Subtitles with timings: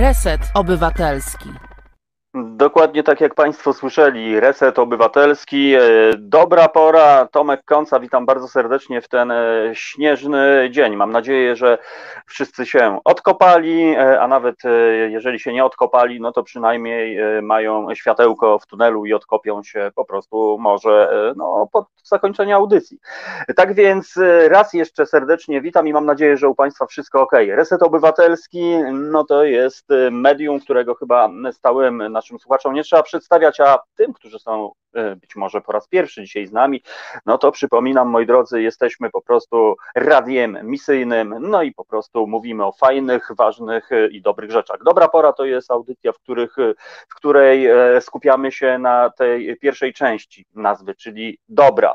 [0.00, 1.69] Reset Obywatelski.
[2.60, 5.80] Dokładnie tak jak Państwo słyszeli, Reset Obywatelski, e,
[6.18, 10.96] dobra pora, Tomek Konca, witam bardzo serdecznie w ten e, śnieżny dzień.
[10.96, 11.78] Mam nadzieję, że
[12.26, 14.56] wszyscy się odkopali, e, a nawet
[15.08, 20.04] jeżeli się nie odkopali, no to przynajmniej mają światełko w tunelu i odkopią się po
[20.04, 22.98] prostu może no, pod zakończenie audycji.
[23.56, 24.18] Tak więc
[24.48, 27.32] raz jeszcze serdecznie witam i mam nadzieję, że u Państwa wszystko ok.
[27.32, 33.78] Reset Obywatelski, no to jest medium, którego chyba stałym naszym słuchaczom nie trzeba przedstawiać, a
[33.94, 36.82] tym, którzy są e, być może po raz pierwszy dzisiaj z nami,
[37.26, 42.66] no to przypominam, moi drodzy, jesteśmy po prostu radiem misyjnym, no i po prostu mówimy
[42.66, 44.76] o fajnych, ważnych e, i dobrych rzeczach.
[44.84, 46.74] Dobra pora to jest audycja, w, których, e,
[47.08, 47.68] w której
[48.00, 51.94] skupiamy się na tej pierwszej części nazwy, czyli dobra.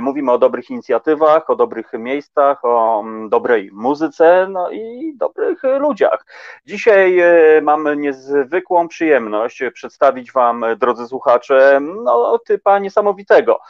[0.00, 6.26] Mówimy o dobrych inicjatywach, o dobrych miejscach, o mm, dobrej muzyce, no i dobrych ludziach.
[6.66, 7.18] Dzisiaj
[7.62, 13.60] mamy niezwykłą przyjemność przedstawić Wam, drodzy słuchacze, no, typa niesamowitego.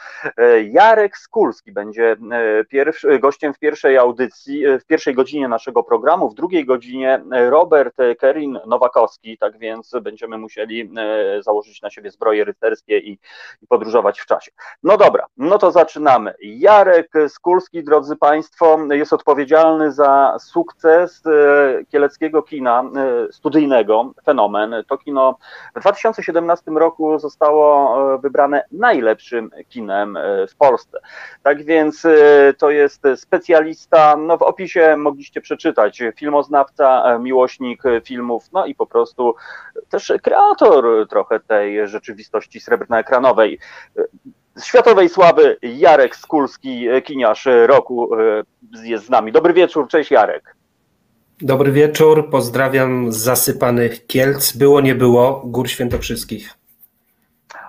[0.63, 2.17] Jarek Skulski będzie e,
[2.65, 7.95] pierwszy, gościem w pierwszej audycji, e, w pierwszej godzinie naszego programu, w drugiej godzinie Robert
[8.19, 13.19] Kerin Nowakowski, tak więc będziemy musieli e, założyć na siebie zbroje rycerskie i,
[13.61, 14.51] i podróżować w czasie.
[14.83, 16.33] No dobra, no to zaczynamy.
[16.41, 21.23] Jarek Skulski, drodzy Państwo, jest odpowiedzialny za sukces
[21.91, 22.83] kieleckiego kina
[23.31, 24.75] studyjnego, fenomen.
[24.87, 25.37] To kino
[25.81, 30.99] w 2017 roku zostało e, wybrane najlepszym kinem e, w Polsce.
[31.43, 38.65] Tak więc e, to jest specjalista, no w opisie mogliście przeczytać, filmoznawca, miłośnik filmów, no
[38.65, 39.35] i po prostu
[39.89, 43.59] też kreator trochę tej rzeczywistości srebrnoekranowej.
[44.63, 48.09] Światowej sławy Jarek Skulski, kiniarz roku
[48.83, 49.31] jest z nami.
[49.31, 50.58] Dobry wieczór, cześć Jarek.
[51.41, 54.51] Dobry wieczór, pozdrawiam z zasypanych Kielc.
[54.51, 56.53] Było, nie było, Gór Świętokrzyskich.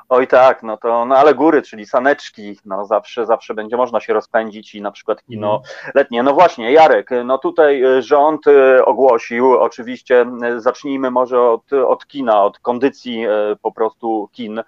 [0.09, 4.13] Oj tak, no to, no ale góry, czyli saneczki, no zawsze, zawsze będzie można się
[4.13, 5.93] rozpędzić i na przykład kino mm.
[5.95, 6.23] letnie.
[6.23, 12.07] No właśnie, Jarek, no tutaj e, rząd e, ogłosił, oczywiście e, zacznijmy może od, od
[12.07, 13.25] kina, od kondycji
[13.63, 14.63] po prostu kin,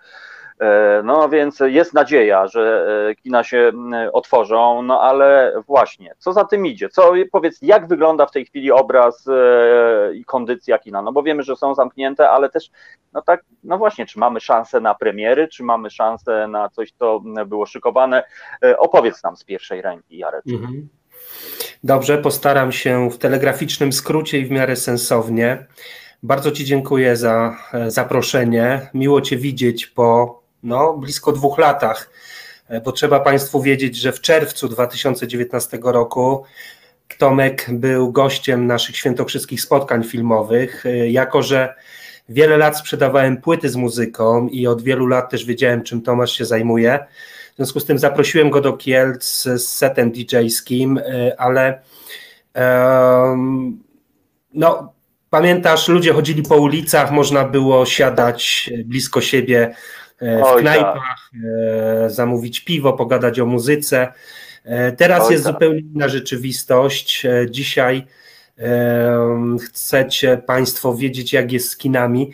[1.04, 3.72] no więc jest nadzieja, że e, kina się
[4.12, 6.88] otworzą, no ale właśnie, co za tym idzie?
[6.88, 11.02] Co, powiedz, jak wygląda w tej chwili obraz e, i kondycja kina?
[11.02, 12.70] No bo wiemy, że są zamknięte, ale też,
[13.12, 17.20] no tak, no właśnie, czy mamy szansę na premiery, czy mamy szansę na coś, co
[17.46, 18.22] było szykowane?
[18.78, 20.44] Opowiedz nam z pierwszej ręki, Jarek.
[20.52, 20.88] Mhm.
[21.84, 25.66] Dobrze, postaram się w telegraficznym skrócie i w miarę sensownie.
[26.22, 27.56] Bardzo Ci dziękuję za
[27.86, 28.90] zaproszenie.
[28.94, 32.10] Miło Cię widzieć po no, blisko dwóch latach,
[32.68, 36.44] e, bo trzeba Państwu wiedzieć, że w czerwcu 2019 roku
[37.18, 40.86] Tomek był gościem naszych świętokrzyskich spotkań filmowych.
[40.86, 41.74] E, jako, że
[42.28, 46.44] wiele lat sprzedawałem płyty z muzyką i od wielu lat też wiedziałem, czym Tomasz się
[46.44, 47.06] zajmuje.
[47.52, 51.82] W związku z tym zaprosiłem go do Kielc z setem DJ-skim, e, ale
[52.54, 53.82] um,
[54.54, 54.92] no,
[55.30, 59.74] pamiętasz, ludzie chodzili po ulicach, można było siadać blisko siebie
[60.22, 61.40] w Oj, knajpach, tak.
[62.04, 64.12] E, zamówić piwo, pogadać o muzyce.
[64.64, 65.52] E, teraz Oj, jest tak.
[65.52, 67.26] zupełnie inna rzeczywistość.
[67.50, 68.06] Dzisiaj
[69.64, 72.30] chcecie Państwo wiedzieć, jak jest z kinami.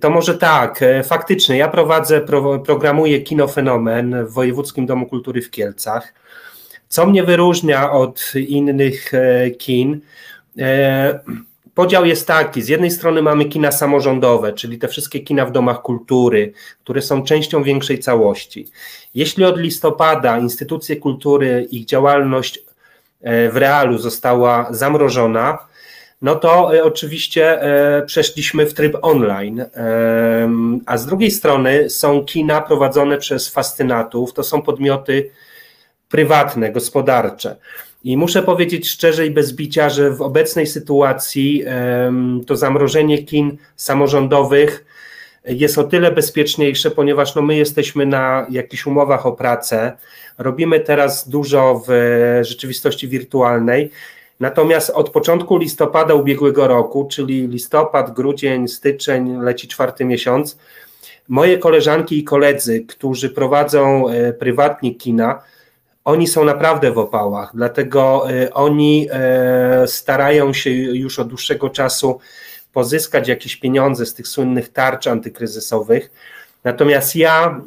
[0.00, 5.50] To może tak, faktycznie, ja prowadzę, pro, programuję Kino Fenomen w Wojewódzkim Domu Kultury w
[5.50, 6.14] Kielcach.
[6.88, 9.12] Co mnie wyróżnia od innych
[9.58, 10.00] kin?
[11.80, 15.82] Podział jest taki: z jednej strony mamy kina samorządowe, czyli te wszystkie kina w domach
[15.82, 16.52] kultury,
[16.84, 18.66] które są częścią większej całości.
[19.14, 22.58] Jeśli od listopada instytucje kultury, ich działalność
[23.20, 25.58] e, w realu została zamrożona,
[26.22, 29.64] no to e, oczywiście e, przeszliśmy w tryb online.
[30.86, 35.30] A z drugiej strony są kina prowadzone przez fascynatów, to są podmioty
[36.08, 37.56] prywatne, gospodarcze.
[38.04, 41.64] I muszę powiedzieć szczerze i bez bicia, że w obecnej sytuacji
[42.46, 44.84] to zamrożenie kin samorządowych
[45.44, 49.92] jest o tyle bezpieczniejsze, ponieważ no my jesteśmy na jakichś umowach o pracę,
[50.38, 51.90] robimy teraz dużo w
[52.42, 53.90] rzeczywistości wirtualnej.
[54.40, 60.58] Natomiast od początku listopada ubiegłego roku, czyli listopad, grudzień, styczeń, leci czwarty miesiąc,
[61.28, 65.42] moje koleżanki i koledzy, którzy prowadzą e, prywatnie kina,
[66.04, 69.08] oni są naprawdę w opałach, dlatego y, oni
[69.84, 72.20] y, starają się już od dłuższego czasu
[72.72, 76.10] pozyskać jakieś pieniądze z tych słynnych tarcz antykryzysowych.
[76.64, 77.60] Natomiast ja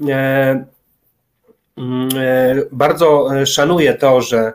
[1.78, 4.54] y, bardzo szanuję to, że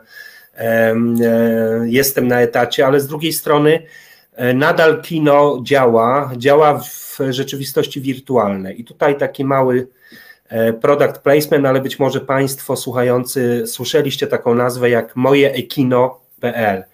[1.84, 3.82] jestem na etacie, ale z drugiej strony
[4.54, 8.80] nadal kino działa, działa w rzeczywistości wirtualnej.
[8.80, 9.88] I tutaj taki mały
[10.80, 16.84] product placement, ale być może Państwo słuchający słyszeliście taką nazwę jak mojeekino.pl.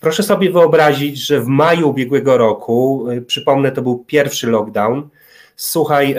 [0.00, 5.08] Proszę sobie wyobrazić, że w maju ubiegłego roku, przypomnę, to był pierwszy lockdown,
[5.56, 6.16] słuchaj,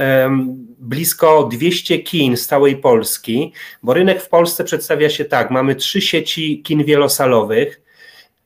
[0.80, 3.54] blisko 200 kin z całej Polski,
[3.84, 7.82] bo rynek w Polsce przedstawia się tak, mamy trzy sieci kin wielosalowych,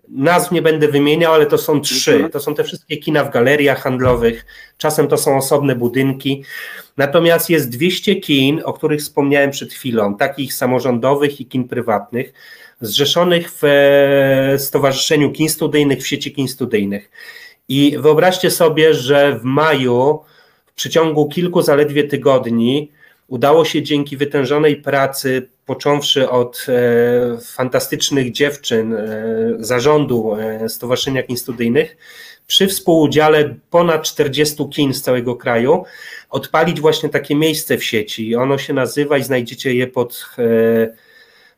[0.10, 2.14] nazw nie będę wymieniał, ale to są trzy.
[2.14, 2.32] Mhm.
[2.32, 4.46] To są te wszystkie kina w galeriach handlowych,
[4.78, 6.44] czasem to są osobne budynki.
[6.98, 12.34] Natomiast jest 200 kin, o których wspomniałem przed chwilą, takich samorządowych i kin prywatnych,
[12.82, 17.12] zrzeszonych w e, Stowarzyszeniu Kin Studyjnych, w sieci kin studyjnych.
[17.70, 20.20] I wyobraźcie sobie, że w maju
[20.76, 22.92] przeciągu kilku zaledwie tygodni
[23.28, 26.72] udało się dzięki wytężonej pracy, począwszy od e,
[27.42, 29.08] fantastycznych dziewczyn e,
[29.60, 31.98] zarządu e, Stowarzyszenia Kin Studyjnych,
[32.48, 35.84] przy współudziale ponad 40 kin z całego kraju,
[36.30, 38.36] odpalić właśnie takie miejsce w sieci.
[38.36, 40.30] Ono się nazywa i znajdziecie je pod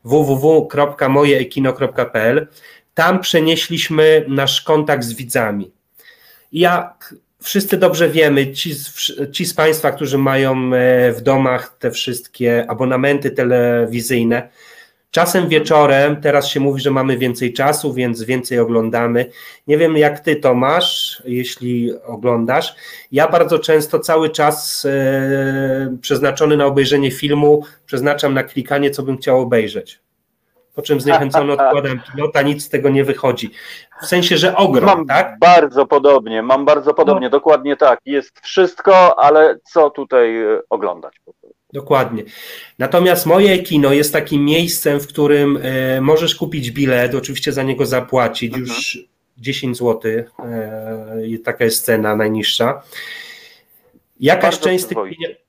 [0.04, 2.46] www.mojeekino.pl.
[2.94, 5.70] Tam przenieśliśmy nasz kontakt z widzami.
[6.52, 8.74] Jak wszyscy dobrze wiemy, ci,
[9.32, 14.48] ci z Państwa, którzy mają e, w domach te wszystkie abonamenty telewizyjne,
[15.10, 19.30] czasem wieczorem, teraz się mówi, że mamy więcej czasu, więc więcej oglądamy.
[19.66, 22.74] Nie wiem, jak Ty to masz, jeśli oglądasz.
[23.12, 29.16] Ja bardzo często cały czas e, przeznaczony na obejrzenie filmu przeznaczam na klikanie, co bym
[29.16, 30.00] chciał obejrzeć
[30.74, 33.50] po czym zniechęcony odkładam pilota, nic z tego nie wychodzi.
[34.02, 35.38] W sensie, że ogrom, mam tak?
[35.38, 37.30] Bardzo podobnie, mam bardzo podobnie, no.
[37.30, 38.00] dokładnie tak.
[38.04, 41.14] Jest wszystko, ale co tutaj e, oglądać?
[41.72, 42.22] Dokładnie.
[42.78, 47.86] Natomiast moje kino jest takim miejscem, w którym e, możesz kupić bilet, oczywiście za niego
[47.86, 48.66] zapłacić, mhm.
[48.66, 48.98] już
[49.38, 50.24] 10 zł, e,
[51.44, 52.82] taka jest cena najniższa.
[54.20, 55.41] Jakaś część tych pieniędzy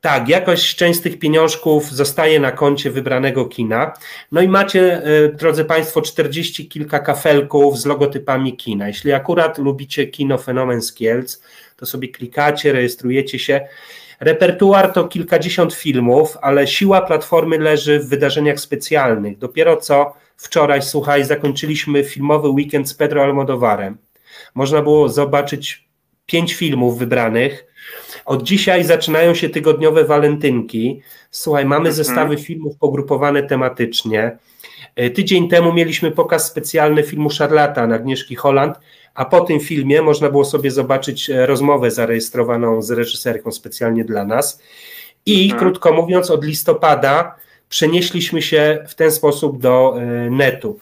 [0.00, 3.92] tak, jakoś część z tych pieniążków zostaje na koncie wybranego kina.
[4.32, 8.88] No i macie, e, drodzy Państwo, 40 kilka kafelków z logotypami kina.
[8.88, 11.42] Jeśli akurat lubicie kino Fenomen z Kielc,
[11.76, 13.60] to sobie klikacie, rejestrujecie się.
[14.20, 19.38] Repertuar to kilkadziesiąt filmów, ale siła platformy leży w wydarzeniach specjalnych.
[19.38, 23.98] Dopiero co wczoraj, słuchaj, zakończyliśmy filmowy weekend z Pedro Almodovarem.
[24.54, 25.88] Można było zobaczyć
[26.26, 27.67] pięć filmów wybranych
[28.28, 31.02] od dzisiaj zaczynają się tygodniowe walentynki.
[31.30, 31.94] Słuchaj, mamy mhm.
[31.94, 34.38] zestawy filmów pogrupowane tematycznie.
[34.96, 38.76] E, tydzień temu mieliśmy pokaz specjalny filmu Szarlatan Agnieszki Holland,
[39.14, 44.24] a po tym filmie można było sobie zobaczyć e, rozmowę zarejestrowaną z reżyserką specjalnie dla
[44.24, 44.62] nas.
[45.26, 45.60] I mhm.
[45.60, 47.36] krótko mówiąc, od listopada
[47.68, 50.78] przenieśliśmy się w ten sposób do e, netu.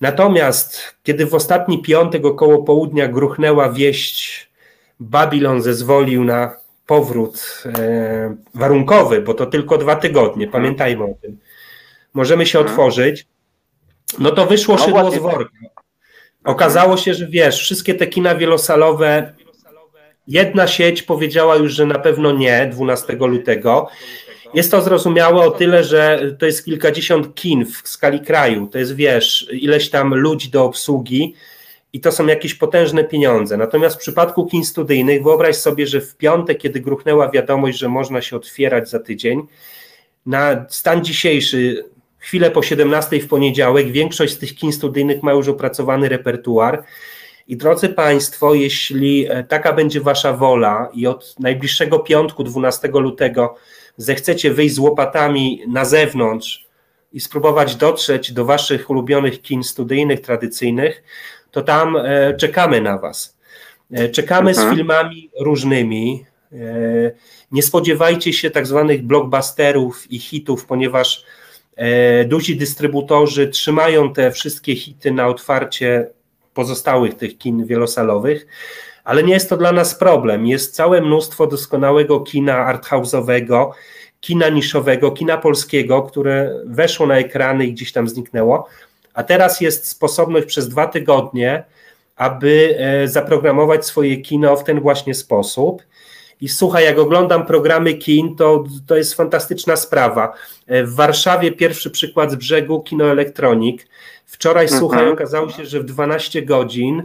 [0.00, 4.50] Natomiast kiedy w ostatni piątek około południa gruchnęła wieść,
[5.00, 6.59] Babilon zezwolił na
[6.90, 10.62] powrót e, warunkowy, bo to tylko dwa tygodnie, mhm.
[10.62, 11.38] pamiętajmy o tym.
[12.14, 12.70] Możemy się mhm.
[12.70, 13.26] otworzyć.
[14.18, 15.56] No to wyszło no szydło z worka.
[16.44, 19.34] Okazało się, że wiesz, wszystkie te kina wielosalowe,
[20.26, 23.88] jedna sieć powiedziała już, że na pewno nie 12 lutego.
[24.54, 28.66] Jest to zrozumiałe o tyle, że to jest kilkadziesiąt kin w skali kraju.
[28.66, 31.34] To jest, wiesz, ileś tam ludzi do obsługi
[31.92, 33.56] i to są jakieś potężne pieniądze.
[33.56, 38.22] Natomiast w przypadku kin studyjnych wyobraź sobie, że w piątek, kiedy gruchnęła wiadomość, że można
[38.22, 39.42] się otwierać za tydzień,
[40.26, 41.84] na stan dzisiejszy,
[42.18, 46.84] chwilę po 17 w poniedziałek, większość z tych kin studyjnych ma już opracowany repertuar.
[47.48, 53.56] I drodzy Państwo, jeśli e, taka będzie Wasza wola i od najbliższego piątku, 12 lutego,
[53.96, 56.66] zechcecie wyjść z łopatami na zewnątrz
[57.12, 61.02] i spróbować dotrzeć do Waszych ulubionych kin studyjnych, tradycyjnych,
[61.50, 63.36] to tam e, czekamy na Was.
[63.92, 64.68] E, czekamy mhm.
[64.68, 66.24] z filmami różnymi.
[66.52, 66.56] E,
[67.52, 71.24] nie spodziewajcie się tak zwanych blockbusterów i hitów, ponieważ
[72.26, 76.10] duzi dystrybutorzy trzymają te wszystkie hity na otwarcie
[76.54, 78.46] pozostałych tych kin wielosalowych,
[79.04, 80.46] ale nie jest to dla nas problem.
[80.46, 83.70] Jest całe mnóstwo doskonałego kina arthouse'owego,
[84.20, 88.68] kina niszowego, kina polskiego, które weszło na ekrany i gdzieś tam zniknęło,
[89.20, 91.64] a teraz jest sposobność przez dwa tygodnie,
[92.16, 95.82] aby e, zaprogramować swoje kino w ten właśnie sposób.
[96.40, 100.32] I słuchaj, jak oglądam programy kin, to, to jest fantastyczna sprawa.
[100.66, 103.88] E, w Warszawie pierwszy przykład z brzegu, Kino Elektronik.
[104.26, 104.78] Wczoraj, mhm.
[104.80, 107.02] słuchaj, okazało się, że w 12 godzin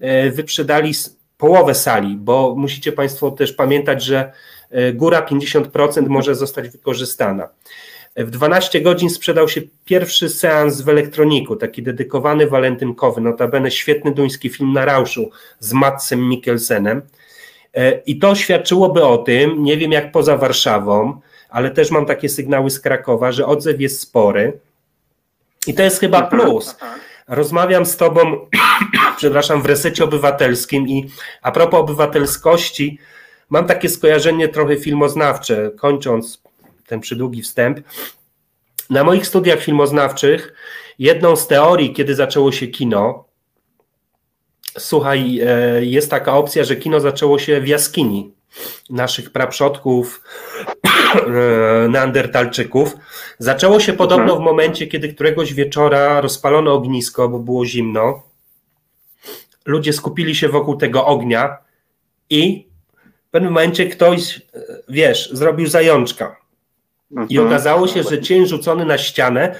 [0.00, 0.92] e, wyprzedali
[1.38, 4.32] połowę sali, bo musicie Państwo też pamiętać, że
[4.94, 7.48] góra 50% może zostać wykorzystana.
[8.18, 14.48] W 12 godzin sprzedał się pierwszy seans w elektroniku, taki dedykowany walentynkowy, notabene świetny duński
[14.48, 17.02] film na rauszu z Matsem Mikkelsenem.
[17.74, 22.28] E, I to świadczyłoby o tym, nie wiem jak poza Warszawą, ale też mam takie
[22.28, 24.58] sygnały z Krakowa, że odzew jest spory.
[25.66, 26.76] I to jest chyba plus.
[27.28, 28.48] Rozmawiam z Tobą,
[29.18, 31.10] przepraszam, w resecie obywatelskim i
[31.42, 32.98] a propos obywatelskości,
[33.50, 36.47] mam takie skojarzenie trochę filmoznawcze, kończąc
[36.88, 37.80] ten przydługi wstęp.
[38.90, 40.54] Na moich studiach filmoznawczych
[40.98, 43.24] jedną z teorii, kiedy zaczęło się kino,
[44.78, 48.32] słuchaj, e, jest taka opcja, że kino zaczęło się w jaskini
[48.90, 50.22] naszych praprzodków,
[51.14, 52.96] e, neandertalczyków.
[53.38, 58.22] Zaczęło się podobno w momencie, kiedy któregoś wieczora rozpalono ognisko, bo było zimno.
[59.66, 61.58] Ludzie skupili się wokół tego ognia
[62.30, 62.68] i
[63.28, 64.42] w pewnym momencie ktoś, e,
[64.88, 66.36] wiesz, zrobił zajączka.
[67.10, 67.46] I Mhm.
[67.46, 69.54] okazało się, że cień rzucony na ścianę,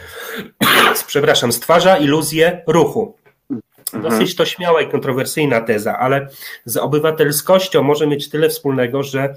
[1.06, 3.16] przepraszam, stwarza iluzję ruchu.
[3.50, 4.02] Mhm.
[4.02, 6.28] Dosyć to śmiała i kontrowersyjna teza, ale
[6.64, 9.34] z obywatelskością może mieć tyle wspólnego, że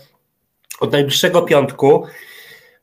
[0.80, 2.06] od najbliższego piątku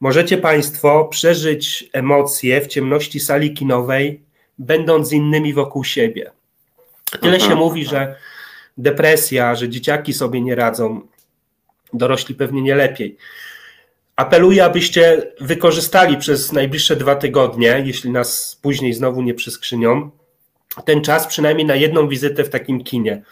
[0.01, 4.23] możecie Państwo przeżyć emocje w ciemności sali kinowej,
[4.59, 6.31] będąc z innymi wokół siebie.
[7.21, 7.59] Tyle się Mhm.
[7.59, 8.15] mówi, że
[8.79, 11.01] depresja, że dzieciaki sobie nie radzą,
[11.93, 13.17] dorośli pewnie nie lepiej.
[14.19, 20.11] Apeluję, abyście wykorzystali przez najbliższe dwa tygodnie, jeśli nas później znowu nie przyskrzynią,
[20.85, 23.23] ten czas przynajmniej na jedną wizytę w takim kinie.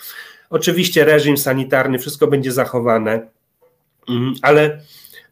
[0.51, 3.27] Oczywiście reżim sanitarny, wszystko będzie zachowane,
[4.09, 4.81] mm, ale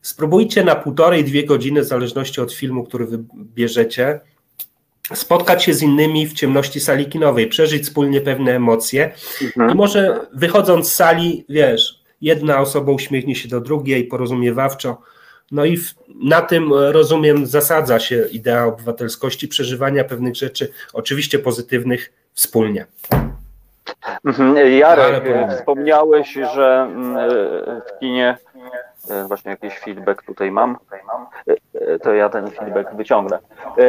[0.02, 4.20] spróbujcie na półtorej, dwie godziny, w zależności od filmu, który wybierzecie,
[5.14, 9.76] spotkać się z innymi w ciemności sali kinowej, przeżyć wspólnie pewne emocje i Mhm.
[9.76, 14.98] może wychodząc z sali, wiesz, jedna osoba uśmiechnie się do drugiej porozumiewawczo.
[15.52, 21.38] No i w, na tym e, rozumiem zasadza się idea obywatelskości, przeżywania pewnych rzeczy, oczywiście
[21.38, 22.86] pozytywnych, wspólnie.
[24.24, 24.72] Mhm.
[24.78, 25.24] Jarek,
[25.58, 27.28] wspomniałeś, że mm, e,
[27.80, 28.36] w kinie
[29.28, 30.76] właśnie jakiś feedback tutaj mam,
[31.48, 31.54] E,
[31.94, 33.38] e, to ja ten feedback wyciągnę,
[33.78, 33.82] E,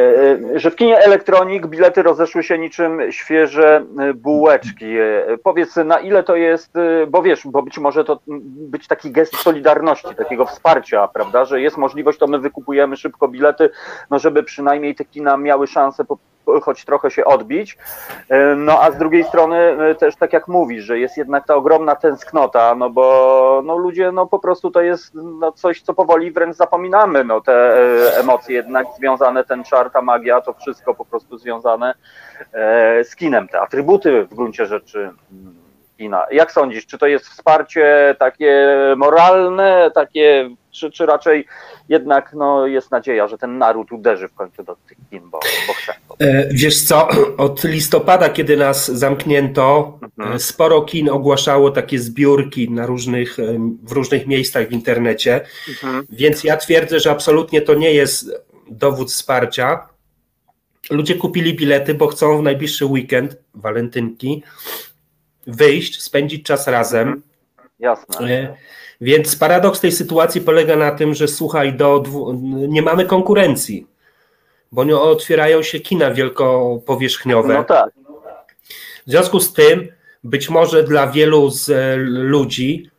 [0.54, 4.98] e, że w kinie elektronik bilety rozeszły się niczym świeże e, bułeczki.
[4.98, 9.10] E, Powiedz, na ile to jest, e, bo wiesz, bo być może to być taki
[9.10, 13.70] gest solidarności, takiego wsparcia, prawda, że jest możliwość, to my wykupujemy szybko bilety,
[14.10, 16.18] no żeby przynajmniej te kina miały szansę po,
[16.62, 17.78] choć trochę się odbić.
[18.28, 21.54] E, No a z drugiej strony e, też tak jak mówisz, że jest jednak ta
[21.54, 26.30] ogromna tęsknota, no bo no ludzie no po prostu to jest no coś, co powoli
[26.30, 31.04] wręcz zapominamy, no te e, emocje jednak związane, ten czar, ta magia, to wszystko po
[31.04, 31.94] prostu związane
[33.02, 35.56] z kinem, te atrybuty w gruncie rzeczy mm,
[35.96, 36.26] kina.
[36.30, 41.46] Jak sądzisz, czy to jest wsparcie takie moralne, takie, czy, czy raczej
[41.88, 45.72] jednak no, jest nadzieja, że ten naród uderzy w końcu do tych kin, bo, bo
[45.72, 45.92] chce.
[46.18, 47.08] E, Wiesz co,
[47.46, 50.32] od listopada, kiedy nas zamknięto, Mhm.
[50.36, 56.06] e, sporo kin ogłaszało takie zbiórki na różnych, em, w różnych miejscach w internecie, Mhm.
[56.10, 58.30] więc ja twierdzę, że absolutnie to nie jest
[58.70, 59.88] dowód wsparcia.
[60.90, 64.42] Ludzie kupili bilety, bo chcą w najbliższy weekend, walentynki,
[65.46, 67.22] wyjść, spędzić czas razem.
[67.78, 68.56] Jasne.
[69.00, 72.32] Więc paradoks tej sytuacji polega na tym, że słuchaj, do dwu,
[72.68, 73.86] nie mamy konkurencji,
[74.72, 77.54] bo nie otwierają się kina wielkopowierzchniowe.
[77.54, 77.90] No tak.
[79.06, 79.88] W związku z tym,
[80.24, 82.90] być może dla wielu z e, ludzi,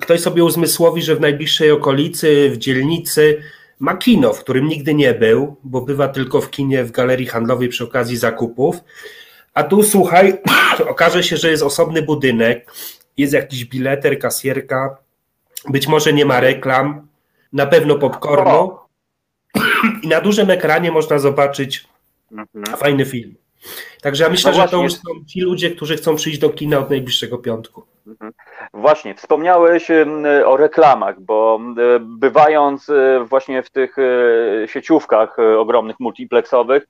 [0.00, 3.42] ktoś sobie uzmysłowi, że w najbliższej okolicy, w dzielnicy
[3.78, 7.68] ma kino, w którym nigdy nie był, bo bywa tylko w kinie, w galerii handlowej
[7.68, 8.76] przy okazji zakupów.
[9.54, 10.38] A tu słuchaj,
[10.92, 12.72] okaże się, że jest osobny budynek,
[13.20, 14.96] jest jakiś bileter, kasjerka,
[15.68, 17.06] być może nie ma reklam,
[17.52, 18.76] na pewno popcornu
[20.02, 21.90] i na dużym ekranie można zobaczyć
[22.32, 22.76] Mhm.
[22.76, 23.34] fajny film.
[24.02, 26.78] Także ja myślę, No że to już są ci ludzie, którzy chcą przyjść do kina
[26.78, 27.84] od najbliższego piątku.
[28.74, 29.88] Właśnie, wspomniałeś
[30.46, 31.60] o reklamach, bo
[32.00, 36.86] bywając e, właśnie w tych e, sieciówkach e, ogromnych multiplexowych,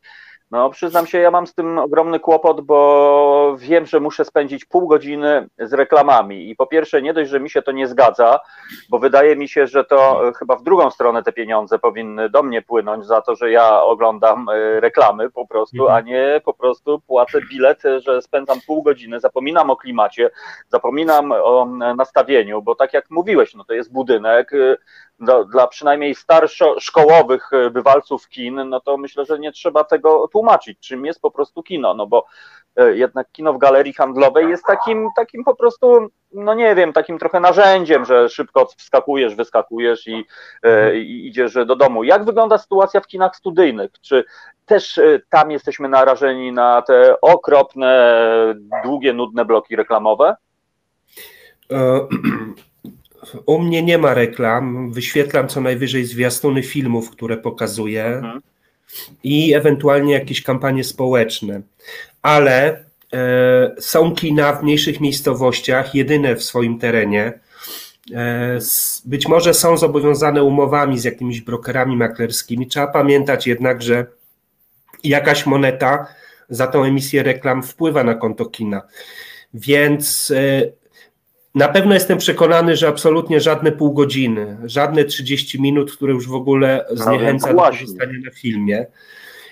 [0.51, 4.89] no przyznam się, ja mam z tym ogromny kłopot, bo wiem, że muszę spędzić pół
[4.89, 8.41] godziny z reklamami i po pierwsze nie dość, że mi się to nie zgadza,
[8.91, 12.43] bo wydaje mi się, że to e, chyba w drugą stronę te pieniądze powinny do
[12.43, 15.97] mnie płynąć za to, że ja oglądam e, reklamy po prostu, Mhm.
[15.97, 20.31] a nie po prostu płacę bilet, e, że spędzam pół godziny, zapominam o klimacie,
[20.69, 24.51] zapominam o mm, nastawieniu, bo tak jak mówiłeś, no to jest budynek
[25.21, 30.79] dla, dla przynajmniej starszszkołowych y, bywalców kin, no to myślę, że nie trzeba tego tłumaczyć,
[30.79, 32.27] czym jest po prostu kino, no bo
[32.77, 37.19] e, jednak kino w galerii handlowej jest takim, takim po prostu, no nie wiem, takim
[37.19, 40.27] trochę narzędziem, że szybko wskakujesz, wyskakujesz i,
[40.63, 42.05] e, i idziesz do domu.
[42.05, 43.91] Jak wygląda sytuacja w kinach studyjnych?
[44.01, 44.25] Czy
[44.67, 48.15] też e, tam jesteśmy narażeni na te okropne,
[48.85, 50.37] długie, nudne bloki reklamowe?
[53.47, 54.93] U mnie nie ma reklam.
[54.93, 58.41] Wyświetlam co najwyżej zwiastuny filmów, które pokazuję mhm.
[59.25, 61.61] i ewentualnie jakieś kampanie społeczne.
[62.23, 67.33] Ale e, są kina w mniejszych miejscowościach, jedyne w swoim terenie.
[68.15, 68.59] E,
[69.05, 72.67] być może są zobowiązane umowami z jakimiś brokerami maklerskimi.
[72.67, 74.07] Trzeba pamiętać jednak, że
[75.05, 76.07] jakaś moneta
[76.49, 78.83] za tą emisję reklam wpływa na konto kina.
[79.55, 80.63] Więc e,
[81.55, 86.35] na pewno jestem przekonany, że absolutnie żadne pół godziny, żadne 30 minut, które już w
[86.35, 88.87] ogóle zniechęca do korzystania na filmie.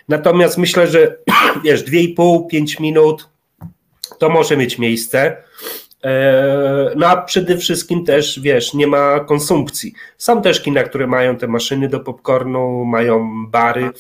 [0.08, 1.16] Natomiast myślę, że
[1.64, 3.28] wiesz, 2,5-5 minut
[4.18, 5.36] to może mieć miejsce.
[6.04, 9.92] E, no a przede wszystkim też, wiesz, nie ma konsumpcji.
[10.18, 13.90] Są też kina, które mają te maszyny do popcornu, mają bary.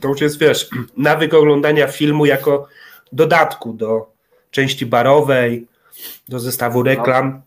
[0.00, 2.68] To już jest, wiesz, nawyk oglądania filmu jako
[3.12, 4.12] dodatku do
[4.50, 5.66] części barowej,
[6.28, 7.42] do zestawu reklam.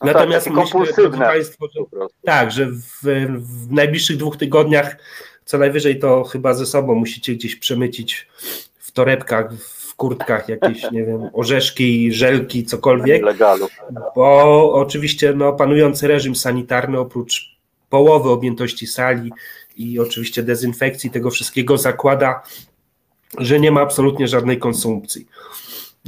[0.00, 1.80] No, Natomiast tak, myślę, Państwo, że,
[2.24, 3.02] tak, że w,
[3.38, 4.96] w najbliższych dwóch tygodniach
[5.44, 8.28] co najwyżej to chyba ze sobą musicie gdzieś przemycić
[8.78, 13.22] w torebkach, w kurtkach jakieś, nie wiem, orzeszki, żelki, cokolwiek.
[13.22, 13.68] Legalu.
[14.16, 17.58] Bo oczywiście no, panujący reżim sanitarny oprócz
[17.90, 19.32] połowy objętości sali
[19.76, 22.42] i oczywiście dezynfekcji tego wszystkiego zakłada,
[23.38, 25.26] że nie ma absolutnie żadnej konsumpcji.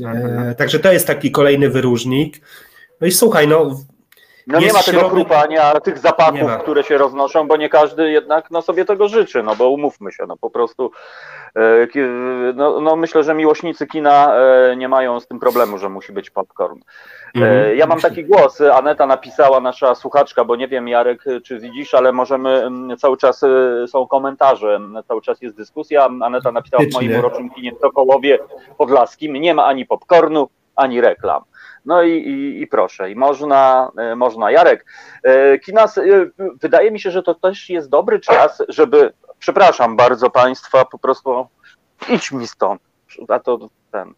[0.05, 2.41] E, także to jest taki kolejny wyróżnik.
[3.00, 3.81] No i słuchaj, no.
[4.47, 5.11] No nie ma tego środek...
[5.11, 9.57] chrupania, tych zapachów, które się roznoszą, bo nie każdy jednak no, sobie tego życzy, no
[9.57, 10.91] bo umówmy się, no po prostu
[11.57, 11.87] e,
[12.55, 16.31] no, no myślę, że miłośnicy kina e, nie mają z tym problemu, że musi być
[16.31, 16.81] popcorn.
[17.35, 17.76] Mhm.
[17.76, 22.12] Ja mam taki głos, Aneta napisała, nasza słuchaczka, bo nie wiem Jarek, czy widzisz, ale
[22.12, 23.45] możemy, mm, cały czas
[23.87, 26.09] są komentarze, cały czas jest dyskusja.
[26.23, 28.38] Aneta napisała w moim uroczym kinie w Sokołowie
[28.79, 31.43] Podlaskim, nie ma ani popcornu, ani reklam.
[31.87, 34.51] No i, i, i, proszę, i można, można.
[34.51, 34.87] Jarek,
[35.64, 36.01] Kinas,
[36.61, 41.46] wydaje mi się, że to też jest dobry czas, żeby, przepraszam bardzo Państwa, po prostu
[42.09, 42.83] idź mi stąd,
[43.29, 44.14] a to ten,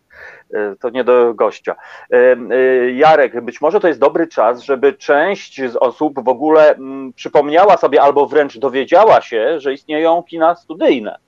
[0.55, 1.77] E, to nie do gościa.
[2.13, 6.75] E, e, Jarek, być może to jest dobry czas, żeby część z osób w ogóle
[6.75, 11.19] mm, przypomniała sobie albo wręcz dowiedziała się, że istnieją kina studyjne.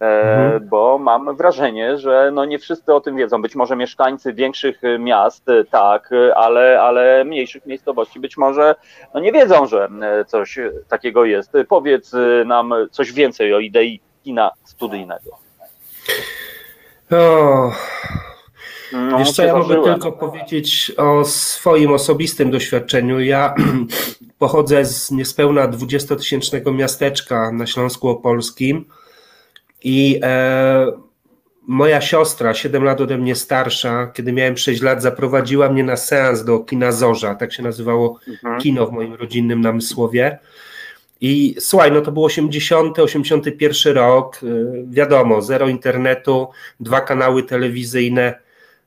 [0.00, 0.68] Mhm.
[0.68, 3.42] Bo mam wrażenie, że no nie wszyscy o tym wiedzą.
[3.42, 8.74] Być może mieszkańcy większych miast tak, ale, ale mniejszych miejscowości być może
[9.14, 9.88] no nie wiedzą, że
[10.26, 10.58] coś
[10.88, 11.52] takiego jest.
[11.68, 12.12] Powiedz
[12.46, 15.38] nam coś więcej o idei kina studyjnego.
[17.12, 17.72] O,
[18.92, 23.20] no, Wiesz co, ja mogę tylko powiedzieć o swoim osobistym doświadczeniu.
[23.20, 23.54] Ja
[24.38, 28.84] pochodzę z niespełna 20-tysięcznego miasteczka na Śląsku Opolskim
[29.84, 30.92] i e,
[31.68, 36.44] moja siostra, 7 lat ode mnie starsza, kiedy miałem 6 lat, zaprowadziła mnie na seans
[36.44, 38.60] do kina Zorza, tak się nazywało mhm.
[38.60, 40.38] kino w moim rodzinnym namysłowie.
[41.20, 46.48] I słuchaj, no to był 80, 81 rok, y, wiadomo, zero internetu,
[46.80, 48.34] dwa kanały telewizyjne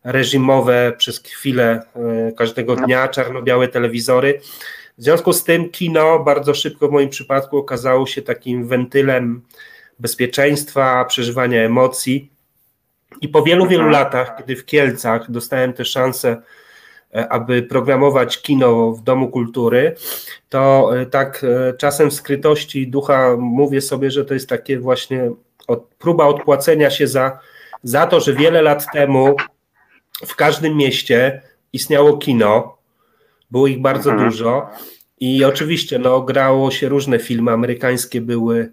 [0.03, 4.41] reżimowe przez chwilę e, każdego dnia, czarno-białe telewizory.
[4.97, 9.41] W związku z tym kino bardzo szybko w moim przypadku okazało się takim wentylem
[10.01, 12.31] bezpieczeństwa, przeżywania emocji.
[13.21, 14.03] I po wielu, wielu mhm.
[14.03, 16.41] latach, kiedy w Kielcach dostałem tę szansę,
[17.15, 19.95] e, aby programować kino w Domu Kultury,
[20.49, 21.45] to e, tak
[21.77, 25.31] czasem w skrytości ducha mówię sobie, że to jest takie właśnie
[25.67, 27.39] od, próba odpłacenia się za,
[27.83, 29.35] za to, że wiele lat temu
[30.25, 31.41] w każdym mieście
[31.73, 32.77] istniało kino,
[33.51, 34.29] było ich bardzo mhm.
[34.29, 34.69] dużo
[35.19, 38.71] i oczywiście no, grało się różne filmy, amerykańskie były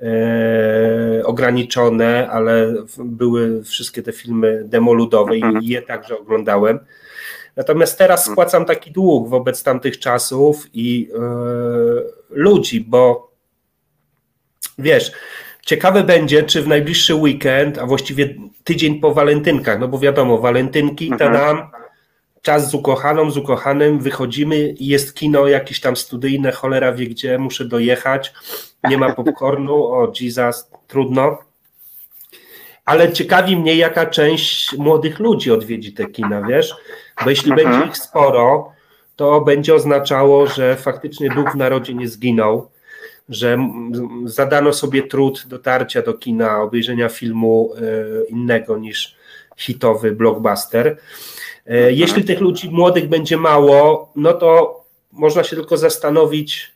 [0.00, 5.62] e, ograniczone, ale były wszystkie te filmy demoludowe mhm.
[5.62, 6.78] i je także oglądałem.
[7.56, 8.34] Natomiast teraz mhm.
[8.34, 11.20] spłacam taki dług wobec tamtych czasów i e,
[12.30, 13.32] ludzi, bo
[14.78, 15.12] wiesz,
[15.68, 18.34] Ciekawe będzie, czy w najbliższy weekend, a właściwie
[18.64, 21.18] tydzień po walentynkach, no bo wiadomo, walentynki, mhm.
[21.18, 21.70] tadam,
[22.42, 27.38] czas z ukochaną, z ukochanym, wychodzimy i jest kino jakieś tam studyjne, cholera wie gdzie,
[27.38, 28.32] muszę dojechać,
[28.84, 31.38] nie ma popcornu, o Jesus, trudno.
[32.84, 36.74] Ale ciekawi mnie, jaka część młodych ludzi odwiedzi te kina, wiesz?
[37.24, 37.70] Bo jeśli mhm.
[37.70, 38.72] będzie ich sporo,
[39.16, 42.68] to będzie oznaczało, że faktycznie duch w narodzie nie zginął
[43.28, 43.58] że
[44.24, 47.80] zadano sobie trud dotarcia do kina, obejrzenia filmu e,
[48.24, 49.16] innego niż
[49.58, 50.86] hitowy blockbuster.
[51.66, 51.94] Mhm.
[51.94, 54.80] Jeśli tych ludzi młodych będzie mało, no to
[55.12, 56.72] można się tylko zastanowić,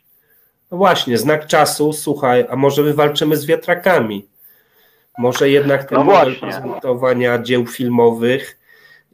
[0.70, 4.26] no właśnie, znak czasu, słuchaj, a może my walczymy z wiatrakami?
[5.18, 8.58] Może jednak ten no model prezentowania dzieł filmowych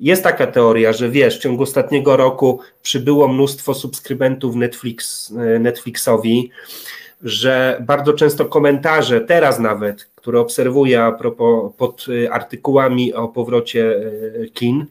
[0.00, 6.50] jest taka teoria, że wiesz, w ciągu ostatniego roku przybyło mnóstwo subskrybentów Netflix, Netflixowi,
[7.22, 13.96] że bardzo często komentarze, teraz nawet, które obserwuję a propos, pod artykułami o powrocie
[14.42, 14.86] e, kin,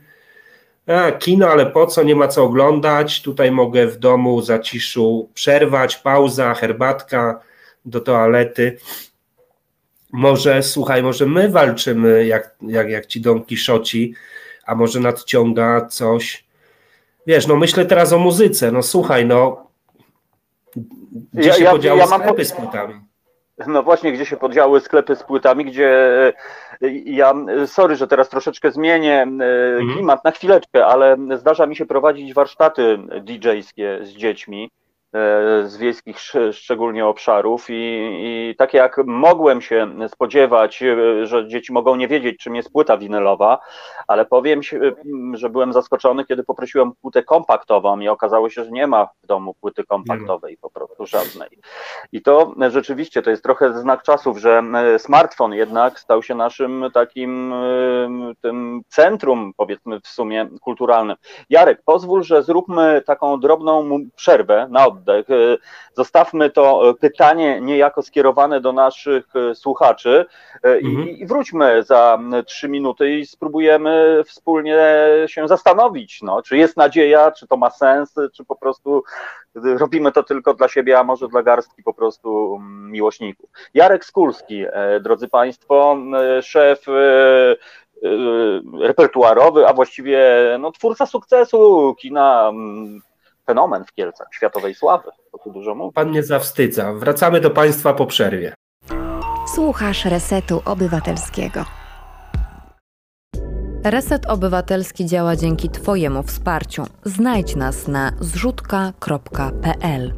[0.88, 5.96] a, kino, ale po co, nie ma co oglądać, tutaj mogę w domu zaciszu przerwać,
[5.96, 7.40] pauza, herbatka
[7.86, 8.78] do toalety.
[10.12, 14.14] Może, słuchaj, może my walczymy jak, jak, jak ci Don Kiszoci,
[14.66, 16.48] a może nadciąga coś.
[17.28, 19.67] Wiesz, no myślę teraz o muzyce, no słuchaj, no
[21.34, 22.46] gdzie ja, się ja, podziały ja sklepy po...
[22.46, 22.94] z płytami?
[23.68, 25.90] No właśnie, gdzie się podziały sklepy z płytami, gdzie
[26.82, 27.34] e, ja,
[27.66, 29.94] sorry, że teraz troszeczkę zmienię e, mhm.
[29.94, 34.70] klimat na chwileczkę, ale zdarza mi się prowadzić warsztaty DJ-skie z dziećmi
[35.14, 36.18] E, z wiejskich
[36.52, 37.74] szczególnie obszarów i,
[38.20, 40.84] i tak jak mogłem się spodziewać,
[41.24, 43.60] że dzieci mogą nie wiedzieć, czym jest płyta winylowa,
[44.08, 44.62] ale powiem,
[45.34, 49.54] że byłem zaskoczony, kiedy poprosiłem płytę kompaktową i okazało się, że nie ma w domu
[49.54, 51.50] płyty kompaktowej po prostu żadnej.
[52.12, 56.86] I to rzeczywiście to jest trochę znak czasów, że e, smartfon jednak stał się naszym
[56.94, 57.54] takim
[58.42, 61.18] tym centrum, powiedzmy w sumie kulturalnym.
[61.50, 65.30] Jarek, pozwól, że zróbmy taką drobną przerwę na oddech.
[65.30, 65.58] E,
[65.94, 70.26] zostawmy to e, pytanie niejako skierowane do naszych e, słuchaczy
[70.64, 71.10] mhm.
[71.10, 74.78] i, i wróćmy za trzy minuty i spróbujemy wspólnie
[75.26, 79.04] się zastanowić, no, czy jest nadzieja, czy to ma sens, czy po prostu
[79.78, 83.50] robimy to tylko dla siebie, a może dla garstki po prostu miłośników.
[83.74, 84.66] Jarek Skulski,
[85.02, 85.98] drodzy Państwo,
[86.42, 86.86] szef
[88.82, 90.20] repertuarowy, a właściwie
[90.60, 92.52] no, twórca sukcesu kina
[93.46, 95.94] fenomen w Kielcach, światowej sławy, to tu dużo mówi.
[95.94, 96.94] Pan nie zawstydza.
[96.94, 98.54] Wracamy do Państwa po przerwie.
[99.56, 101.66] Słuchasz Resetu Obywatelskiego.
[103.84, 106.84] Reset Obywatelski działa dzięki Twojemu wsparciu.
[107.04, 110.14] Znajdź nas na zrzutka.pl.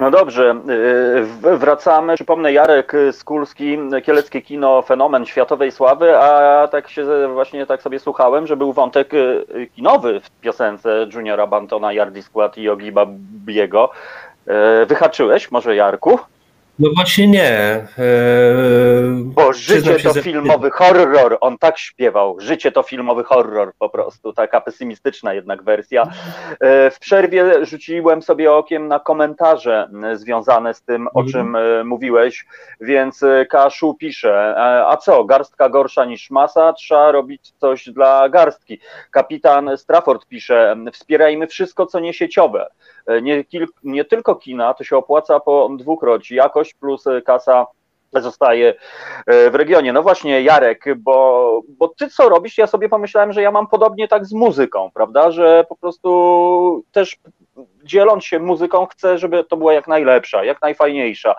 [0.00, 0.60] No dobrze,
[1.44, 2.14] y, wracamy.
[2.14, 8.46] Przypomnę, Jarek Skulski, Kieleckie Kino, fenomen światowej sławy, a tak się właśnie tak sobie słuchałem,
[8.46, 13.06] że był wątek y, kinowy w piosence Juniora Bantona, Yardi Skład i Ogiba
[13.44, 13.90] Biego.
[14.82, 16.18] Y, wyhaczyłeś może, Jarku?
[16.78, 17.52] No właśnie nie.
[17.52, 17.86] Eee,
[19.24, 21.38] Bo życie to filmowy horror.
[21.40, 22.40] On tak śpiewał.
[22.40, 24.32] Życie to filmowy horror po prostu.
[24.32, 26.02] Taka pesymistyczna jednak wersja.
[26.60, 31.32] Eee, w przerwie rzuciłem sobie okiem na komentarze związane z tym, o mhm.
[31.32, 32.46] czym e, mówiłeś,
[32.80, 36.72] więc e, Kaszu pisze, e, a co, garstka gorsza niż masa?
[36.72, 38.80] Trzeba robić coś dla garstki.
[39.10, 42.66] Kapitan Strafford pisze, wspierajmy wszystko, co niesieciowe.
[43.22, 43.44] Nie,
[43.82, 46.30] nie tylko kina, to się opłaca po dwukroć.
[46.30, 47.66] Jakość plus kasa
[48.12, 48.74] zostaje
[49.26, 49.92] e, w regionie.
[49.92, 52.58] No właśnie, Jarek, bo, bo ty co robisz?
[52.58, 55.30] Ja sobie pomyślałem, że ja mam podobnie tak z muzyką, prawda?
[55.30, 57.16] Że po prostu też
[57.84, 61.34] dzieląc się muzyką, chcę, żeby to była jak najlepsza, jak najfajniejsza.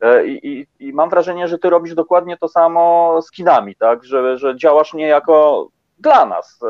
[0.00, 4.04] E, I, i, I, mam wrażenie, że ty robisz dokładnie to samo z kinami, tak?
[4.04, 6.60] Że, że działasz niejako dla nas.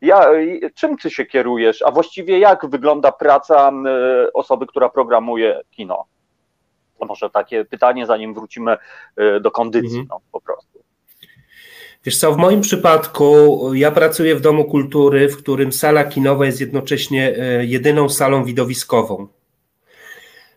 [0.00, 0.26] Ja,
[0.74, 3.72] czym ty się kierujesz, a właściwie jak wygląda praca
[4.34, 6.04] osoby, która programuje kino?
[7.04, 8.76] To może takie pytanie, zanim wrócimy
[9.36, 10.06] y, do kondycji, mhm.
[10.10, 10.78] no, po prostu.
[12.04, 16.60] Wiesz co, w moim przypadku ja pracuję w Domu Kultury, w którym sala kinowa jest
[16.60, 19.28] jednocześnie e, jedyną salą widowiskową.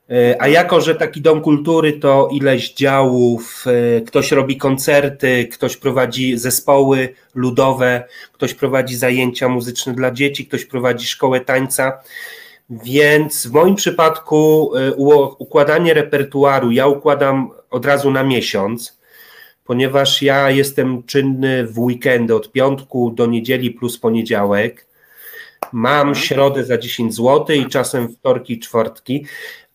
[0.10, 5.78] E, a jako, że taki dom kultury to ileś działów, e, ktoś robi koncerty, ktoś
[5.78, 12.00] prowadzi zespoły ludowe, ktoś prowadzi zajęcia muzyczne dla dzieci, ktoś prowadzi szkołę tańca,
[12.70, 14.96] więc w moim przypadku y,
[15.38, 19.00] układanie repertuaru ja układam od razu na miesiąc,
[19.66, 24.88] ponieważ ja jestem czynny w weekendy od piątku do niedzieli plus poniedziałek.
[25.72, 26.16] Mam mhm.
[26.16, 29.26] środę za 10 zł i czasem wtorki i czwartki,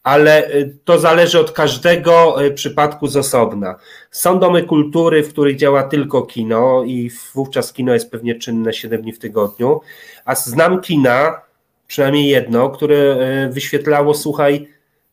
[0.03, 3.77] ale y, to zależy od każdego y, przypadku z osobna.
[4.11, 9.03] Są domy kultury, w których działa tylko kino i wówczas kino jest pewnie czynne 7
[9.03, 9.81] dni w tygodniu,
[10.25, 11.41] a znam kina,
[11.87, 14.68] przynajmniej jedno, które e, wyświetlało, słuchaj,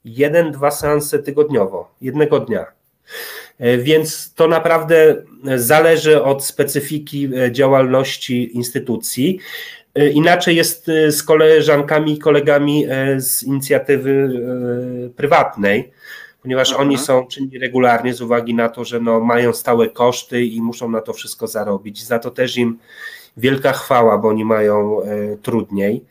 [0.06, 2.66] jeden, dwa seanse tygodniowo, jednego dnia.
[3.60, 5.16] E, więc to naprawdę
[5.56, 9.40] zależy od specyfiki e, działalności instytucji.
[10.14, 12.86] Inaczej jest z koleżankami i kolegami
[13.18, 14.42] z inicjatywy
[15.16, 15.92] prywatnej,
[16.42, 16.88] ponieważ Mhm.
[16.88, 20.90] oni są czynni regularnie z uwagi na to, że no, mają stałe koszty i muszą
[20.90, 22.04] na to wszystko zarobić.
[22.04, 22.80] Za to też im
[23.38, 26.04] wielka chwała, bo oni mają e, trudniej.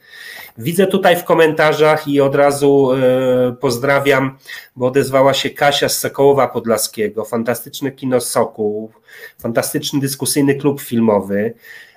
[0.58, 4.38] Widzę tutaj w komentarzach i od razu e, pozdrawiam,
[4.76, 8.92] bo odezwała się Kasia z Sokołowa Podlaskiego, fantastyczne kino Sokół,
[9.38, 11.54] fantastyczny dyskusyjny klub filmowy.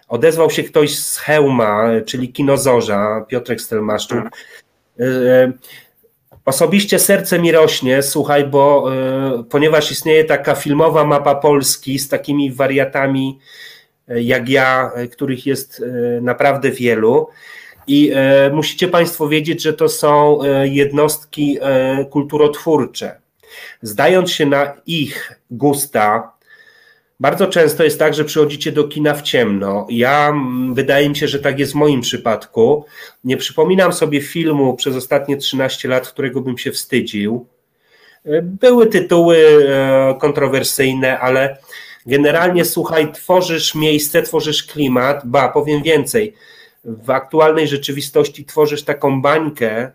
[0.07, 4.23] Odezwał się ktoś z Hełma, czyli Kino Zorza, Piotrek Stelmaszczuk.
[4.99, 5.51] E,
[6.45, 8.91] Osobiście serce mi rośnie, słuchaj, bo
[9.49, 13.39] ponieważ istnieje taka filmowa mapa Polski z takimi wariatami
[14.07, 17.27] jak ja, e, których jest e, naprawdę wielu.
[17.87, 23.21] I e, musicie Państwo wiedzieć, że to są e, jednostki e, kulturotwórcze.
[23.81, 26.31] Zdając się na ich gusta,
[27.19, 29.87] bardzo często jest tak, że przychodzicie do kina w ciemno.
[29.89, 30.33] Ja
[30.73, 32.85] wydaje mi się, że tak jest w moim przypadku.
[33.23, 37.47] Nie przypominam sobie filmu przez ostatnie 13 lat, którego bym się wstydził.
[38.25, 41.57] E, Były tytuły e, kontrowersyjne, ale
[42.05, 46.33] generalnie słuchaj, tworzysz miejsce, tworzysz klimat, ba, powiem więcej.
[46.83, 49.91] W aktualnej rzeczywistości tworzysz taką bańkę,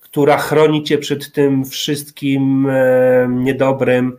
[0.00, 4.18] która chroni cię przed tym wszystkim e, niedobrym,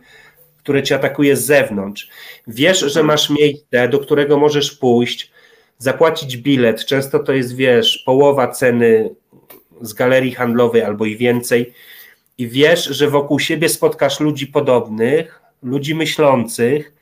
[0.58, 2.08] które cię atakuje z zewnątrz.
[2.46, 5.30] Wiesz, że masz miejsce, do którego możesz pójść,
[5.78, 6.84] zapłacić bilet.
[6.84, 9.10] Często to jest, wiesz, połowa ceny
[9.80, 11.72] z galerii handlowej albo i więcej.
[12.38, 16.92] I wiesz, że wokół siebie spotkasz ludzi podobnych, ludzi myślących,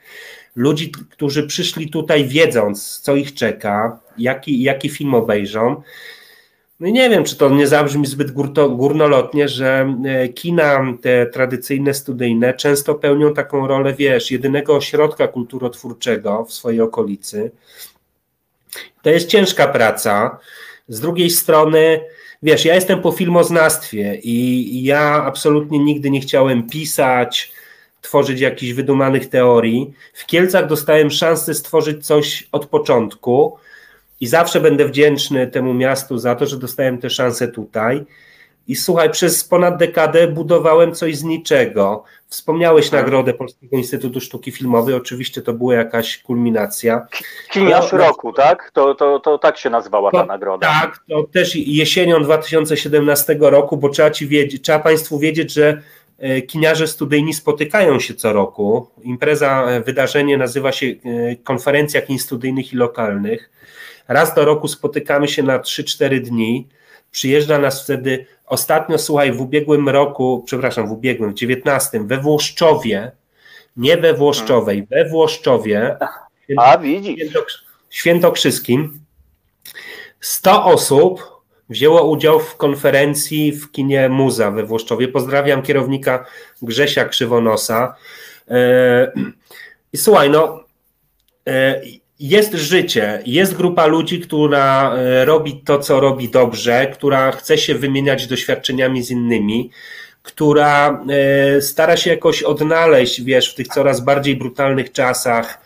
[0.56, 5.82] ludzi, którzy przyszli tutaj wiedząc, co ich czeka, jaki, jaki film obejrzą.
[6.80, 11.26] No i nie wiem, czy to nie zabrzmi zbyt górto, górnolotnie, że e, kina te
[11.26, 17.50] tradycyjne, studyjne często pełnią taką rolę, wiesz, jedynego ośrodka kulturotwórczego w swojej okolicy.
[19.02, 20.38] To jest ciężka praca.
[20.88, 22.00] Z drugiej strony,
[22.42, 27.52] wiesz, ja jestem po filmoznawstwie i ja absolutnie nigdy nie chciałem pisać,
[28.04, 29.92] tworzyć jakichś wydumanych teorii.
[30.14, 33.56] W Kielcach dostałem szansę stworzyć coś od początku
[34.20, 38.04] i zawsze będę wdzięczny temu miastu za to, że dostałem tę szansę tutaj.
[38.68, 42.04] I słuchaj, przez ponad dekadę budowałem coś z niczego.
[42.28, 43.02] Wspomniałeś Mhm.
[43.02, 47.06] nagrodę Polskiego Instytutu Sztuki Filmowej, oczywiście to była jakaś kulminacja.
[47.50, 48.70] Kiniarz No, roku, tak?
[48.74, 50.66] To, to, to tak się nazywała ta To- nagroda.
[50.66, 55.82] Tak, to też jesienią 2017 roku, bo trzeba, ci wiedzieć, trzeba Państwu wiedzieć, że
[56.46, 58.90] kiniarze studyjni spotykają się co roku.
[59.02, 60.96] Impreza, e, wydarzenie nazywa się e,
[61.36, 63.50] Konferencja Kin Studyjnych i Lokalnych.
[64.08, 66.68] Raz do roku spotykamy się na 3-4 dni.
[67.10, 73.12] Przyjeżdża nas wtedy, ostatnio słuchaj, w ubiegłym roku, przepraszam, w ubiegłym, w 19, we Włoszczowie,
[73.76, 75.96] nie we Włoszczowej, we Włoszczowie,
[76.58, 77.16] A widzisz.
[77.18, 79.00] Świętokrzy- Świętokrzyskim
[80.20, 81.33] 100 osób
[81.74, 85.08] wzięło udział w konferencji w kinie Muza we Włoszczowie.
[85.08, 86.24] Pozdrawiam kierownika
[86.62, 87.96] Grzesia Krzywonosa.
[88.50, 89.12] E,
[89.92, 90.64] I słuchaj, no
[91.48, 91.82] e,
[92.20, 97.74] jest życie, jest grupa ludzi, która e, robi to, co robi dobrze, która chce się
[97.74, 99.70] wymieniać doświadczeniami z innymi,
[100.22, 101.04] która
[101.60, 105.60] stara się jakoś odnaleźć, wiesz, w tych coraz bardziej brutalnych czasach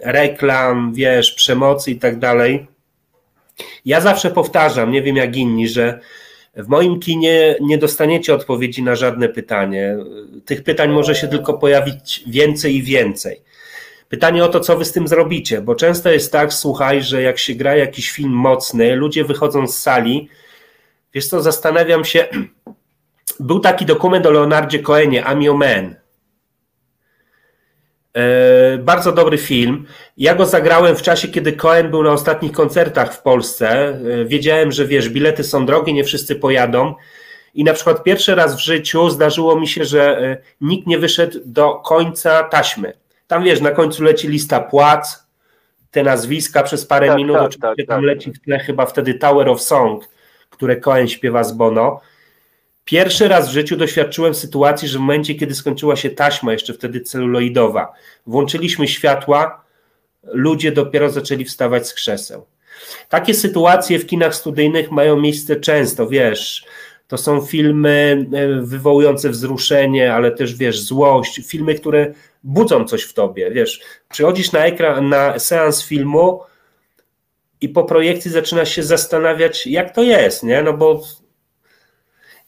[0.00, 2.66] reklam, wiesz, przemocy i tak dalej.
[3.84, 6.00] Ja zawsze powtarzam, nie wiem jak inni, że
[6.56, 9.96] w moim kinie nie dostaniecie odpowiedzi na żadne pytanie.
[10.44, 13.42] Tych pytań może się tylko pojawić więcej i więcej.
[14.08, 17.38] Pytanie o to, co wy z tym zrobicie, bo często jest tak, słuchaj, że jak
[17.38, 20.28] się gra jakiś film mocny, ludzie wychodzą z sali,
[21.14, 22.26] wiesz co, zastanawiam się,
[23.40, 25.84] był taki dokument o Leonardzie Coenie, I'm Your Man.
[25.84, 26.05] E,
[28.78, 29.86] Bardzo dobry film.
[30.16, 33.88] Ja go zagrałem w czasie, kiedy Cohen był na ostatnich koncertach w Polsce.
[33.88, 36.94] E, Wiedziałem, że wiesz, bilety są drogie, nie wszyscy pojadą.
[37.54, 41.38] I na przykład pierwszy raz w życiu zdarzyło mi się, że e, nikt nie wyszedł
[41.44, 42.92] do końca taśmy.
[43.26, 45.26] Tam wiesz, na końcu leci lista płac,
[45.90, 47.36] te nazwiska przez parę Tak, minut.
[47.36, 48.06] tak, Oczywiście tak, tam tak.
[48.06, 50.04] leci w tle chyba wtedy Tower of Song,
[50.50, 52.00] które Cohen śpiewa z Bono.
[52.86, 57.00] Pierwszy raz w życiu doświadczyłem sytuacji, że w momencie, kiedy skończyła się taśma, jeszcze wtedy
[57.00, 57.92] celuloidowa,
[58.26, 59.64] włączyliśmy światła,
[60.24, 62.46] ludzie dopiero zaczęli wstawać z krzeseł.
[63.08, 66.64] Takie sytuacje w kinach studyjnych mają miejsce często, wiesz.
[67.08, 72.12] To są filmy e, wywołujące wzruszenie, ale też wiesz, złość, filmy, które
[72.44, 73.50] budzą coś w tobie.
[73.50, 76.40] Wiesz, przychodzisz na ekran, na seans filmu
[77.60, 80.62] i po projekcji zaczynasz się zastanawiać, jak to jest, nie?
[80.62, 81.02] No bo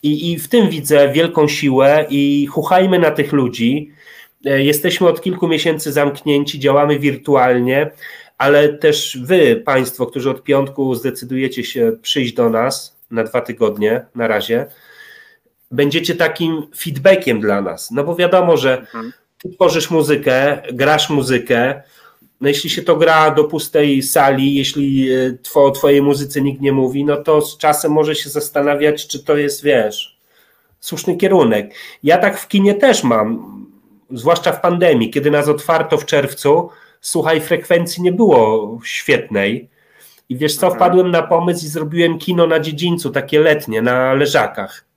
[0.02, 3.92] i, I w tym widzę wielką siłę i chuchajmy na tych ludzi.
[4.44, 7.90] E, Jesteśmy od kilku miesięcy zamknięci, działamy wirtualnie,
[8.38, 14.06] ale też wy, Państwo, którzy od piątku zdecydujecie się przyjść do nas na dwa tygodnie
[14.14, 14.66] na razie,
[15.70, 17.90] będziecie takim feedbackiem dla nas.
[17.90, 19.12] No bo wiadomo, że mhm.
[19.42, 21.82] ty tworzysz muzykę, grasz muzykę,
[22.40, 26.72] no jeśli się to gra do pustej sali, jeśli e, o twojej muzyce nikt nie
[26.72, 30.18] mówi, no to z czasem może się zastanawiać, czy to jest, wiesz,
[30.80, 31.74] słuszny kierunek.
[32.02, 33.58] Ja tak w kinie też mam,
[34.10, 36.70] zwłaszcza w pandemii, kiedy nas otwarto w czerwcu,
[37.00, 39.68] słuchaj, frekwencji nie było świetnej.
[40.28, 40.78] I wiesz co, mhm.
[40.78, 44.87] wpadłem na pomysł i zrobiłem kino na dziedzińcu, takie letnie, na leżakach.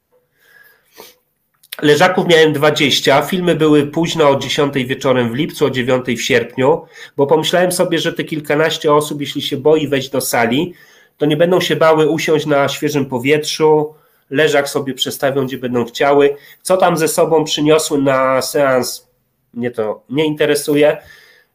[1.81, 6.85] Leżaków miałem 20, filmy były późno o 10 wieczorem w lipcu, o 9 w sierpniu,
[7.17, 10.73] bo pomyślałem sobie, że te kilkanaście osób, jeśli się boi wejść do sali,
[11.17, 13.93] to nie będą się bały usiąść na świeżym powietrzu,
[14.29, 16.35] leżak sobie przestawią, gdzie będą chciały.
[16.61, 19.07] Co tam ze sobą przyniosły na seans,
[19.53, 20.97] mnie to nie interesuje.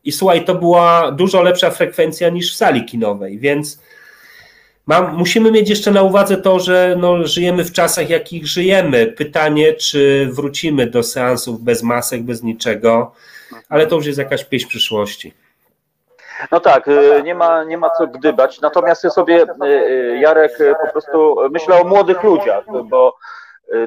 [0.05, 3.81] I słuchaj, to była dużo lepsza frekwencja niż w sali kinowej, więc
[4.87, 9.07] Mam, musimy mieć jeszcze na uwadze to, że no, żyjemy w czasach, jakich żyjemy.
[9.07, 13.13] Pytanie, czy wrócimy do seansów bez masek, bez niczego,
[13.69, 15.35] ale to już jest jakaś pieśń przyszłości.
[16.53, 18.61] No tak, y, nie ma, nie ma co gdybać.
[18.61, 23.17] Natomiast ja sobie, y, y, Jarek, po prostu myślę o młodych ludziach, bo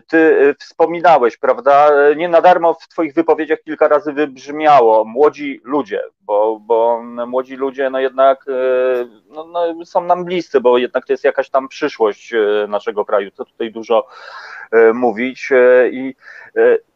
[0.07, 1.89] ty wspominałeś, prawda?
[2.15, 7.89] Nie na darmo w Twoich wypowiedziach kilka razy wybrzmiało młodzi ludzie, bo, bo młodzi ludzie
[7.89, 8.45] no jednak
[9.29, 12.33] no, no, są nam bliscy, bo jednak to jest jakaś tam przyszłość
[12.67, 14.07] naszego kraju, co tutaj dużo
[14.93, 15.49] mówić.
[15.91, 16.15] I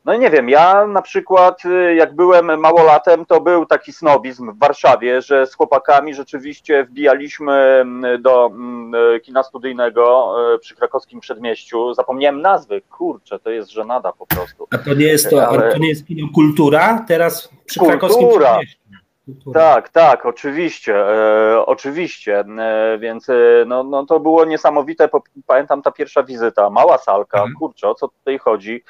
[0.05, 1.63] no nie wiem, ja na przykład
[1.95, 8.21] jak byłem małolatem, to był taki snobizm w Warszawie, że z chłopakami rzeczywiście wbijaliśmy mm,
[8.21, 11.93] do mm, kina studyjnego przy krakowskim przedmieściu.
[11.93, 14.67] Zapomniałem nazwy, kurczę, to jest żenada po prostu.
[14.71, 15.71] A to nie jest to, Ale...
[15.71, 17.97] to nie jest kino kultura teraz przy kultura.
[17.99, 18.82] krakowskim przedmieściu?
[19.25, 19.61] Kultura.
[19.61, 23.33] Tak, tak, oczywiście, e, oczywiście, e, więc e,
[23.67, 25.09] no, no to było niesamowite,
[25.47, 27.55] pamiętam ta pierwsza wizyta, mała salka, mhm.
[27.55, 28.83] kurczę, o co tutaj chodzi,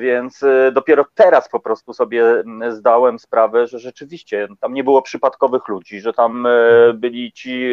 [0.00, 2.24] więc e, dopiero teraz po prostu sobie
[2.68, 7.00] zdałem sprawę, że rzeczywiście tam nie było przypadkowych ludzi, że tam e, mhm.
[7.00, 7.72] byli ci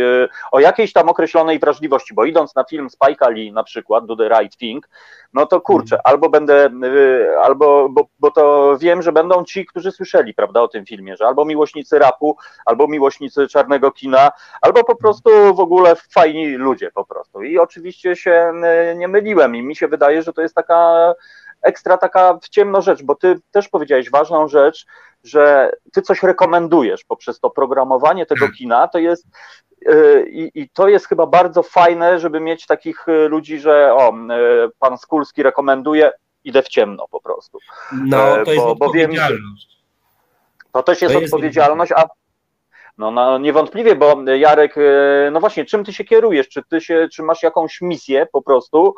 [0.52, 4.30] o jakiejś tam określonej wrażliwości, bo idąc na film Spike'a Lee na przykład, Do the
[4.30, 4.90] Right Thing,
[5.34, 6.02] no to kurczę, mhm.
[6.14, 6.70] albo będę,
[7.44, 11.28] albo, bo, bo to wiem, że będą ci, którzy słyszeli, prawda, o tym filmie, że
[11.28, 14.32] albo miłośnicy rapu, albo miłośnicy czarnego kina,
[14.62, 17.42] albo po prostu w ogóle fajni ludzie po prostu.
[17.42, 18.52] I oczywiście się
[18.96, 21.14] nie myliłem i mi się wydaje, że to jest taka
[21.62, 24.86] ekstra taka w ciemno rzecz, bo ty też powiedziałeś ważną rzecz,
[25.24, 28.56] że ty coś rekomendujesz poprzez to programowanie tego hmm.
[28.56, 29.26] kina, to jest
[29.90, 34.10] y, i, I, to jest chyba bardzo fajne, żeby mieć takich y, ludzi, że o,
[34.10, 36.12] y, pan Skulski rekomenduje,
[36.44, 37.60] idę w ciemno po prostu.
[37.92, 39.82] No, to jest bo, odpowiedzialność.
[40.74, 42.06] Bo to też jest, to jest odpowiedzialność, a
[42.98, 44.76] no, no niewątpliwie, bo Jarek,
[45.32, 46.50] no właśnie, czym ty się kierujesz?
[46.50, 48.96] Czy ty się, czy masz jakąś misję po prostu,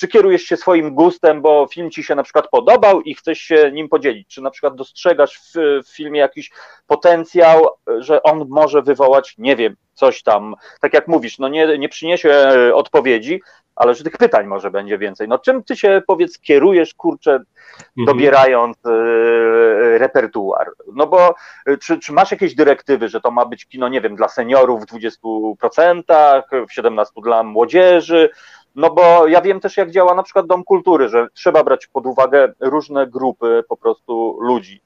[0.00, 3.70] czy kierujesz się swoim gustem, bo film ci się na przykład podobał i chcesz się
[3.72, 4.28] nim podzielić?
[4.28, 6.50] Czy na przykład dostrzegasz w, w filmie jakiś
[6.86, 7.66] potencjał,
[7.98, 12.30] że on może wywołać, nie wiem, coś tam, tak jak mówisz, no nie, nie przyniesie
[12.30, 13.40] e, odpowiedzi,
[13.76, 15.28] ale że tych pytań może będzie więcej.
[15.28, 18.06] No czym ty się, powiedz, kierujesz, kurczę, mhm.
[18.06, 20.70] dobierając y, repertuar?
[20.92, 21.34] No bo
[21.80, 24.86] czy, czy, masz jakieś dyrektywy, że to ma być kino, nie wiem, dla seniorów w
[24.86, 28.30] 20%, w 17% dla młodzieży,
[28.74, 32.06] no bo ja wiem też, jak działa na przykład Dom Kultury, że trzeba brać pod
[32.06, 34.82] uwagę różne grupy po prostu ludzi.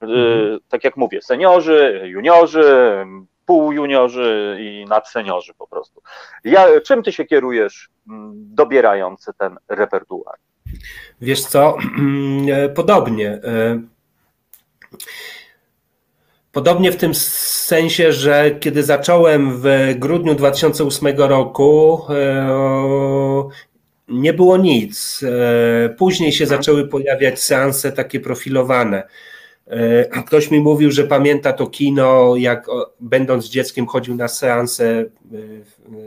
[0.00, 0.58] Mhm.
[0.68, 2.96] Tak jak mówię, seniorzy, juniorzy,
[3.46, 6.02] półjuniorzy i nadseniorzy po prostu.
[6.44, 7.88] Ja, czym ty się kierujesz,
[8.34, 10.34] dobierając ten repertuar?
[11.20, 11.76] Wiesz co,
[12.74, 13.40] podobnie.
[16.52, 23.48] Podobnie w tym sensie, że kiedy zacząłem w grudniu 2008 roku, e,
[24.08, 25.20] nie było nic.
[25.22, 26.58] E, później się mhm.
[26.58, 29.02] zaczęły pojawiać seanse takie profilowane.
[29.66, 32.66] E, ktoś mi mówił, że pamięta to kino, jak
[33.00, 35.04] będąc dzieckiem chodził na seanse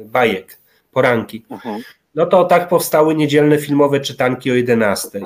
[0.06, 0.58] bajek,
[0.91, 1.45] poranki.
[1.49, 1.82] Mhm.
[2.15, 5.21] No to tak powstały niedzielne filmowe czytanki o 11.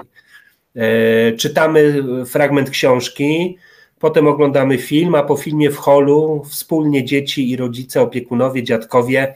[1.37, 3.57] Czytamy fragment książki,
[3.99, 9.35] Potem oglądamy film, a po filmie w holu wspólnie dzieci i rodzice, opiekunowie, dziadkowie,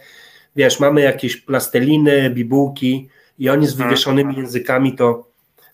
[0.55, 3.89] wiesz, mamy jakieś plasteliny, bibułki i oni z mhm.
[3.89, 5.27] wywieszonymi językami to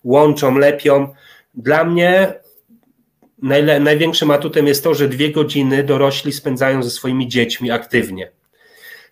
[0.03, 1.07] łączą, lepią.
[1.53, 2.33] Dla mnie
[3.41, 8.31] najle, największym atutem jest to, że dwie godziny dorośli spędzają ze swoimi dziećmi aktywnie.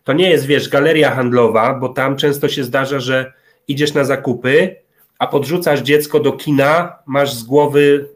[0.03, 3.33] To nie jest, wiesz, galeria handlowa, bo tam często się zdarza, że
[3.67, 4.75] idziesz na zakupy,
[5.19, 8.09] a podrzucasz dziecko do kina, masz z głowy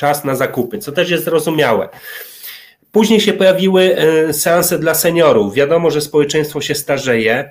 [0.00, 1.88] czas na zakupy, co też jest zrozumiałe.
[2.92, 5.54] Później się pojawiły e, seanse dla seniorów.
[5.54, 7.50] Wiadomo, że społeczeństwo się starzeje.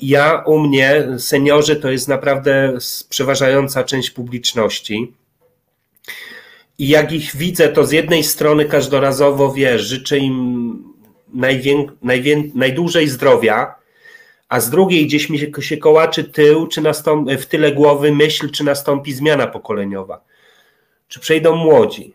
[0.00, 2.78] Ja u mnie, seniorzy to jest naprawdę
[3.08, 5.12] przeważająca część publiczności.
[6.78, 10.84] I jak ich widzę, to z jednej strony każdorazowo wiesz, życzę im
[12.02, 13.74] najwię, najdłużej zdrowia,
[14.48, 18.50] a z drugiej gdzieś mi się, się kołaczy tył, czy nastąpi, w tyle głowy myśl,
[18.50, 20.20] czy nastąpi zmiana pokoleniowa.
[21.10, 22.14] Czy przejdą młodzi?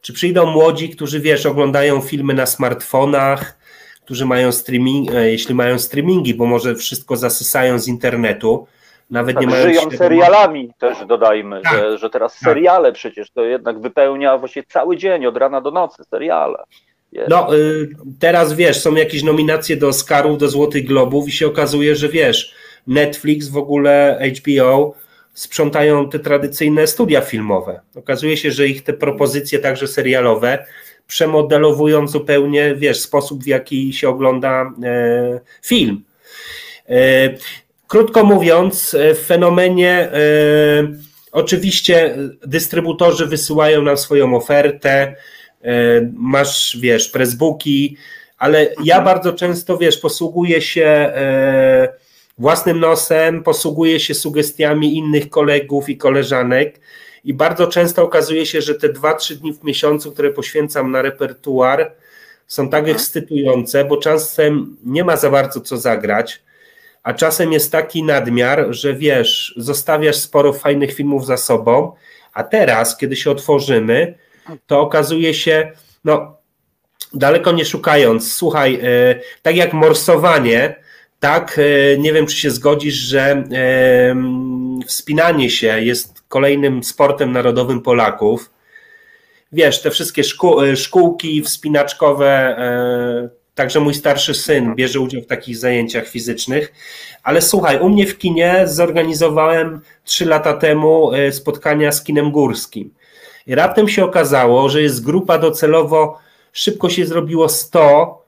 [0.00, 3.58] Czy przyjdą młodzi, którzy wiesz, oglądają filmy na smartfonach,
[4.04, 8.66] którzy mają streaming, e, jeśli mają streamingi, bo może wszystko zasysają z internetu,
[9.10, 12.40] nawet tak, nie mają żyją serialami też dodajmy, tak, że, że teraz tak.
[12.40, 16.64] seriale przecież to jednak wypełnia właśnie cały dzień od rana do nocy seriale.
[17.28, 17.88] No, y,
[18.20, 22.54] teraz wiesz, są jakieś nominacje do Oscarów, do Złotych Globów i się okazuje, że wiesz,
[22.86, 24.94] Netflix, w ogóle HBO
[25.38, 27.80] sprzątają te tradycyjne studia filmowe.
[27.96, 30.66] Okazuje się, że ich te propozycje, także serialowe,
[31.06, 36.04] przemodelowują zupełnie, wiesz, sposób, w jaki się ogląda e, film.
[36.88, 36.94] E,
[37.86, 40.18] krótko mówiąc, e, w fenomenie e,
[41.32, 42.16] oczywiście
[42.46, 45.16] dystrybutorzy wysyłają nam swoją ofertę,
[45.64, 47.96] E, masz, wiesz, pressbooki,
[48.38, 51.88] ale ja bardzo często, wiesz, posługuję się e,
[52.38, 56.80] własnym nosem, posługuję się sugestiami innych kolegów i koleżanek
[57.24, 61.02] i bardzo często okazuje się, że te dwa, trzy dni w miesiącu, które poświęcam na
[61.02, 61.92] repertuar,
[62.46, 62.96] są tak mhm.
[62.96, 66.42] ekscytujące, bo czasem nie ma za bardzo co zagrać,
[67.02, 71.92] a czasem jest taki nadmiar, że wiesz, zostawiasz sporo fajnych filmów za sobą,
[72.32, 74.14] a teraz, kiedy się otworzymy,
[74.66, 75.72] to okazuje się,
[76.04, 76.36] no
[77.14, 80.74] daleko nie szukając, słuchaj, e, tak jak morsowanie,
[81.20, 83.44] tak, e, nie wiem, czy się zgodzisz, że e,
[84.86, 88.50] wspinanie się jest kolejnym sportem narodowym Polaków.
[89.52, 92.56] Wiesz, te wszystkie szkół, szkółki wspinaczkowe,
[93.54, 96.72] także mój starszy syn bierze udział w takich zajęciach fizycznych.
[97.22, 102.94] Ale słuchaj, u mnie w kinie zorganizowałem trzy lata temu spotkania z kinem górskim.
[103.46, 106.18] I raptem się okazało, że jest grupa docelowo,
[106.52, 108.24] szybko się zrobiło 100,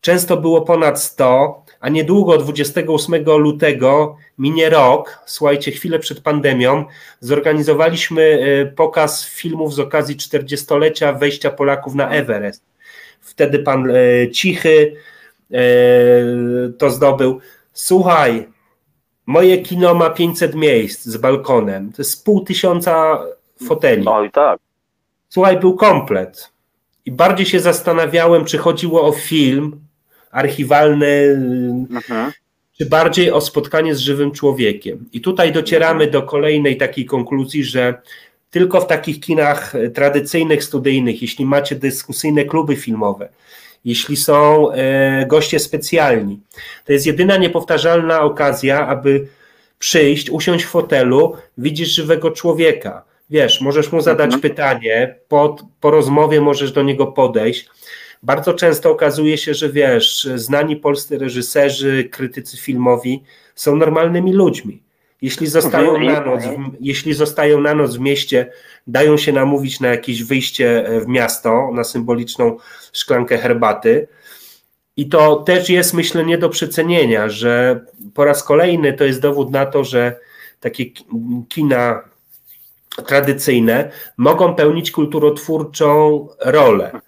[0.00, 6.84] często było ponad 100, a niedługo 28 lutego minie rok, słuchajcie, chwilę przed pandemią,
[7.20, 12.64] zorganizowaliśmy e, pokaz filmów z okazji 40-lecia wejścia Polaków na Everest.
[13.20, 14.96] Wtedy pan e, Cichy
[15.52, 15.58] e,
[16.78, 17.40] to zdobył.
[17.72, 18.48] Słuchaj,
[19.26, 21.92] moje kino ma 500 miejsc z balkonem.
[21.92, 23.18] To jest pół tysiąca
[23.68, 24.04] foteli.
[24.04, 24.60] No i tak.
[25.28, 26.52] Słuchaj, był komplet.
[27.04, 29.80] I bardziej się zastanawiałem, czy chodziło o film
[30.32, 31.38] archiwalny,
[31.90, 32.32] mhm.
[32.78, 35.08] czy bardziej o spotkanie z żywym człowiekiem.
[35.12, 37.94] I tutaj docieramy do kolejnej takiej konkluzji, że
[38.50, 43.28] tylko w takich kinach tradycyjnych, studyjnych, jeśli macie dyskusyjne kluby filmowe,
[43.84, 46.40] jeśli są e, goście specjalni,
[46.84, 49.26] to jest jedyna niepowtarzalna okazja, aby
[49.78, 54.40] przyjść, usiąść w fotelu, widzieć żywego człowieka wiesz, możesz mu zadać mhm.
[54.40, 57.68] pytanie, po, po rozmowie możesz do niego podejść.
[58.22, 63.22] Bardzo często okazuje się, że wiesz, znani polscy reżyserzy, krytycy filmowi
[63.54, 64.82] są normalnymi ludźmi.
[65.22, 66.06] Jeśli zostają mhm.
[66.06, 66.42] na noc,
[66.80, 68.52] jeśli zostają na noc w mieście,
[68.86, 72.56] dają się namówić na jakieś wyjście w miasto, na symboliczną
[72.92, 74.08] szklankę herbaty.
[74.96, 77.80] I to też jest, myślę, nie do przecenienia, że
[78.14, 80.20] po raz kolejny to jest dowód na to, że
[80.60, 80.84] takie
[81.48, 82.00] kina
[83.06, 87.00] tradycyjne mogą pełnić kulturotwórczą rolę.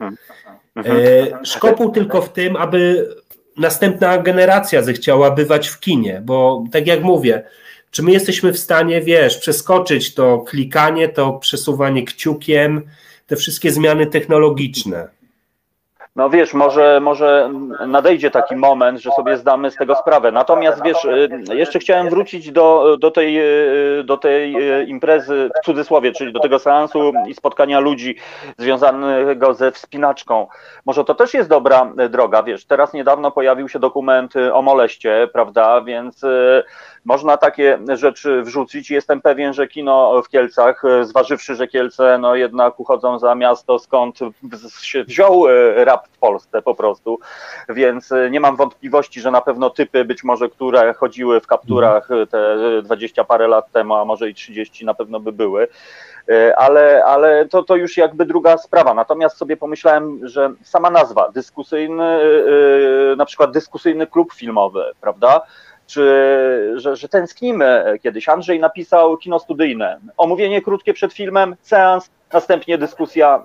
[0.77, 0.99] Mhm.
[1.43, 3.09] E, szkopuł tylko w tym, aby
[3.57, 7.43] następna generacja zechciała bywać w kinie, bo tak jak mówię,
[7.91, 12.83] czy my jesteśmy w stanie, wiesz, przeskoczyć to klikanie, to przesuwanie kciukiem,
[13.27, 15.09] te wszystkie zmiany technologiczne?
[16.17, 17.51] No wiesz, może, może
[17.87, 20.33] nadejdzie taki moment, że sobie zdamy z tego sprawę.
[20.33, 23.39] Natomiast wiesz, y, jeszcze chciałem wrócić do, do, tej,
[24.01, 28.17] y, do tej y, imprezy, w cudzysłowie, czyli do tego seansu i spotkania ludzi
[28.59, 30.47] związanego ze wspinaczką.
[30.87, 35.81] Może to też jest dobra droga, wiesz, teraz niedawno pojawił się dokument o moleście, prawda,
[35.81, 36.23] więc
[37.05, 38.91] można takie rzeczy wrzucić.
[38.91, 44.19] Jestem pewien, że kino w Kielcach, zważywszy, że Kielce no jednak uchodzą za miasto, skąd
[44.81, 45.45] się wziął
[45.77, 47.19] rap w Polsce po prostu,
[47.69, 52.57] więc nie mam wątpliwości, że na pewno typy być może, które chodziły w kapturach te
[52.83, 55.69] 20 parę lat temu, a może i 30 na pewno by były,
[56.57, 58.95] ale, ale to, to już jakby druga sprawa.
[58.95, 62.19] Natomiast sobie pomyślałem, że sama nazwa, dyskusyjny,
[63.17, 65.41] na przykład dyskusyjny klub filmowy, prawda?
[65.87, 68.29] czy że, że tęsknimy kiedyś.
[68.29, 73.43] Andrzej napisał kino studyjne, omówienie krótkie przed filmem, seans następnie dyskusja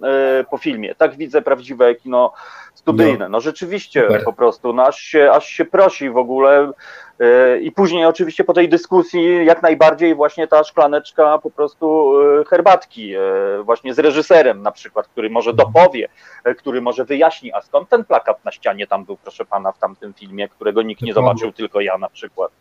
[0.49, 0.95] po filmie.
[0.95, 2.33] Tak widzę prawdziwe kino
[2.73, 3.25] studyjne.
[3.25, 4.23] No, no rzeczywiście Super.
[4.23, 6.71] po prostu, no aż, się, aż się prosi w ogóle
[7.19, 12.45] E, I później oczywiście po tej dyskusji jak najbardziej właśnie ta szklaneczka po prostu e,
[12.45, 13.19] herbatki, e,
[13.63, 16.09] właśnie z reżyserem na przykład, który może dopowie,
[16.57, 20.13] który może wyjaśni, a skąd ten plakat na ścianie tam był, proszę pana, w tamtym
[20.13, 22.51] filmie, którego nikt nie zobaczył, tylko ja na przykład.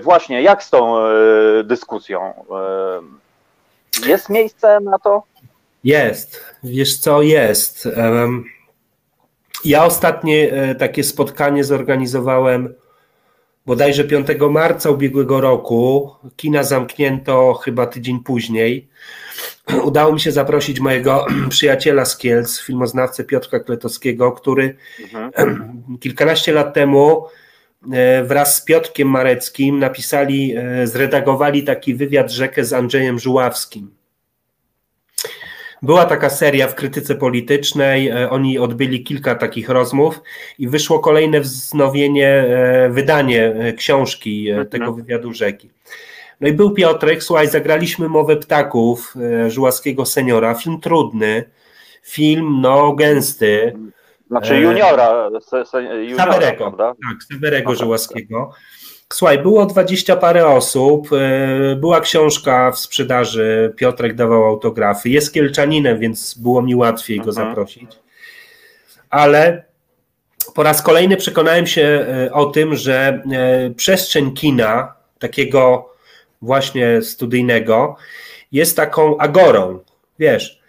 [0.00, 0.96] Właśnie, jak z tą
[1.64, 2.32] dyskusją?
[4.06, 5.22] Jest miejsce na to?
[5.84, 7.88] Jest, wiesz co, jest.
[9.64, 12.74] Ja ostatnie takie spotkanie zorganizowałem
[13.66, 16.10] bodajże 5 marca ubiegłego roku.
[16.36, 18.88] Kina zamknięto chyba tydzień później.
[19.84, 24.76] Udało mi się zaprosić mojego przyjaciela z Kielc, filmoznawcę Piotra Kletowskiego, który
[25.14, 25.82] mhm.
[26.00, 27.30] kilkanaście lat temu e,
[28.24, 34.00] wraz z Piotrkiem Mareckim napisali, e, zredagowali taki wywiad rzekę z Andrzejem Żuławskim.
[35.82, 40.20] Była taka seria w krytyce politycznej, e, oni odbyli kilka takich rozmów
[40.58, 44.68] i wyszło kolejne wznowienie, e, wydanie e, książki mhm.
[44.68, 45.70] tego wywiadu rzeki.
[46.40, 49.14] No i był Piotrek, słuchaj, zagraliśmy Mowę Ptaków
[49.48, 51.44] Żułaskiego Seniora, film trudny,
[52.02, 53.72] film no gęsty.
[54.30, 56.86] Znaczy juniora, se, se, juniora Saverego, prawda?
[57.08, 58.50] Tak, Saverego Żułaskiego.
[59.12, 65.98] Słuchaj, było dwadzieścia parę osób, e, była książka w sprzedaży, Piotrek dawał autografy, jest Kielczaninem,
[65.98, 67.48] więc było mi łatwiej go mhm.
[67.48, 67.90] zaprosić.
[69.10, 69.64] Ale
[70.54, 75.90] po raz kolejny przekonałem się e, o tym, że e, przestrzeń kina, takiego
[76.42, 77.96] właśnie studyjnego,
[78.52, 79.78] jest taką agorą.
[80.18, 80.59] Wiesz,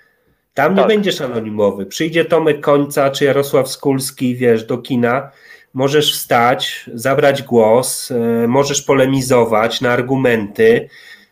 [0.53, 0.83] tam tak.
[0.83, 1.85] nie będziesz anonimowy.
[1.85, 5.31] Przyjdzie Tomek Końca czy Jarosław Skulski, wiesz, do kina
[5.73, 10.89] możesz wstać, zabrać głos, e, możesz polemizować na argumenty.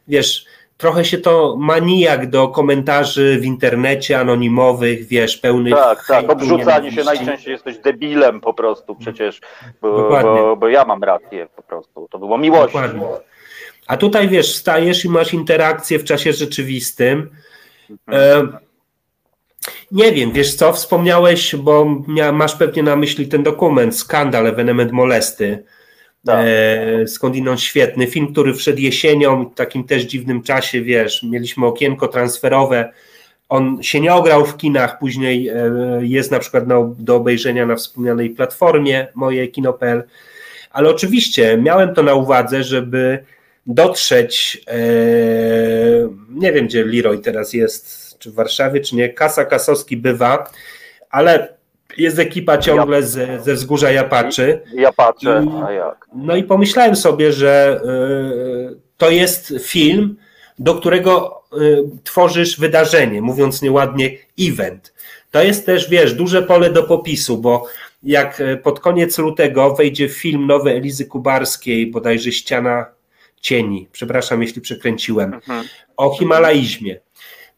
[0.07, 0.45] Wiesz,
[0.78, 5.74] trochę się to manijak do komentarzy w internecie anonimowych, wiesz, pełnych.
[5.74, 9.41] Tak, tak, odrzucanie się najczęściej jesteś debilem po prostu przecież,
[9.82, 12.07] bo, bo, bo, ja mam rację po prostu.
[12.11, 12.74] To było miłość.
[12.74, 13.01] Dokładnie.
[13.88, 17.30] A tutaj wiesz, stajesz i masz interakcję w czasie rzeczywistym.
[18.07, 18.47] Mhm.
[18.47, 18.68] E
[19.92, 25.64] nie wiem, wiesz co, wspomniałeś, bo masz pewnie na myśli ten dokument, skandal, ewenement molesty.
[26.26, 26.46] Tak.
[26.48, 32.08] E, skądinąd świetny film, który wszedł jesienią, w takim też dziwnym czasie, wiesz, mieliśmy okienko
[32.08, 32.94] transferowe.
[33.50, 35.72] On się nie ograł w kinach, później e,
[36.02, 40.04] jest na przykład na, do obejrzenia na wspomnianej platformie moje kino.pl.
[40.72, 43.24] Ale oczywiście miałem to na uwadze, żeby
[43.68, 44.78] dotrzeć, e,
[46.30, 49.09] nie wiem gdzie Leroy teraz jest, czy w Warszawie, czy nie.
[49.09, 50.51] Kasa Kasowski bywa,
[51.09, 51.59] ale
[51.97, 54.61] jest ekipa ciągle ze, ze wzgórza Japaczy.
[54.74, 56.07] Japacze, a jak?
[56.15, 57.82] No i pomyślałem sobie, że
[58.72, 60.17] y, to jest film,
[60.59, 64.93] do którego y, tworzysz wydarzenie, mówiąc nieładnie, event.
[65.32, 67.67] To jest też, wiesz, duże pole do popisu, bo
[68.03, 72.86] jak y, pod koniec lutego wejdzie film nowy Elizy Kubarskiej, bodajże Ściana
[73.41, 75.65] Cieni, przepraszam, jeśli przekręciłem, mhm.
[75.97, 76.99] o Himalaizmie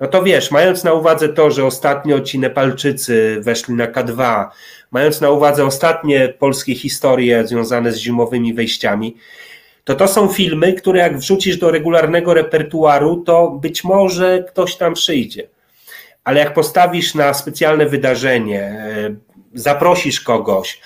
[0.02, 4.46] no to wiesz, mając na uwadze to, że ostatnio ci Nepalczycy weszli na K2,
[4.92, 9.18] mając na uwadze ostatnie polskie historie związane z zimowymi wejściami,
[9.84, 14.94] to to są filmy, które jak wrzucisz do regularnego repertuaru, to być może ktoś tam
[14.94, 15.48] przyjdzie.
[16.24, 19.16] Ale jak postawisz na specjalne wydarzenie, e,
[19.54, 20.82] zaprosisz kogoś,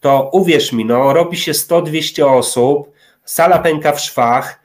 [0.00, 2.90] to uwierz mi, no, robi się 100-200 osób,
[3.24, 4.59] sala pęka w szwach,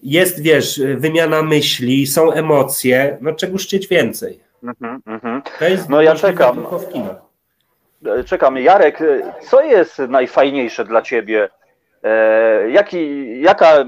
[0.00, 4.40] jest, wiesz, wymiana myśli, są emocje, no czego chcieć więcej.
[4.62, 5.42] Mm -hmm.
[5.58, 6.66] To jest no ja czekam.
[8.26, 8.56] Czekam.
[8.56, 8.98] Jarek,
[9.42, 11.48] co jest najfajniejsze dla ciebie?
[12.02, 13.84] E, jaki, jaka,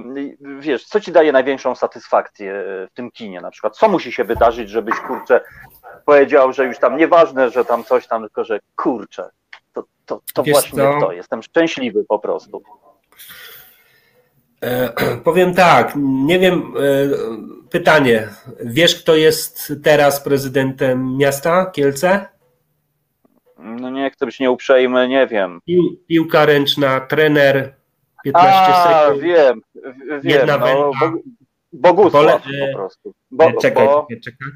[0.59, 3.77] wiesz, co ci daje największą satysfakcję w tym kinie na przykład?
[3.77, 5.41] Co musi się wydarzyć, żebyś, kurczę,
[6.05, 9.31] powiedział, że już tam nieważne, że tam coś tam, tylko że kurczę,
[9.73, 11.01] to, to, to właśnie co?
[11.01, 12.63] to, jestem szczęśliwy po prostu.
[14.65, 14.93] E,
[15.25, 16.81] powiem tak, nie wiem, e,
[17.71, 18.29] pytanie.
[18.65, 22.27] Wiesz, kto jest teraz prezydentem miasta Kielce?
[23.59, 25.61] No nie chcę być nieuprzejmy, nie wiem.
[25.67, 27.75] Pił, piłka ręczna, trener,
[28.25, 29.23] 15 A, sekund.
[29.23, 29.61] wiem,
[30.09, 30.21] wiem.
[30.25, 31.13] Jedna no, bo,
[31.73, 33.15] Bogusław Bole, po prostu.
[33.31, 34.49] Bo, czekaj, bo, czekaj, czekaj.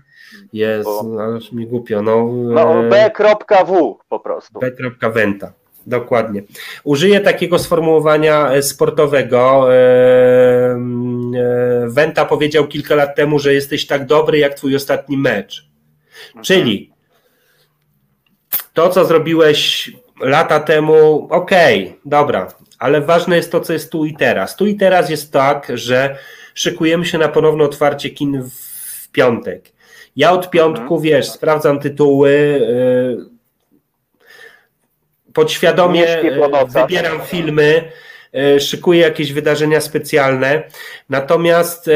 [0.52, 2.02] Jest, bo, aż mi głupio.
[2.02, 4.60] No, no B.W po prostu.
[4.60, 5.52] B.Wenta.
[5.86, 6.42] Dokładnie.
[6.84, 9.68] Użyję takiego sformułowania e, sportowego.
[11.86, 15.68] Wenta e, powiedział kilka lat temu, że jesteś tak dobry jak twój ostatni mecz.
[16.26, 16.44] Mhm.
[16.44, 16.92] Czyli
[18.72, 24.04] to, co zrobiłeś lata temu, okej, okay, dobra, ale ważne jest to, co jest tu
[24.04, 24.56] i teraz.
[24.56, 26.18] Tu i teraz jest tak, że
[26.54, 29.72] szykujemy się na ponowne otwarcie kin w piątek.
[30.16, 31.00] Ja od piątku, mhm.
[31.02, 33.33] wiesz, sprawdzam tytuły, y,
[35.34, 36.06] podświadomie
[36.68, 37.92] wybieram filmy,
[38.60, 40.62] szykuję jakieś wydarzenia specjalne.
[41.10, 41.90] Natomiast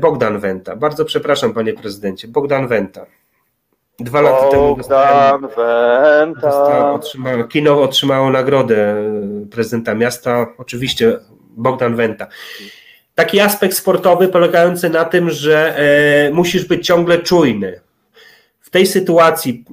[0.00, 3.06] Bogdan Wenta, bardzo przepraszam panie prezydencie, Bogdan Wenta.
[3.98, 8.96] Dwa lata temu dostałem, dostałem, otrzymało, kino otrzymało nagrodę
[9.50, 11.18] prezydenta miasta, oczywiście
[11.50, 12.26] Bogdan Wenta.
[13.14, 17.80] Taki aspekt sportowy polegający na tym, że e, musisz być ciągle czujny.
[18.60, 19.64] W tej sytuacji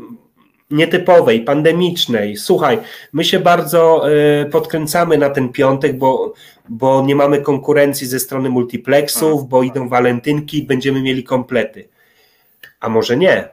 [0.71, 2.79] nietypowej, pandemicznej, słuchaj,
[3.13, 6.33] my się bardzo e, podkręcamy na ten piątek, bo,
[6.69, 11.89] bo nie mamy konkurencji ze strony multiplexów, bo idą walentynki, będziemy mieli komplety.
[12.79, 13.49] A może nie?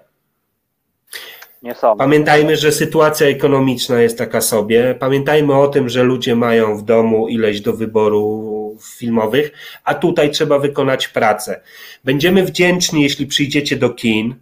[1.62, 1.96] Nie są.
[1.96, 4.94] Pamiętajmy, że sytuacja ekonomiczna jest taka sobie.
[4.98, 9.52] Pamiętajmy o tym, że ludzie mają w domu ileś do wyboru filmowych,
[9.84, 11.60] a tutaj trzeba wykonać pracę.
[12.04, 14.34] Będziemy wdzięczni, jeśli przyjdziecie do kin.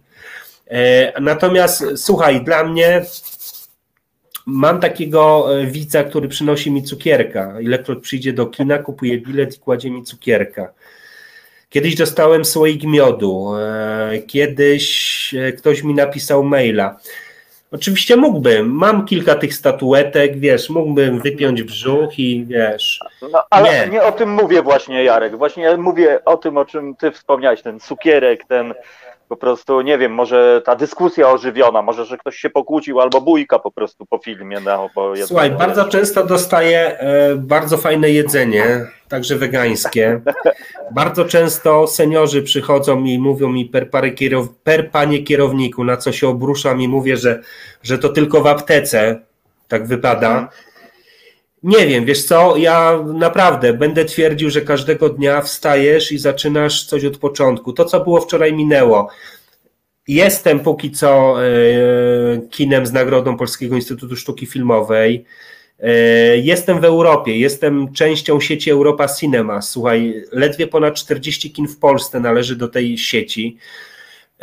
[0.67, 3.05] E, natomiast słuchaj, dla mnie
[4.45, 7.61] mam takiego e, widza, który przynosi mi cukierka.
[7.61, 10.73] Ilekroć przyjdzie do kina, kupuje bilet i kładzie mi cukierka.
[11.69, 16.97] Kiedyś dostałem słoik miodu, e, kiedyś ktoś mi napisał maila.
[17.73, 22.99] Oczywiście mógłbym, mam kilka tych statuetek, wiesz, mógłbym wypiąć brzuch i wiesz.
[23.31, 23.91] No, ale nie.
[23.91, 25.37] nie o tym mówię właśnie, Jarek.
[25.37, 28.73] Właśnie mówię o tym, o czym ty wspomniałeś, ten cukierek, ten
[29.33, 33.59] po prostu, nie wiem, może ta dyskusja ożywiona, może, że ktoś się pokłócił albo bójka
[33.59, 34.59] po prostu po filmie.
[34.65, 40.21] No, bo Słuchaj, bardzo często dostaję e, bardzo fajne jedzenie, także wegańskie.
[40.91, 46.27] bardzo często seniorzy przychodzą i mówią mi per, kierow, per panie kierowniku, na co się
[46.27, 47.39] obruszam i mówię, że,
[47.83, 49.19] że to tylko w aptece
[49.67, 50.49] tak wypada.
[51.63, 57.05] Nie wiem, wiesz co, ja naprawdę będę twierdził, że każdego dnia wstajesz i zaczynasz coś
[57.05, 57.73] od początku.
[57.73, 59.09] To, co było wczoraj, minęło.
[60.07, 61.51] Jestem póki co e,
[62.49, 65.25] kinem z nagrodą Polskiego Instytutu Sztuki Filmowej.
[65.79, 65.91] E,
[66.37, 69.61] jestem w Europie, jestem częścią sieci Europa Cinema.
[69.61, 73.57] Słuchaj, ledwie ponad 40 kin w Polsce należy do tej sieci.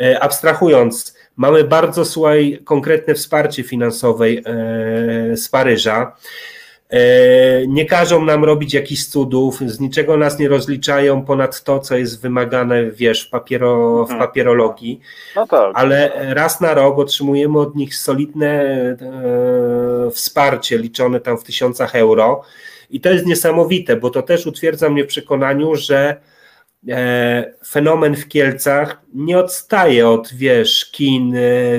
[0.01, 4.25] E, abstrahując, mamy bardzo, słuchaj, konkretne wsparcie finansowe
[5.35, 6.15] z Paryża.
[6.91, 11.97] E, nie każą nam robić jakichś cudów, z niczego nas nie rozliczają ponad to, co
[11.97, 14.19] jest wymagane, wiesz, w, papiero, w mhm.
[14.19, 14.99] papierologii,
[15.35, 15.71] no tak.
[15.73, 18.97] ale raz na rok otrzymujemy od nich solidne e,
[20.11, 22.41] wsparcie liczone tam w tysiącach euro
[22.89, 26.15] i to jest niesamowite, bo to też utwierdza mnie w przekonaniu, że
[26.89, 31.33] e, fenomen w Kielcach nie odstaje od, wiesz, kin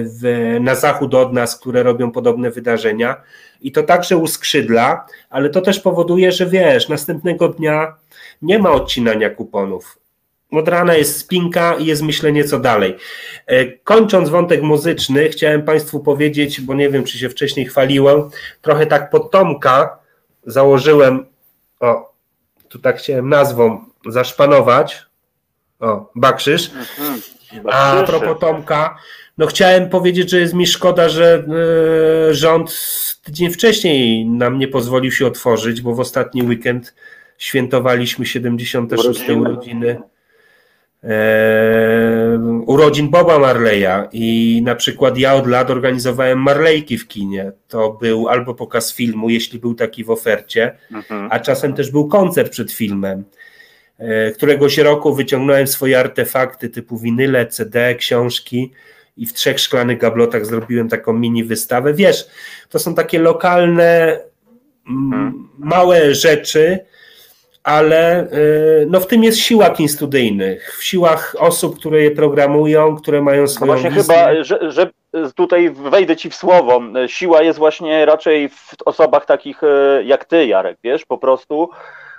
[0.04, 3.22] w, na zachód od nas, które robią podobne wydarzenia,
[3.62, 7.94] i to także uskrzydla, ale to też powoduje, że wiesz, następnego dnia
[8.42, 9.98] nie ma odcinania kuponów.
[10.52, 12.96] Od rana jest spinka i jest myślenie, co dalej.
[13.46, 18.30] E, kończąc wątek muzyczny, chciałem Państwu powiedzieć, bo nie wiem, czy się wcześniej chwaliłem,
[18.62, 19.98] trochę tak pod Tomka
[20.46, 21.26] założyłem,
[21.80, 22.12] o,
[22.68, 25.06] tu tak chciałem nazwą zaszpanować,
[25.80, 26.70] o, Bakrzyż.
[26.70, 27.20] Mhm.
[27.72, 28.98] A propos Tomka,
[29.42, 31.44] no chciałem powiedzieć, że jest mi szkoda, że
[32.30, 32.78] e, rząd
[33.24, 36.94] tydzień wcześniej nam nie pozwolił się otworzyć, bo w ostatni weekend
[37.38, 39.30] świętowaliśmy 76.
[39.30, 40.00] urodziny
[41.04, 47.52] e, urodzin Boba Marleya i na przykład ja od lat organizowałem Marlejki w kinie.
[47.68, 51.28] To był albo pokaz filmu, jeśli był taki w ofercie, mhm.
[51.30, 53.24] a czasem też był koncert przed filmem.
[53.98, 58.72] E, któregoś roku wyciągnąłem swoje artefakty typu winyle, CD, książki
[59.16, 61.94] i w trzech szklanych gablotach zrobiłem taką mini wystawę.
[61.94, 62.26] Wiesz,
[62.68, 64.20] to są takie lokalne,
[64.86, 65.48] hmm.
[65.58, 66.78] małe rzeczy,
[67.62, 72.96] ale y, no w tym jest siła kin studyjnych, w siłach osób, które je programują,
[72.96, 74.14] które mają swoją no Właśnie wizję.
[74.14, 74.90] chyba, że, że
[75.34, 80.46] tutaj wejdę ci w słowo, siła jest właśnie raczej w osobach takich y, jak ty,
[80.46, 81.70] Jarek, wiesz, po prostu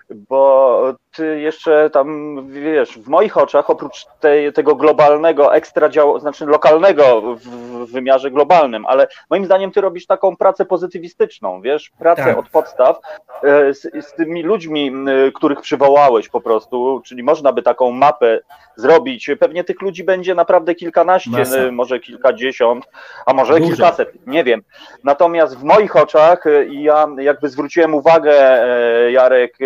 [0.10, 7.22] bo jeszcze tam, wiesz, w moich oczach, oprócz tej, tego globalnego, ekstra dział, znaczy lokalnego
[7.22, 12.38] w, w, wymiarze globalnym, ale moim zdaniem ty robisz taką pracę pozytywistyczną, wiesz, pracę tak.
[12.38, 13.00] od podstaw
[13.44, 14.92] e, z, z, tymi ludźmi,
[15.34, 18.40] których przywołałeś po prostu, czyli można by taką mapę
[18.76, 19.30] zrobić.
[19.40, 21.72] Pewnie tych ludzi będzie naprawdę kilkanaście, Masa.
[21.72, 22.86] może kilkadziesiąt,
[23.26, 23.70] a może Duże.
[23.70, 24.62] kilkaset, nie wiem.
[25.04, 29.58] Natomiast w moich oczach, e, ja jakby zwróciłem uwagę, e, Jarek,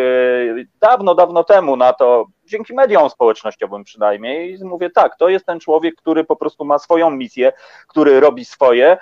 [0.82, 5.60] dawno, dawno temu na to, dzięki mediom społecznościowym przynajmniej, i mówię tak, to jest ten
[5.60, 7.54] człowiek, który po prostu ma swoją misję,
[7.88, 8.98] który robi swoje, e,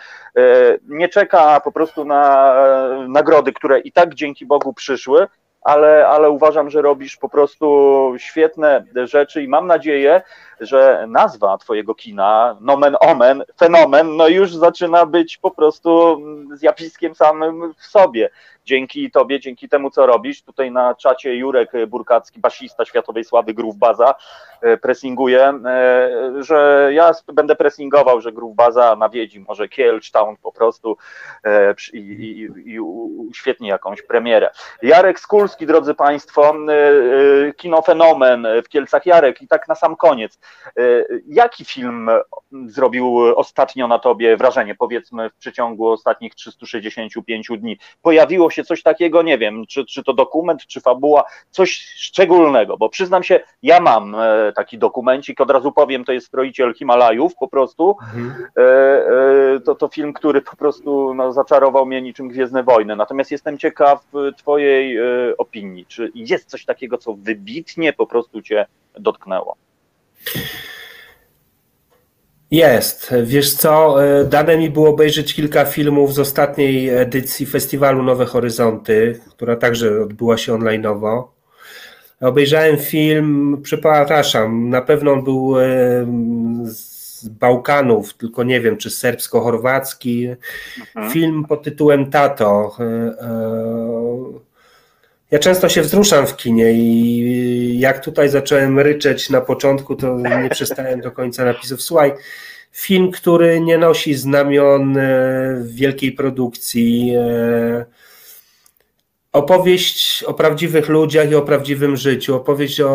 [0.88, 5.28] nie czeka po prostu na e, nagrody, które i tak dzięki Bogu przyszły,
[5.62, 10.22] ale, ale uważam, że robisz po prostu świetne rzeczy i mam nadzieję,
[10.60, 16.22] że nazwa twojego kina, nomen omen, fenomen, no już zaczyna być po prostu
[16.54, 18.30] zjawiskiem samym w sobie
[18.66, 20.44] dzięki tobie, dzięki temu, co robisz.
[20.44, 24.16] Tutaj na czacie Jurek Burkacki, basista światowej sławy Groove Baza,
[24.62, 30.52] e, pressinguje, e, że ja będę pressingował, że Groove Baza nawiedzi może Kielcz Town po
[30.52, 30.98] prostu
[31.44, 32.80] e, i, i, i
[33.30, 34.50] uświetni jakąś premierę.
[34.82, 36.54] Jarek Skulski, drodzy Państwo,
[37.58, 40.40] kino Fenomen w Kielcach Jarek i tak na sam koniec.
[41.28, 42.10] Jaki film
[42.68, 47.78] zrobił ostatnio na tobie wrażenie, powiedzmy w przeciągu ostatnich 365 dni?
[48.02, 52.90] Pojawiło się coś takiego, nie wiem, czy, czy to dokument, czy fabuła, coś szczególnego, bo
[52.90, 57.48] przyznam się, ja mam e, taki dokumencik, od razu powiem, to jest Stroiciel Himalajów po
[57.48, 58.46] prostu, mhm.
[58.58, 58.62] E,
[59.56, 63.58] e, to, to film, który po prostu no, zaczarował mnie niczym Gwiezdne Wojny, natomiast jestem
[63.58, 64.06] ciekaw
[64.38, 64.98] twojej
[65.38, 68.66] opinii, czy jest coś takiego, co wybitnie po prostu cię
[69.00, 69.56] dotknęło?
[72.52, 73.14] Jest.
[73.24, 79.20] Wiesz co, e, dane mi było obejrzeć kilka filmów z ostatniej edycji festiwalu Nowe Horyzonty,
[79.30, 81.24] która także odbyła się online'owo.
[82.22, 85.66] Obejrzałem film, przepraszam, na pewno on był e,
[86.64, 90.36] z Bałkanów, tylko nie wiem, czy serbsko-chorwacki.
[90.80, 91.12] Mhm.
[91.12, 92.78] Film pod tytułem Tato.
[95.32, 100.50] Ja często się wzruszam w kinie i jak tutaj zacząłem ryczeć na początku, to nie
[100.50, 101.82] przestałem do końca napisów.
[101.82, 102.14] Słuchaj,
[102.72, 107.14] film, który nie nosi znamion e, wielkiej produkcji.
[107.18, 107.86] E,
[109.32, 112.36] opowieść o prawdziwych ludziach i o prawdziwym życiu.
[112.36, 112.90] Opowieść o,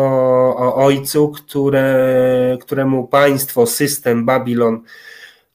[0.57, 4.81] o ojcu, które, któremu państwo, system, Babilon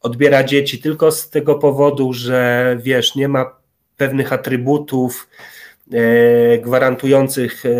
[0.00, 3.56] odbiera dzieci tylko z tego powodu, że wiesz, nie ma
[3.96, 5.28] pewnych atrybutów,
[6.62, 7.70] gwarantujących e,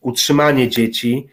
[0.00, 1.28] utrzymanie dzieci.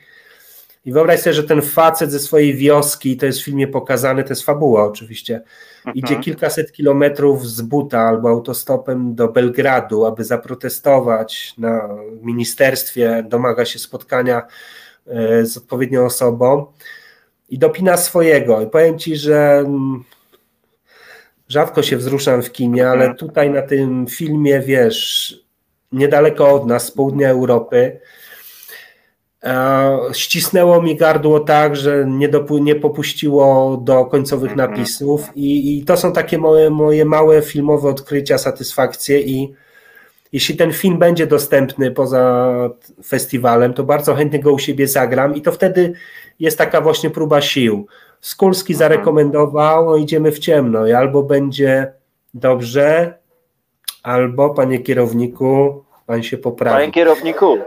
[0.86, 4.30] I wyobraź sobie, że ten facet ze swojej wioski, to jest w filmie pokazane, to
[4.30, 5.42] jest fabuła oczywiście,
[5.78, 5.96] mhm.
[5.96, 11.90] idzie kilkaset kilometrów z buta albo autostopem do Belgradu, aby zaprotestować na
[12.22, 14.42] ministerstwie, domaga się spotkania
[15.08, 16.66] e, z odpowiednią osobą
[17.50, 18.62] i dopina swojego.
[18.62, 20.04] I powiem ci, że mm,
[21.50, 23.18] rzadko się wzruszam w kinie, ale mhm.
[23.18, 25.47] tutaj na tym filmie, wiesz,
[25.92, 28.00] niedaleko od nas, z południa Europy.
[29.44, 34.72] E, ścisnęło mi gardło tak, że nie, dopu- nie popuściło do końcowych mhm.
[34.72, 39.22] napisów, i, i to są takie moje, moje małe filmowe odkrycia, satysfakcje.
[39.22, 39.54] I
[40.34, 42.54] jeśli ten film będzie dostępny poza
[43.06, 45.94] festiwalem, to bardzo chętnie go u siebie zagram, i to wtedy
[46.40, 47.88] jest taka właśnie próba sił.
[48.22, 48.90] Skulski mhm.
[48.90, 51.94] zarekomendował, no idziemy w ciemno, i albo będzie
[52.34, 53.18] dobrze,
[54.08, 56.78] albo panie kierowniku, pan się poprawi.
[56.78, 57.58] Panie kierowniku,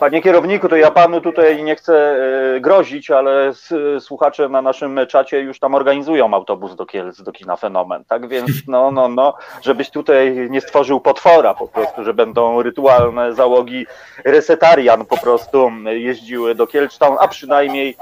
[0.00, 2.16] panie kierowniku, to ja panu tutaj nie chcę
[2.56, 3.52] e, grozić, ale
[4.00, 8.50] słuchacze na naszym czacie już tam organizują autobus do Kielc, do kina Fenomen, tak więc
[8.68, 13.86] no, no, no, żebyś tutaj nie stworzył potwora po prostu, że będą rytualne załogi
[14.24, 17.96] resetarian po prostu jeździły do Kielcztown, a przynajmniej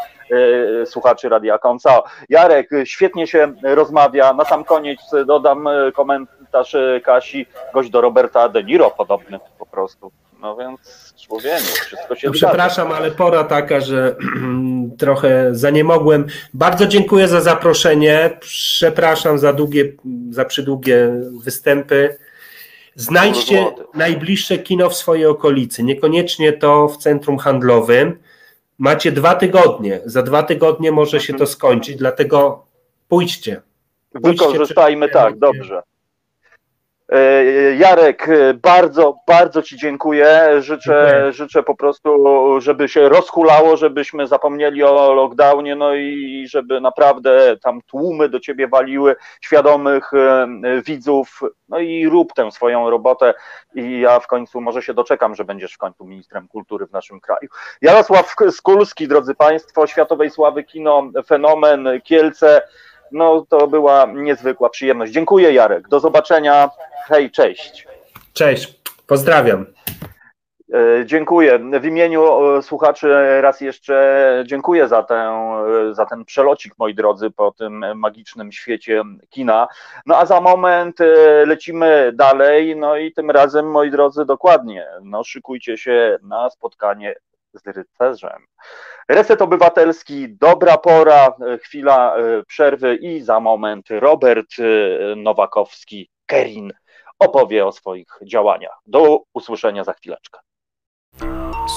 [0.83, 2.03] e, słuchaczy Radia Konca.
[2.29, 4.33] Jarek, świetnie się rozmawia.
[4.33, 9.67] Na sam koniec dodam e, komentarz komentarz Kasi, gość do Roberta De Niro podobny po
[9.67, 10.11] prostu.
[10.41, 14.17] No więc człowieku, wszystko się no, Przepraszam, ale pora taka, że
[14.99, 16.27] trochę zaniemogłem.
[16.55, 18.31] Bardzo dziękuję za zaproszenie.
[18.41, 19.93] Przepraszam za długie,
[20.31, 21.11] za przydługie
[21.45, 22.17] występy.
[22.95, 25.83] Znajdźcie najbliższe kino w swojej okolicy.
[25.83, 28.19] Niekoniecznie to w centrum handlowym.
[28.79, 30.01] Macie dwa tygodnie.
[30.05, 32.67] Za dwa tygodnie może się to skończyć, dlatego
[33.09, 33.63] pójdźcie.
[34.23, 35.83] pójdźcie Wykorzystajmy tak, dobrze.
[37.13, 37.45] E,
[37.75, 40.49] Jarek, e, bardzo, bardzo Ci dziękuję.
[40.63, 42.11] Życzę, życzę po prostu,
[42.61, 48.69] żeby się rozhulało, żebyśmy zapomnieli o lockdownie, no i żeby naprawdę tam tłumy do Ciebie
[48.69, 50.47] waliły, świadomych e,
[50.83, 53.35] widzów, no i rób tę swoją robotę
[53.75, 57.21] i ja w końcu może się doczekam, że będziesz w końcu ministrem kultury w naszym
[57.21, 57.49] kraju.
[57.83, 62.63] Jarosław Skulski, drodzy Państwo, światowej sławy kino, fenomen, Kielce,
[63.13, 65.13] no to była niezwykła przyjemność.
[65.13, 66.71] Dziękuję Jarek, do zobaczenia,
[67.07, 67.87] hej, cześć.
[68.33, 69.67] Cześć, pozdrawiam.
[70.75, 71.59] E, dziękuję.
[71.81, 75.39] W imieniu e, słuchaczy raz jeszcze dziękuję za, tę,
[75.93, 79.69] za ten przelocik, moi drodzy, po tym magicznym świecie kina.
[80.07, 81.07] No a za moment e,
[81.47, 87.15] lecimy dalej, no i tym razem, moi drodzy, dokładnie, no szykujcie się na spotkanie
[87.55, 88.47] z rycerzem.
[89.09, 91.33] Reset Obywatelski, dobra pora,
[91.63, 94.63] chwila e, przerwy i za moment Robert e,
[95.17, 96.73] Nowakowski, Kerin,
[97.19, 98.79] opowie o swoich działaniach.
[98.87, 100.41] Do usłyszenia za chwileczkę.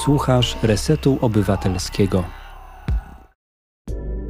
[0.03, 2.23] Słuchasz Resetu Obywatelskiego.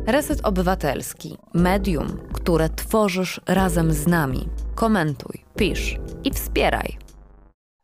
[0.07, 4.49] Reset Obywatelski, medium, które tworzysz razem z nami.
[4.75, 7.11] Komentuj, pisz i wspieraj.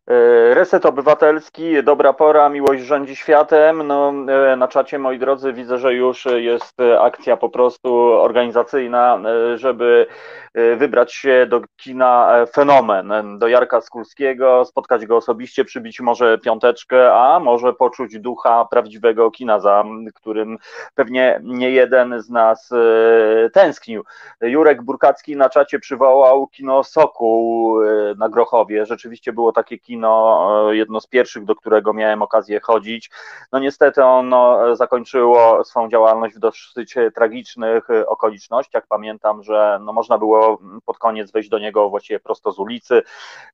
[0.08, 3.86] E, reset Obywatelski, dobra pora, miłość rządzi światem.
[3.86, 4.12] No,
[4.52, 9.20] e, na czacie, moi drodzy, widzę, że już jest akcja po prostu organizacyjna,
[9.54, 10.06] e, żeby
[10.76, 17.40] wybrać się do kina Fenomen, do Jarka Skulskiego, spotkać go osobiście, przybić może piąteczkę, a
[17.40, 19.84] może poczuć ducha prawdziwego kina, za
[20.14, 20.58] którym
[20.94, 22.70] pewnie nie jeden z nas
[23.52, 24.04] tęsknił.
[24.40, 27.78] Jurek Burkacki na czacie przywołał kino Sokół
[28.16, 28.86] na Grochowie.
[28.86, 33.10] Rzeczywiście było takie kino, e, jedno z pierwszych, do którego miałem okazję chodzić.
[33.52, 38.86] No niestety ono zakończyło swoją działalność w dosyć tragicznych e, okolicznościach.
[38.88, 40.47] Pamiętam, że no można było
[40.84, 43.02] pod koniec wejść do niego właściwie prosto z ulicy.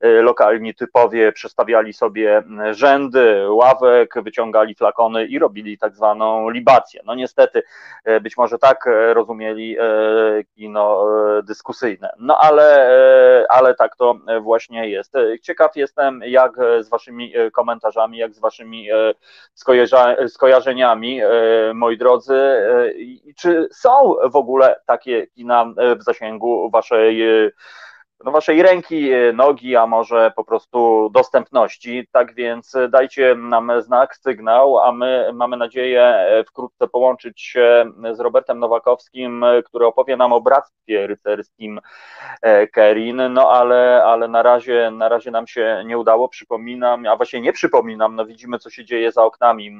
[0.01, 7.01] E, lokalni typowie przestawiali sobie rzędy ławek, wyciągali flakony i robili tak zwaną libację.
[7.05, 7.62] No niestety,
[8.20, 9.76] być może tak rozumieli
[10.55, 11.07] kino
[11.42, 12.11] dyskusyjne.
[12.18, 15.14] No ale, ale tak to właśnie jest.
[15.42, 19.14] Ciekaw jestem, jak e, z waszymi e, komentarzami, jak z waszymi e,
[20.28, 21.20] skojarzeniami,
[21.74, 22.38] moi drodzy.
[23.36, 27.22] Czy są w ogóle takie kina w zasięgu waszej
[28.24, 32.08] no, waszej ręki, e, nogi, a może po prostu dostępności.
[32.12, 38.20] Tak więc dajcie nam znak, sygnał, a my mamy nadzieję e, wkrótce połączyć się z
[38.20, 41.80] Robertem Nowakowskim, który opowie nam o bractwie rycerskim
[42.72, 47.40] Kerin, no ale, ale na, razie, na razie nam się nie udało, przypominam, a właśnie
[47.40, 49.70] nie przypominam, no widzimy co się dzieje za oknami,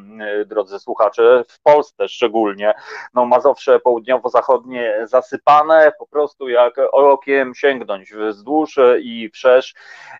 [0.47, 2.74] drodzy słuchacze, w Polsce szczególnie,
[3.14, 9.75] no Mazowsze południowo-zachodnie zasypane, po prostu jak okiem sięgnąć wzdłuż i wszerz,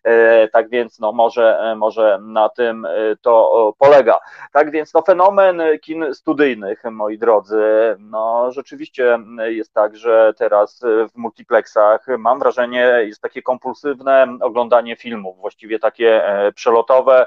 [0.05, 2.91] e, tak więc no może, e, może na tym e,
[3.23, 4.21] to polega.
[4.53, 7.63] Tak więc no fenomen kin studyjnych, moi drodzy,
[7.99, 10.81] no rzeczywiście jest tak, że teraz
[11.15, 16.23] w multiplexach mam wrażenie jest takie kompulsywne oglądanie filmów, właściwie takie
[16.55, 17.27] przelotowe,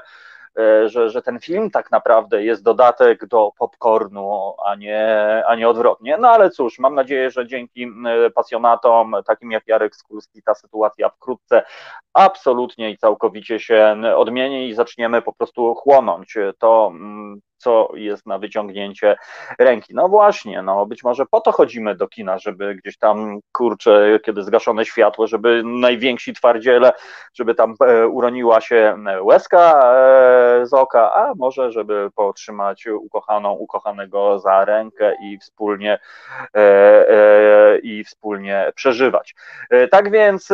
[0.86, 6.16] że, że ten film tak naprawdę jest dodatek do popcornu, a nie, a nie odwrotnie.
[6.18, 7.86] No ale cóż, mam nadzieję, że dzięki
[8.34, 11.62] pasjonatom takim jak Jarek Skulski ta sytuacja wkrótce
[12.12, 16.92] absolutnie i całkowicie się odmieni i zaczniemy po prostu chłonąć to
[17.58, 19.16] co jest na wyciągnięcie
[19.58, 19.94] ręki.
[19.94, 24.42] No właśnie, no być może po to chodzimy do kina, żeby gdzieś tam, kurczę, kiedy
[24.42, 26.92] zgaszone światło, żeby najwięksi twardziele,
[27.34, 34.38] żeby tam e, uroniła się łezka e, z oka, a może żeby potrzymać ukochaną, ukochanego
[34.38, 35.98] za rękę i wspólnie
[36.54, 39.34] e, i wspólnie przeżywać.
[39.90, 40.48] Tak więc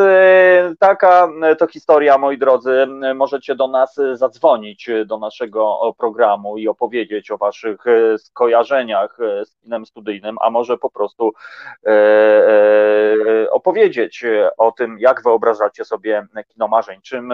[0.79, 7.31] taka to historia, moi drodzy, możecie do nas zadzwonić, do naszego programu i opowiedzieć opowiedzieć
[7.31, 11.33] o waszych e, skojarzeniach e, z kinem studyjnym, a może po prostu
[11.85, 14.25] e, opowiedzieć
[14.57, 17.33] o tym, jak wyobrażacie sobie kino marzeń, czym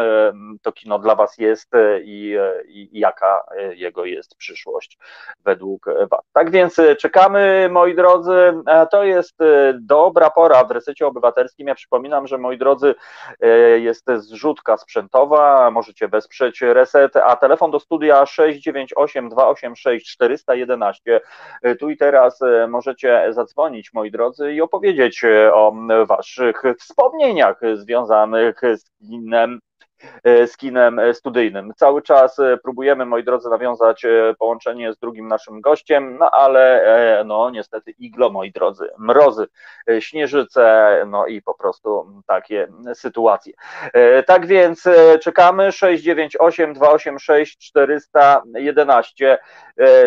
[0.61, 1.71] to kino dla was jest
[2.03, 2.37] i,
[2.67, 3.43] i jaka
[3.75, 4.97] jego jest przyszłość
[5.45, 6.21] według was.
[6.33, 8.53] Tak więc czekamy, moi drodzy.
[8.91, 9.37] To jest
[9.79, 11.67] dobra pora w resecie obywatelskim.
[11.67, 12.95] Ja przypominam, że moi drodzy,
[13.75, 21.21] jest zrzutka sprzętowa, możecie wesprzeć reset, a telefon do studia 698 286 411.
[21.79, 25.73] Tu i teraz e, możecie zadzwonić, moi drodzy, i opowiedzieć e, o
[26.05, 29.59] waszych wspomnieniach związanych z kinem
[30.23, 31.73] z kinem e, studyjnym.
[31.75, 34.05] Cały czas e, próbujemy, moi drodzy, nawiązać
[34.39, 39.47] połączenie z drugim naszym gościem, no ale no niestety iglo, moi drodzy, mrozy,
[39.99, 43.53] śnieżyce, no i po prostu takie sytuacje.
[44.25, 44.83] Tak więc
[45.21, 49.37] czekamy 698 286 411.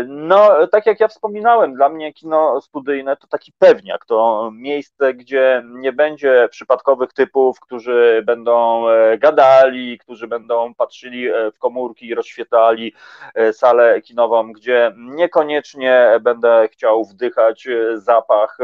[0.06, 5.62] No, tak jak ja wspominałem, dla mnie kino studyjne to taki pewniak, to miejsce, gdzie
[5.66, 8.84] nie będzie przypadkowych typów, którzy będą
[9.18, 12.92] gadali, którzy będą patrzyli e, w komórki i rozświetlali
[13.34, 18.58] e, salę kinową, gdzie niekoniecznie będę chciał wdychać e, zapach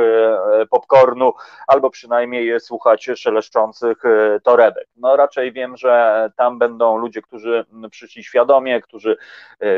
[0.71, 1.33] popcornu
[1.67, 4.03] albo przynajmniej słuchać szeleszczących
[4.43, 4.89] torebek.
[4.97, 9.17] No raczej wiem, że tam będą ludzie, którzy przyszli świadomie, którzy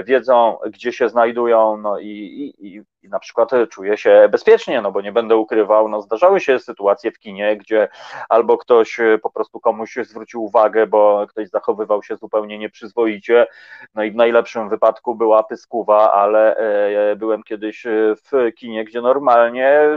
[0.05, 4.93] wiedzą, gdzie się znajdują, no i, i, i i na przykład czuję się bezpiecznie, no
[4.93, 7.89] bo nie będę ukrywał, no zdarzały się sytuacje w kinie, gdzie
[8.29, 13.47] albo ktoś po prostu komuś zwrócił uwagę, bo ktoś zachowywał się zupełnie nieprzyzwoicie,
[13.95, 17.85] no i w najlepszym wypadku była pyskuwa, ale e, byłem kiedyś
[18.17, 19.89] w kinie, gdzie normalnie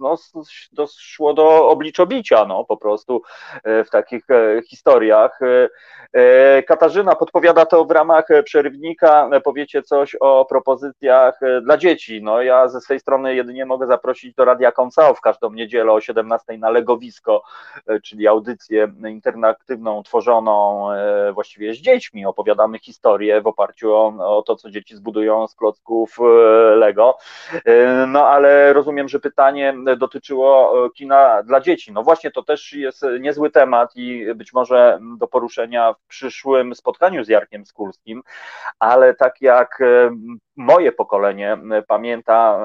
[0.00, 0.16] no,
[0.72, 3.22] doszło do obliczobicia, no, po prostu
[3.64, 4.24] w takich
[4.68, 5.40] historiach.
[6.66, 12.22] Katarzyna podpowiada to w ramach przerywnika, powiecie coś o propozycjach dla dzieci.
[12.22, 16.00] No, ja ze swojej strony jedynie mogę zaprosić do Radia Koncao w każdą niedzielę o
[16.00, 17.42] 17 na Legowisko,
[18.02, 20.88] czyli audycję interaktywną tworzoną
[21.32, 22.26] właściwie z dziećmi.
[22.26, 26.18] Opowiadamy historię w oparciu o, o to, co dzieci zbudują z klocków
[26.76, 27.18] Lego.
[28.06, 31.92] No ale rozumiem, że pytanie dotyczyło kina dla dzieci.
[31.92, 37.24] No właśnie, to też jest niezły temat i być może do poruszenia w przyszłym spotkaniu
[37.24, 38.22] z Jarkiem Skulskim,
[38.78, 39.78] ale tak jak
[40.56, 42.60] moje pokolenie pamięta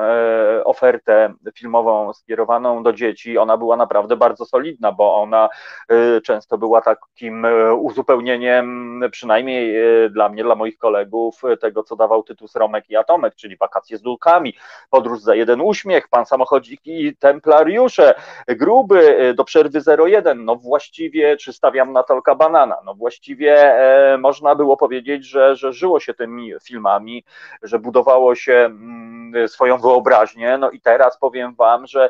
[0.59, 5.49] e, ofertę filmową skierowaną do dzieci, ona była naprawdę bardzo solidna, bo ona
[5.89, 9.75] e, często była takim e, uzupełnieniem, przynajmniej
[10.11, 14.01] dla mnie, dla moich kolegów, tego, co dawał tytuł Romek i Atomek, czyli wakacje z
[14.01, 14.53] dulkami,
[14.89, 18.15] podróż za jeden uśmiech, pan samochodzik i templariusze,
[18.47, 23.75] gruby do przerwy 01, no właściwie, czy stawiam na tolka banana, no właściwie
[24.19, 27.23] można było powiedzieć, że, że żyło się tymi filmami,
[27.61, 30.57] że budowało się mm, swoją wyobraźnię.
[30.57, 32.09] No i teraz powiem Wam, że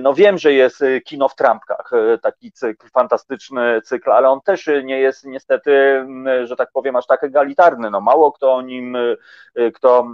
[0.00, 4.70] no wiem, że jest kino w trampkach, e, taki cykl, fantastyczny cykl, ale on też
[4.84, 7.90] nie jest niestety, mm, że tak powiem, aż tak egalitarny.
[7.90, 8.96] No mało kto o nim,
[9.74, 10.06] kto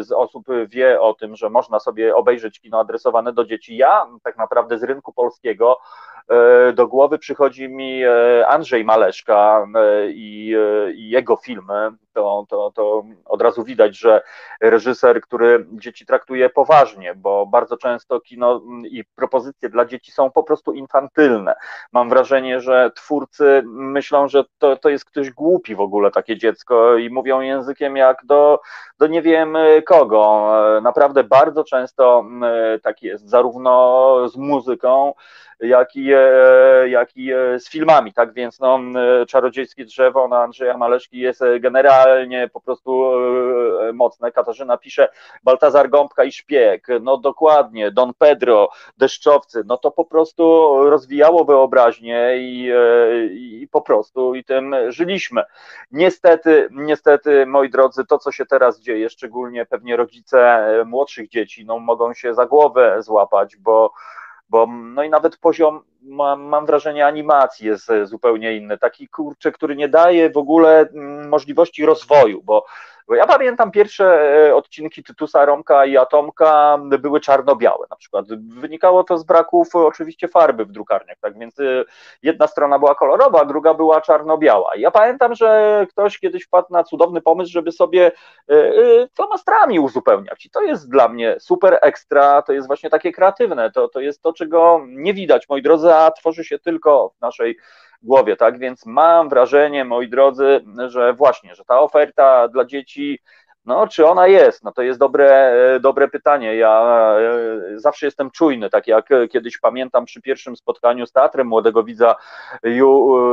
[0.00, 3.76] z osób wie o tym, że można sobie obejrzeć kino adresowane do dzieci.
[3.76, 5.78] Ja tak naprawdę z rynku polskiego
[6.74, 8.04] do głowy przychodzi mi
[8.48, 9.66] Andrzej Maleszka
[10.08, 10.56] i,
[10.94, 14.22] i jego filmy to, to, to od razu widać, że
[14.60, 18.45] reżyser, który dzieci traktuje poważnie, bo bardzo często kino
[18.84, 21.54] i propozycje dla dzieci są po prostu infantylne.
[21.92, 26.96] Mam wrażenie, że twórcy myślą, że to, to jest ktoś głupi w ogóle takie dziecko
[26.96, 28.60] i mówią językiem jak do,
[28.98, 30.52] do nie wiem kogo.
[30.82, 32.24] Naprawdę bardzo często
[32.82, 35.12] tak jest, zarówno z muzyką,
[35.60, 38.80] jak i, e, jak i e, z filmami, tak więc no,
[39.28, 43.12] Czarodziejskie drzewo na Andrzeja Maleszki jest generalnie po prostu
[43.88, 44.32] e, mocne.
[44.32, 45.08] Katarzyna pisze
[45.42, 48.35] Baltazar Gąbka i Szpieg, no dokładnie, Don Pedro,
[48.98, 52.70] Deszczowcy, no to po prostu rozwijało wyobraźnię i,
[53.32, 55.42] i po prostu i tym żyliśmy.
[55.90, 61.78] Niestety, niestety, moi drodzy, to co się teraz dzieje, szczególnie pewnie rodzice młodszych dzieci, no
[61.78, 63.92] mogą się za głowę złapać, bo
[64.48, 69.76] bo no i nawet poziom, mam, mam wrażenie, animacji jest zupełnie inny, taki kurczę, który
[69.76, 72.66] nie daje w ogóle mm, możliwości rozwoju, bo
[73.08, 78.26] bo ja pamiętam pierwsze e, odcinki Tytusa, Romka i Atomka były czarno-białe na przykład.
[78.48, 81.84] Wynikało to z braków oczywiście farby w drukarniach, tak więc e,
[82.22, 84.76] jedna strona była kolorowa, druga była czarno-biała.
[84.76, 88.12] Ja pamiętam, że ktoś kiedyś wpadł na cudowny pomysł, żeby sobie
[88.50, 88.72] e,
[89.14, 93.88] flomastrami uzupełniać i to jest dla mnie super ekstra, to jest właśnie takie kreatywne, to,
[93.88, 97.58] to jest to, czego nie widać, moi drodzy, a tworzy się tylko w naszej
[98.02, 98.58] głowie, tak?
[98.58, 103.20] Więc mam wrażenie, moi drodzy, że właśnie, że ta oferta dla dzieci
[103.66, 104.64] no, czy ona jest?
[104.64, 105.30] No to jest dobre,
[105.74, 106.56] e, dobre pytanie.
[106.56, 111.84] Ja e, zawsze jestem czujny, tak jak kiedyś pamiętam przy pierwszym spotkaniu z Teatrem Młodego
[111.84, 112.16] Widza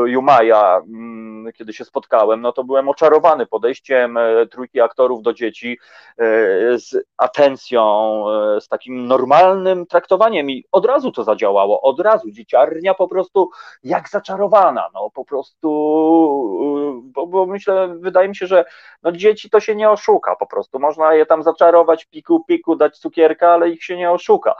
[0.06, 5.80] Jumaja, mm, kiedy się spotkałem, no to byłem oczarowany podejściem e, trójki aktorów do dzieci
[6.76, 8.24] z atencją,
[8.60, 13.50] z takim normalnym traktowaniem i od razu to zadziałało, od razu dzieciarnia po prostu
[13.84, 15.70] jak zaczarowana, no po prostu,
[17.04, 18.66] bo, bo myślę, wydaje mi się, że
[19.04, 20.80] no dzieci to się nie oszuka, oszuka po prostu.
[20.80, 24.56] Można je tam zaczarować, piku, piku, dać cukierka, ale ich się nie oszuka.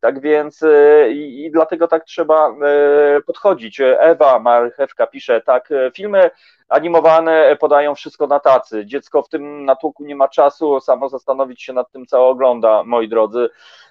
[0.00, 3.80] Tak więc e, i, i dlatego tak trzeba e, podchodzić.
[3.80, 6.30] Ewa Marchewka pisze, tak, e, filmy
[6.68, 8.86] animowane podają wszystko na tacy.
[8.86, 13.08] Dziecko w tym natłoku nie ma czasu samo zastanowić się nad tym, co ogląda, moi
[13.08, 13.48] drodzy.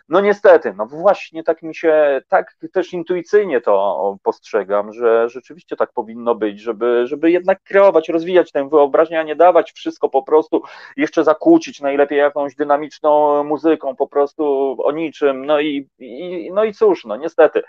[0.10, 5.92] No niestety, no właśnie tak mi się, tak też intuicyjnie to postrzegam, że rzeczywiście tak
[5.92, 10.62] powinno być, żeby, żeby jednak kreować, rozwijać tę wyobraźnię, a nie dawać wszystko po prostu,
[10.98, 16.74] jeszcze zakłócić najlepiej jakąś dynamiczną muzyką, po prostu o niczym, no i, i no i
[16.74, 17.64] cóż, no niestety.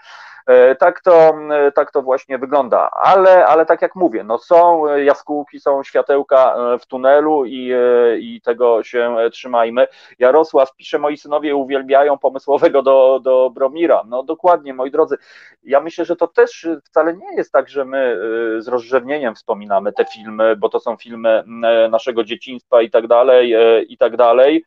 [0.46, 4.84] E, tak to, e, tak to właśnie wygląda, ale, ale tak jak mówię, no są
[5.04, 7.72] jaskółki, są światełka e, w tunelu i,
[8.20, 9.86] i tego się trzymajmy.
[10.18, 14.02] Jarosław pisze, moi synowie uwielbiają pomysłowego do, do Bromira.
[14.06, 15.16] No dokładnie, moi drodzy,
[15.62, 18.18] ja myślę, że to też wcale nie jest tak, że my
[18.58, 21.44] z rozrzewnieniem wspominamy te filmy, bo to są filmy
[21.90, 23.54] naszego dzieciństwa i tak dalej,
[23.88, 24.64] i tak dalej.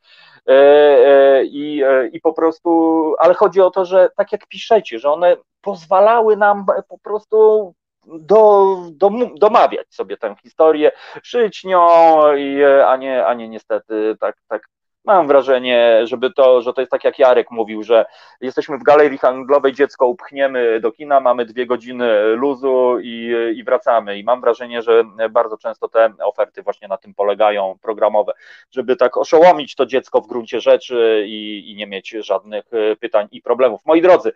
[1.44, 6.38] I, i po prostu, ale chodzi o to, że tak jak piszecie, że one pozwalały
[6.38, 7.74] nam po prostu
[8.06, 10.92] do, do, domawiać sobie tę historię,
[11.24, 11.88] żyć nią,
[12.36, 14.68] i, a, nie, a nie niestety tak, tak
[15.06, 18.06] mam wrażenie, żeby to, że to jest tak jak Jarek mówił, że
[18.42, 24.18] jesteśmy w galerii handlowej, dziecko upchniemy do kina, mamy dwie godziny luzu i, i wracamy.
[24.18, 28.34] I mam wrażenie, że bardzo często te oferty właśnie na tym polegają, programowe,
[28.72, 32.66] żeby tak oszołomić to dziecko w gruncie rzeczy i, i nie mieć żadnych
[33.00, 33.82] pytań i problemów.
[33.86, 34.34] Moi drodzy,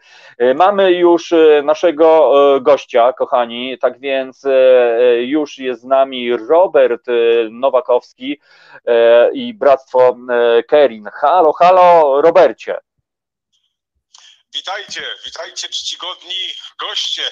[0.55, 4.43] mamy już naszego gościa, kochani, tak więc
[5.19, 7.05] już jest z nami Robert
[7.51, 8.39] Nowakowski
[9.33, 10.17] i Bractwo
[10.63, 11.09] Kerin.
[11.21, 12.77] Halo, halo, Robercie.
[14.53, 17.23] Witajcie, witajcie czcigodni goście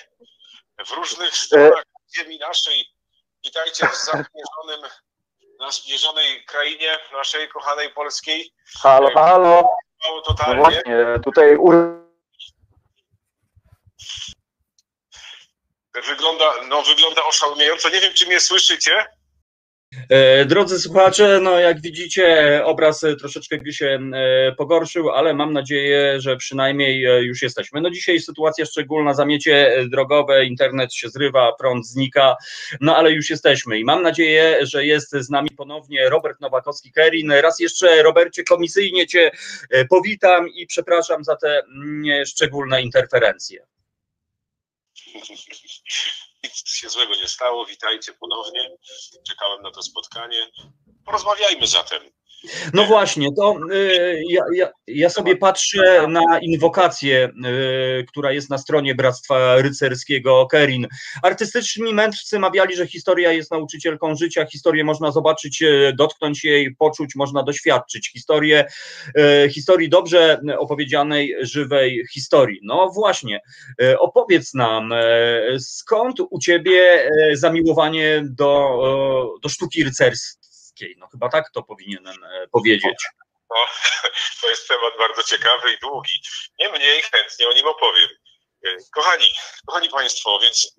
[0.85, 1.83] w różnych stronach
[2.17, 2.85] ziemi naszej.
[3.43, 4.91] Witajcie w zamierzonym,
[5.59, 8.53] na zmierzonej krainie naszej kochanej polskiej.
[8.81, 9.69] Halo, halo.
[10.25, 10.55] Totalnie.
[10.55, 11.57] No właśnie, tutaj
[15.93, 17.89] Wygląda, no, wygląda oszałamiająco.
[17.89, 19.05] Nie wiem, czy mnie słyszycie.
[20.09, 26.37] E, drodzy słuchacze, no jak widzicie, obraz troszeczkę się e, pogorszył, ale mam nadzieję, że
[26.37, 27.81] przynajmniej e, już jesteśmy.
[27.81, 32.35] No dzisiaj sytuacja szczególna, zamiecie drogowe, internet się zrywa, prąd znika,
[32.81, 37.41] no ale już jesteśmy i mam nadzieję, że jest z nami ponownie Robert Nowakowski-Kerin.
[37.41, 39.31] Raz jeszcze, Robercie, komisyjnie Cię
[39.89, 43.65] powitam i przepraszam za te mm, szczególne interferencje.
[46.43, 47.65] Nic się złego nie stało.
[47.65, 48.69] Witajcie ponownie.
[49.27, 50.51] Czekałem na to spotkanie.
[51.05, 52.03] Porozmawiajmy zatem.
[52.73, 57.29] No właśnie, to y, ja, ja, ja, sobie patrzę na inwokację,
[57.99, 60.87] y, która jest na stronie Bractwa Rycerskiego Kerin.
[61.23, 67.15] Artystyczni mędrcy mawiali, że historia jest nauczycielką życia, historię można zobaczyć, y, dotknąć jej, poczuć,
[67.15, 68.11] można doświadczyć.
[68.11, 68.65] Historię,
[69.51, 72.59] historii dobrze opowiedzianej, żywej historii.
[72.63, 73.41] No właśnie,
[73.99, 74.93] opowiedz nam,
[75.59, 80.42] skąd u ciebie zamiłowanie do, do sztuki rycerskiej?
[80.97, 82.95] No chyba tak to powinienem e, powiedzieć.
[83.49, 83.55] No,
[84.41, 86.21] to jest temat bardzo ciekawy i długi.
[86.59, 88.09] Niemniej chętnie o nim opowiem.
[88.65, 89.27] E, kochani,
[89.65, 90.75] kochani Państwo, więc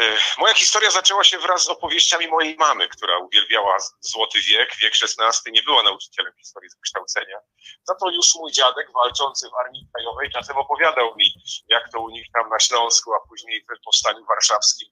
[0.00, 4.92] e, moja historia zaczęła się wraz z opowieściami mojej mamy, która uwielbiała Złoty Wiek, wiek
[5.02, 7.38] XVI, nie była nauczycielem historii z wykształcenia.
[7.82, 11.32] Za to już mój dziadek, walczący w Armii Krajowej, czasem opowiadał mi,
[11.68, 14.88] jak to u nich tam na Śląsku, a później w Powstaniu Warszawskim,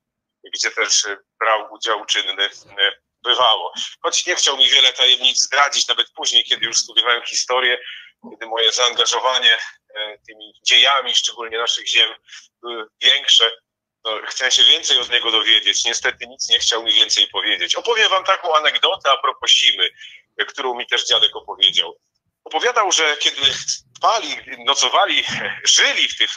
[0.55, 1.07] gdzie też
[1.39, 2.49] brał udział czynny
[3.27, 3.73] bywało.
[4.03, 7.79] Choć nie chciał mi wiele tajemnic zdradzić, nawet później, kiedy już studiowałem historię,
[8.31, 9.59] kiedy moje zaangażowanie
[9.95, 12.09] e, tymi dziejami, szczególnie naszych ziem,
[12.63, 13.51] były większe,
[14.07, 15.85] to chciałem się więcej od niego dowiedzieć.
[15.85, 17.75] Niestety nic nie chciał mi więcej powiedzieć.
[17.75, 19.91] Opowiem wam taką anegdotę a propos zimy,
[20.49, 21.99] którą mi też dziadek opowiedział.
[22.45, 23.41] Opowiadał, że kiedy
[23.97, 25.25] spali, nocowali,
[25.77, 26.31] żyli w tych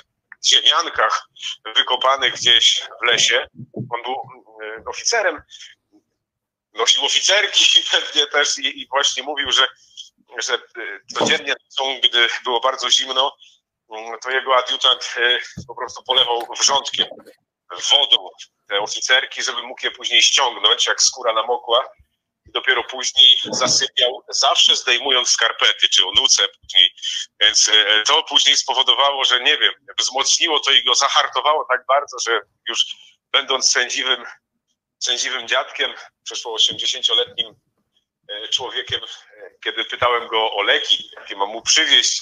[0.46, 1.28] ziemiankach
[1.76, 3.48] wykopanych gdzieś w lesie,
[3.94, 4.16] on był
[4.64, 5.42] e, oficerem
[6.80, 9.68] nosił oficerki pewnie też i, i właśnie mówił, że,
[10.38, 10.60] że y,
[11.14, 11.56] codziennie
[12.04, 13.38] gdy było bardzo zimno,
[13.90, 17.08] mm, to jego adiutant y, po prostu polewał wrzątkiem,
[17.92, 18.30] wodą
[18.68, 21.90] te oficerki, żeby mógł je później ściągnąć, jak skóra namokła
[22.46, 26.94] i dopiero później zasypiał, zawsze zdejmując skarpety, czy onuce później.
[27.42, 32.18] Więc y, to później spowodowało, że nie wiem, wzmocniło to i go zahartowało tak bardzo,
[32.20, 32.86] że już
[33.32, 34.26] będąc sędziwym
[35.00, 35.94] sędziwym dziadkiem,
[36.24, 37.56] przeszło 80-letnim
[38.30, 42.22] e, człowiekiem, e, kiedy pytałem go o leki, jakie mam mu przywieźć,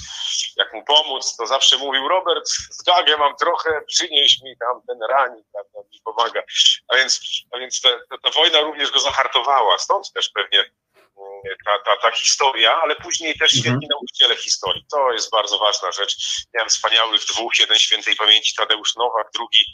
[0.58, 5.46] jak mu pomóc, to zawsze mówił, Robert, zgagę mam trochę, przynieś mi tam ten ranik,
[5.54, 6.42] tam, tam mi pomaga.
[6.88, 7.22] A więc,
[7.52, 11.98] a więc ta, ta, ta wojna również go zahartowała, stąd też pewnie mm, ta, ta,
[12.02, 13.62] ta historia, ale później też mhm.
[13.62, 14.86] świetni nauczyciele historii.
[14.92, 16.16] To jest bardzo ważna rzecz.
[16.54, 19.66] Miałem wspaniałych dwóch, jeden świętej pamięci Tadeusz Nowak, drugi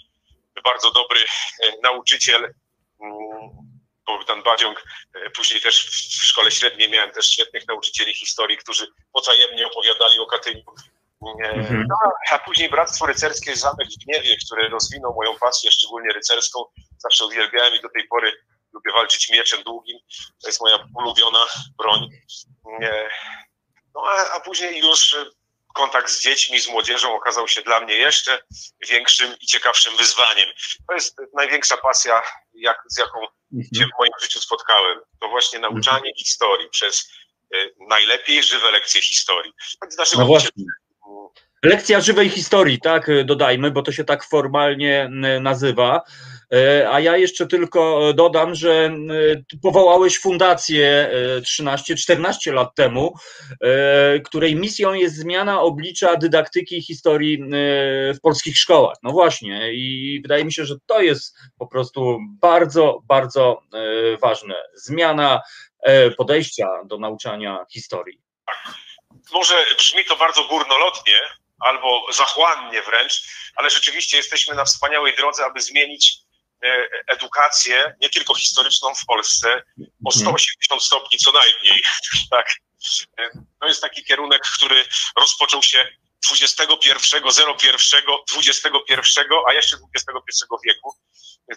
[0.63, 1.19] bardzo dobry
[1.63, 2.53] e, nauczyciel
[4.07, 4.83] Bogdan Badziąg.
[5.13, 10.25] E, później też w szkole średniej miałem też świetnych nauczycieli historii, którzy potajemnie opowiadali o
[10.25, 10.63] Katyniu.
[11.43, 11.85] E, mhm.
[11.89, 11.95] No,
[12.31, 16.63] a później Bractwo Rycerskie Zamek w Gniewie, które rozwinął moją pasję, szczególnie rycerską.
[16.97, 18.31] Zawsze uwielbiałem i do tej pory
[18.73, 19.97] lubię walczyć mieczem długim.
[20.41, 21.45] To jest moja ulubiona
[21.77, 22.09] broń.
[22.81, 23.09] E,
[23.95, 25.15] no a, a później już
[25.73, 28.43] kontakt z dziećmi, z młodzieżą okazał się dla mnie jeszcze
[28.89, 30.49] większym i ciekawszym wyzwaniem.
[30.87, 32.21] To jest największa pasja,
[32.53, 33.19] jak, z jaką
[33.53, 33.69] mhm.
[33.75, 34.99] się w moim życiu spotkałem.
[35.19, 36.15] To właśnie nauczanie mhm.
[36.15, 37.11] historii przez
[37.55, 39.53] y, najlepiej żywe lekcje historii.
[40.17, 40.63] No właśnie.
[41.63, 45.09] Lekcja żywej historii, tak, dodajmy, bo to się tak formalnie
[45.41, 46.01] nazywa.
[46.89, 48.91] A ja jeszcze tylko dodam, że
[49.61, 51.11] powołałeś fundację
[51.41, 53.13] 13-14 lat temu,
[54.25, 57.39] której misją jest zmiana oblicza dydaktyki historii
[58.15, 58.97] w polskich szkołach.
[59.03, 63.61] No właśnie, i wydaje mi się, że to jest po prostu bardzo, bardzo
[64.21, 64.55] ważne.
[64.73, 65.41] Zmiana
[66.17, 68.21] podejścia do nauczania historii.
[69.33, 71.19] Może brzmi to bardzo górnolotnie,
[71.59, 73.23] albo zachłannie wręcz,
[73.55, 76.22] ale rzeczywiście jesteśmy na wspaniałej drodze, aby zmienić e,
[77.07, 79.63] edukację, nie tylko historyczną w Polsce,
[80.05, 80.81] o 180 mhm.
[80.81, 81.83] stopni co najmniej.
[82.31, 82.47] Tak.
[83.19, 83.29] E,
[83.59, 84.85] to jest taki kierunek, który
[85.17, 85.87] rozpoczął się
[86.27, 87.23] 21,
[87.59, 90.95] 01, 21, a jeszcze 21 wieku.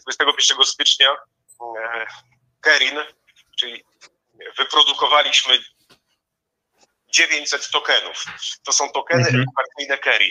[0.02, 1.16] 21 stycznia
[1.78, 2.06] e,
[2.60, 2.98] Kerin,
[3.58, 3.84] czyli
[4.58, 5.58] wyprodukowaliśmy
[7.08, 8.24] 900 tokenów.
[8.64, 9.42] To są tokeny mhm.
[9.42, 10.30] edukacyjne Kerry.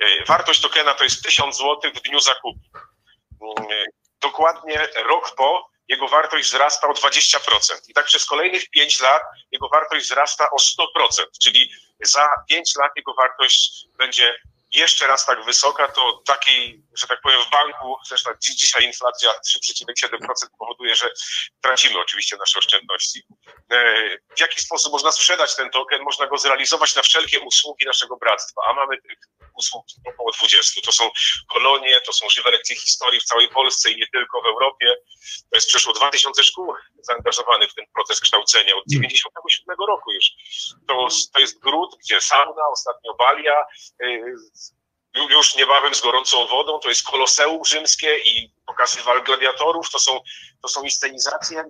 [0.00, 2.60] E, wartość tokena to jest 1000 zł w dniu zakupu.
[4.22, 7.38] Dokładnie rok po jego wartość wzrasta o 20%.
[7.88, 11.70] I tak przez kolejnych 5 lat jego wartość wzrasta o 100%, czyli
[12.00, 14.34] za 5 lat jego wartość będzie
[14.72, 20.18] jeszcze raz tak wysoka, to takiej, że tak powiem, w banku, zresztą dzisiaj inflacja 3,7%
[20.58, 21.10] powoduje, że
[21.60, 23.22] tracimy oczywiście nasze oszczędności.
[23.72, 23.94] E,
[24.36, 26.02] w jaki sposób można sprzedać ten token?
[26.02, 29.18] Można go zrealizować na wszelkie usługi naszego bractwa, a mamy tych
[29.54, 29.84] usług
[30.14, 30.80] około 20.
[30.84, 31.10] To są
[31.52, 34.96] kolonie, to są żywe lekcje historii w całej Polsce i nie tylko w Europie.
[35.50, 40.24] To jest przeszło 2000 szkół zaangażowanych w ten proces kształcenia od 97 roku już.
[40.88, 43.64] To, to jest gród, gdzie sauna, ostatnio balia,
[44.02, 44.34] y,
[45.14, 50.20] już niebawem z gorącą wodą, to jest koloseum rzymskie i pokazy wal gladiatorów, to są,
[50.62, 51.64] to są inscenizacje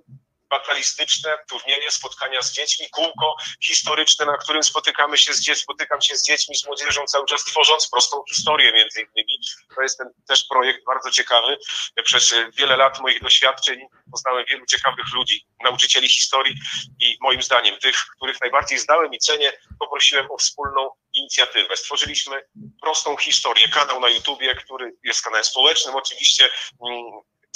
[0.52, 6.16] batalistyczne, turnieje, spotkania z dziećmi, kółko historyczne, na którym spotykamy się z dziećmi, spotykam się
[6.16, 9.38] z dziećmi, z młodzieżą, cały czas tworząc prostą historię między innymi.
[9.76, 11.58] To jest ten też projekt bardzo ciekawy.
[12.04, 13.80] Przez wiele lat moich doświadczeń
[14.12, 16.54] poznałem wielu ciekawych ludzi, nauczycieli historii
[17.00, 21.76] i moim zdaniem tych, których najbardziej zdałem i cenię, poprosiłem o wspólną inicjatywę.
[21.76, 22.42] Stworzyliśmy
[22.82, 26.48] prostą historię, kanał na YouTubie, który jest kanałem społecznym oczywiście.
[26.86, 27.04] Mm,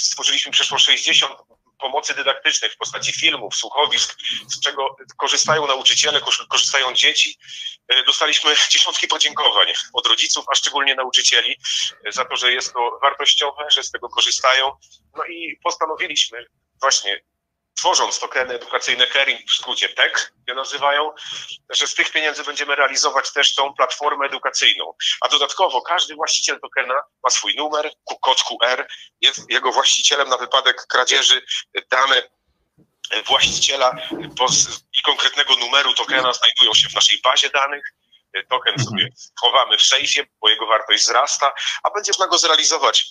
[0.01, 1.33] stworzyliśmy przeszło 60
[1.79, 4.17] pomocy dydaktycznej w postaci filmów, słuchowisk,
[4.47, 7.37] z czego korzystają nauczyciele, korzystają dzieci.
[7.87, 11.55] E, dostaliśmy dziesiątki podziękowań od rodziców, a szczególnie nauczycieli
[12.05, 14.71] e, za to, że jest to wartościowe, że z tego korzystają.
[15.17, 16.45] No i postanowiliśmy
[16.81, 17.21] właśnie
[17.77, 21.11] tworząc tokeny edukacyjne Caring, w skrócie TEK je nazywają,
[21.69, 24.93] że z tych pieniędzy będziemy realizować też tą platformę edukacyjną.
[25.21, 27.91] A dodatkowo każdy właściciel tokena ma swój numer,
[28.21, 28.87] kod QR,
[29.21, 31.45] jest jego właścicielem na wypadek kradzieży.
[31.91, 32.29] Dane
[33.25, 33.95] właściciela
[34.93, 37.93] i konkretnego numeru tokena znajdują się w naszej bazie danych.
[38.49, 38.89] Token mhm.
[38.89, 39.09] sobie
[39.41, 43.05] chowamy w sejfie, bo jego wartość wzrasta, a będzie można go zrealizować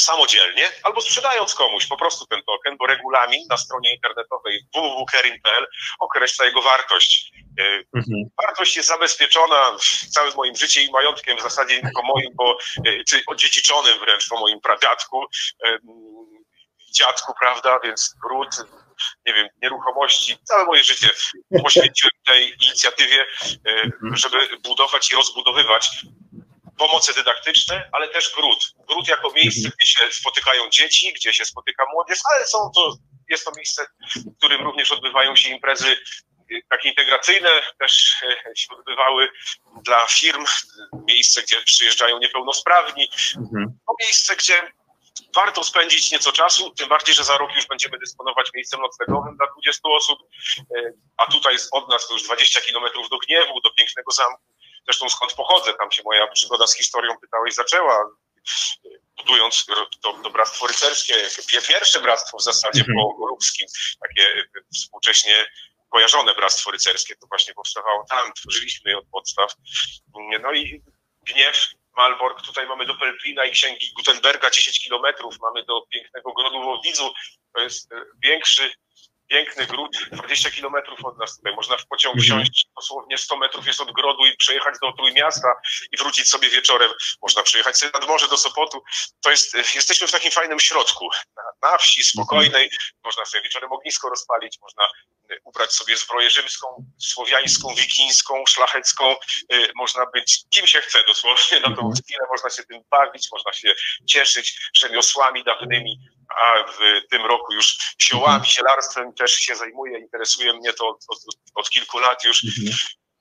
[0.00, 5.66] samodzielnie albo sprzedając komuś po prostu ten token, bo regulamin na stronie internetowej www.kerin.pl
[5.98, 7.32] określa jego wartość.
[7.60, 7.62] E,
[7.96, 8.30] mhm.
[8.46, 9.76] Wartość jest zabezpieczona
[10.10, 14.40] całym moim życiem i majątkiem, w zasadzie tylko moim, bo, e, czy odziedziczonym wręcz po
[14.40, 15.24] moim pradziadku,
[15.66, 15.78] e,
[16.92, 18.48] dziadku, prawda, więc gród,
[19.26, 21.10] nie wiem, nieruchomości, całe moje życie
[21.62, 23.26] poświęciłem tej inicjatywie,
[23.64, 24.16] mhm.
[24.16, 25.90] żeby budować i rozbudowywać
[26.78, 28.74] pomoce dydaktyczne, ale też gród.
[28.88, 32.96] Gród jako miejsce, gdzie się spotykają dzieci, gdzie się spotyka młodzież, ale są to,
[33.28, 33.86] jest to miejsce,
[34.16, 35.96] w którym również odbywają się imprezy
[36.52, 39.28] y, takie integracyjne, też y, się odbywały
[39.82, 40.44] dla firm,
[41.08, 43.78] miejsce, gdzie przyjeżdżają niepełnosprawni, mhm.
[43.86, 44.72] to miejsce, gdzie
[45.34, 49.46] warto spędzić nieco czasu, tym bardziej, że za rok już będziemy dysponować miejscem noclegowym dla
[49.46, 50.18] 20 osób,
[50.58, 54.42] y, a tutaj od nas to już 20 kilometrów do Gniewu, do pięknego zamku,
[54.84, 58.10] Zresztą skąd pochodzę, tam się moja przygoda z historią pytałeś zaczęła,
[59.16, 59.66] budując
[60.02, 61.14] to, to bractwo rycerskie,
[61.68, 62.94] pierwsze bractwo w zasadzie -hmm.
[63.18, 63.36] po
[64.00, 65.46] takie współcześnie
[65.88, 69.52] kojarzone bractwo rycerskie, to właśnie powstawało tam, tworzyliśmy je od podstaw.
[70.42, 70.82] No i
[71.22, 76.62] Gniew, Malbork, tutaj mamy do Pelplina i Księgi Gutenberga 10 kilometrów, mamy do pięknego Grodu
[76.62, 77.12] Wowidzu,
[77.54, 77.90] to jest
[78.22, 78.72] większy
[79.34, 81.54] piękny gród, 20 kilometrów od nas tutaj.
[81.54, 82.24] Można w pociąg mhm.
[82.24, 85.48] wsiąść, dosłownie 100 metrów jest od grodu i przejechać do Trójmiasta
[85.92, 86.90] i wrócić sobie wieczorem.
[87.22, 88.82] Można przejechać sobie nad morze do Sopotu.
[89.20, 92.70] To jest, jesteśmy w takim fajnym środku, na, na wsi, spokojnej.
[93.04, 94.84] Można sobie wieczorem ognisko rozpalić, można
[95.30, 99.16] y, ubrać sobie zbroję rzymską, słowiańską, wikińską, szlachecką.
[99.52, 101.92] Y, można być kim się chce dosłownie na tą mhm.
[101.94, 102.24] chwilę.
[102.30, 103.74] Można się tym bawić, można się
[104.06, 105.98] cieszyć rzemiosłami dawnymi
[106.28, 108.52] a w tym roku już ziołami, mhm.
[108.52, 111.18] zielarstwem też się zajmuję, interesuje mnie to od, od,
[111.54, 112.76] od kilku lat już, mhm.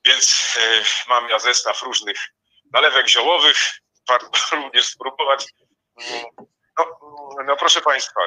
[0.06, 2.18] więc e, mam ja zestaw różnych
[2.74, 4.30] nalewek ziołowych, warto
[4.64, 5.46] również spróbować.
[5.98, 6.24] Mm,
[6.78, 6.86] No,
[7.46, 8.22] no proszę Państwa,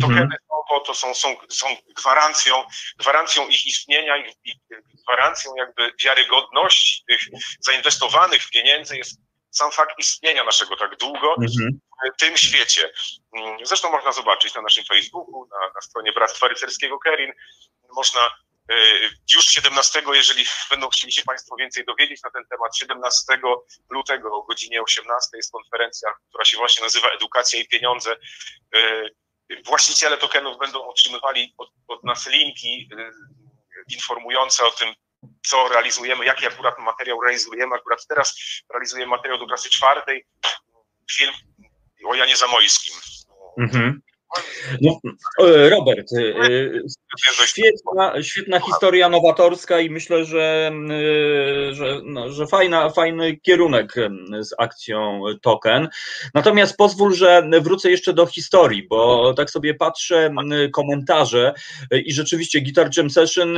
[0.00, 0.38] tokeny mhm.
[0.86, 1.66] to są, są, są
[1.96, 2.64] gwarancją,
[2.98, 4.60] gwarancją ich istnienia i, i
[5.06, 7.20] gwarancją jakby wiarygodności tych
[7.60, 9.20] zainwestowanych pieniędzy jest
[9.50, 11.80] sam fakt istnienia naszego tak długo mhm.
[12.16, 12.92] w tym świecie.
[13.36, 17.32] Mm, zresztą można zobaczyć na naszym Facebooku, na, na stronie Bractwa Rycerskiego Kerin.
[17.96, 18.20] Można
[18.70, 18.74] e,
[19.32, 23.40] już 17, jeżeli będą chcieli się Państwo więcej dowiedzieć na ten temat, 17
[23.90, 28.16] lutego o godzinie 18 jest konferencja, która się właśnie nazywa Edukacja i Pieniądze.
[28.74, 29.08] E,
[29.66, 33.10] właściciele tokenów będą otrzymywali od, od nas linki e,
[33.94, 34.94] informujące o tym,
[35.42, 37.74] co realizujemy, jaki akurat materiał realizujemy.
[37.74, 38.38] Akurat teraz
[38.70, 40.26] realizujemy materiał do klasy czwartej,
[41.12, 41.32] film
[42.06, 42.94] o Janie Zamojskim.
[43.58, 44.02] Mhm.
[44.80, 45.00] No,
[45.40, 50.72] e, Robert, e, e, świetna, świetna historia nowatorska i myślę, że,
[51.70, 53.94] że, no, że fajna, fajny kierunek
[54.40, 55.88] z akcją Token.
[56.34, 60.34] Natomiast pozwól, że wrócę jeszcze do historii, bo tak sobie patrzę
[60.72, 61.52] komentarze
[62.04, 63.56] i rzeczywiście Guitar Jam Session,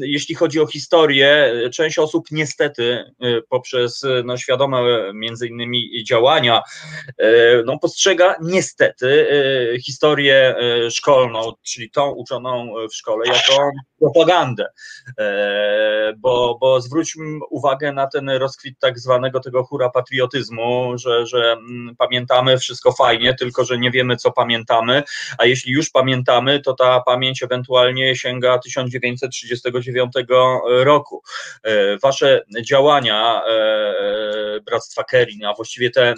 [0.00, 3.04] jeśli chodzi o historię, część osób niestety
[3.48, 4.78] poprzez no, świadome
[5.14, 6.62] między innymi działania
[7.64, 9.26] no, postrzega niestety
[9.86, 13.70] historię historię e, szkolną, czyli tą uczoną w szkole, jako
[14.00, 14.66] propagandę.
[15.18, 21.52] E, bo, bo zwróćmy uwagę na ten rozkwit tak zwanego tego hura patriotyzmu, że, że
[21.52, 25.02] mm, pamiętamy wszystko fajnie, tylko że nie wiemy, co pamiętamy,
[25.38, 30.12] a jeśli już pamiętamy, to ta pamięć ewentualnie sięga 1939
[30.66, 31.22] roku.
[31.62, 33.42] E, wasze działania
[34.64, 36.14] Bractwa Kerin, a właściwie te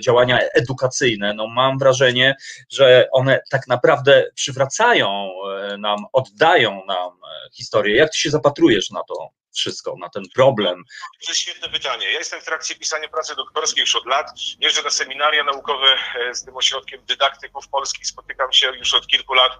[0.00, 2.34] działania edukacyjne, no mam wrażenie,
[2.70, 5.30] że one tak naprawdę przywracają
[5.70, 7.96] e, nam, oddają nam e, historię.
[7.96, 10.84] Jak ty się zapatrujesz na to wszystko, na ten problem?
[11.26, 12.12] To jest świetne pytanie.
[12.12, 14.30] Ja jestem w trakcie pisania pracy doktorskiej już od lat.
[14.60, 18.06] Jeżdżę na seminaria naukowe e, z tym ośrodkiem dydaktyków polskich.
[18.06, 19.52] Spotykam się już od kilku lat.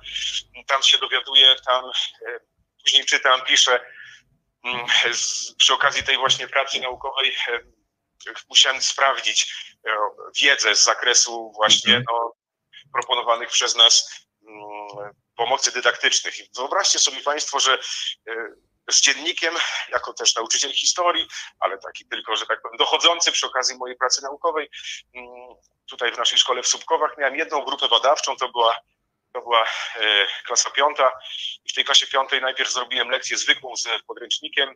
[0.66, 1.84] Tam się dowiaduję, tam
[2.84, 3.80] później czytam, piszę.
[4.64, 4.86] Mm,
[5.58, 7.32] przy okazji tej właśnie pracy naukowej
[8.48, 9.54] musiałem sprawdzić
[10.42, 12.04] wiedzę z zakresu właśnie mhm.
[12.10, 12.32] no,
[12.92, 16.38] proponowanych przez nas mm, pomocy dydaktycznych.
[16.38, 17.78] I wyobraźcie sobie Państwo, że
[18.28, 18.32] e,
[18.90, 19.54] z dziennikiem,
[19.92, 21.28] jako też nauczyciel historii,
[21.60, 24.70] ale taki tylko, że tak powiem, dochodzący przy okazji mojej pracy naukowej,
[25.14, 25.28] mm,
[25.90, 28.76] tutaj w naszej szkole w Subkowach miałem jedną grupę badawczą, to była,
[29.32, 29.64] to była
[29.96, 31.12] e, klasa piąta
[31.64, 34.74] i w tej klasie piątej najpierw zrobiłem lekcję zwykłą z podręcznikiem,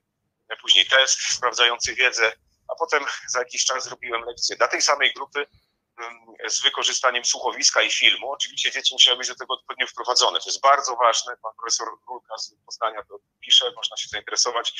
[0.61, 2.33] później test sprawdzający wiedzę,
[2.69, 5.47] a potem za jakiś czas zrobiłem lekcję dla tej samej grupy
[6.49, 8.33] z wykorzystaniem słuchowiska i filmu.
[8.33, 10.41] Oczywiście dzieci musiały być do tego odpowiednio wprowadzone.
[10.41, 11.37] To jest bardzo ważne.
[11.43, 14.73] Pan profesor Rulka z Poznania to pisze, można się zainteresować.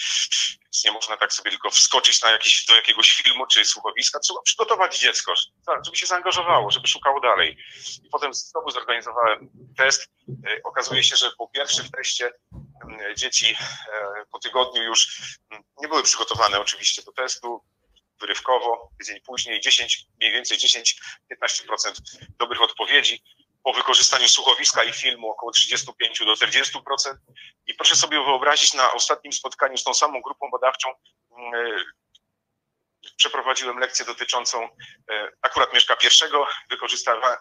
[0.63, 4.19] Więc nie można tak sobie tylko wskoczyć na jakiś, do jakiegoś filmu czy słuchowiska.
[4.21, 5.35] Trzeba przygotować dziecko,
[5.85, 7.57] żeby się zaangażowało, żeby szukało dalej.
[8.05, 10.09] I potem znowu zorganizowałem test.
[10.47, 12.33] E, okazuje się, że po pierwszym teście
[13.17, 13.57] dzieci
[13.93, 15.29] e, po tygodniu już
[15.81, 17.65] nie były przygotowane oczywiście do testu
[18.21, 20.95] wyrywkowo, tydzień później 10, mniej więcej 10-15%
[22.39, 23.23] dobrych odpowiedzi.
[23.63, 26.81] Po wykorzystaniu słuchowiska i filmu około 35 do 40%.
[27.67, 30.89] I proszę sobie wyobrazić, na ostatnim spotkaniu z tą samą grupą badawczą
[31.39, 31.85] mm,
[33.17, 34.69] przeprowadziłem lekcję dotyczącą
[35.11, 36.47] e, akurat Mieszka pierwszego.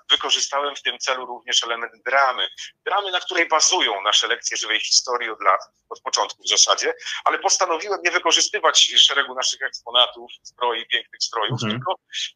[0.10, 2.48] Wykorzystałem w tym celu również element dramy.
[2.86, 6.94] Dramy, na której bazują nasze lekcje żywej historii od lat, od początku w zasadzie,
[7.26, 11.72] ale postanowiłem nie wykorzystywać szeregu naszych eksponatów, zbroi, pięknych strojów, mhm.
[11.72, 11.96] tylko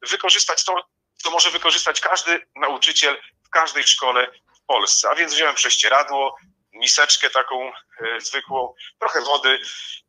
[0.10, 0.76] wykorzystać to,
[1.16, 4.32] co może wykorzystać każdy nauczyciel w każdej szkole
[4.62, 5.10] w Polsce.
[5.10, 6.36] A więc wziąłem prześcieradło,
[6.74, 7.72] miseczkę taką
[8.02, 9.62] e, zwykłą, trochę wody.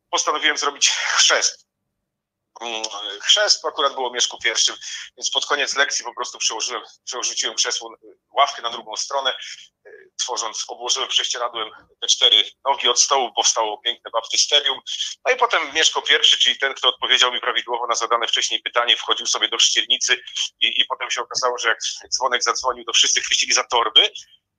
[0.09, 1.68] Postanowiłem zrobić chrzest
[3.21, 4.75] chrzest akurat było Mieszku pierwszym,
[5.17, 7.95] więc pod koniec lekcji po prostu przełożyłem, przełożyłem krzesło,
[8.31, 9.33] ławkę na drugą stronę,
[9.87, 11.69] y, tworząc, obłożyłem prześcieradłem
[12.01, 14.79] te cztery nogi od stołu, powstało piękne baptysterium.
[15.25, 18.97] No i potem Mieszko pierwszy, czyli ten, kto odpowiedział mi prawidłowo na zadane wcześniej pytanie,
[18.97, 20.21] wchodził sobie do ściernicy
[20.61, 21.79] i, i potem się okazało, że jak
[22.09, 24.09] dzwonek zadzwonił, to wszyscy chwycili za torby,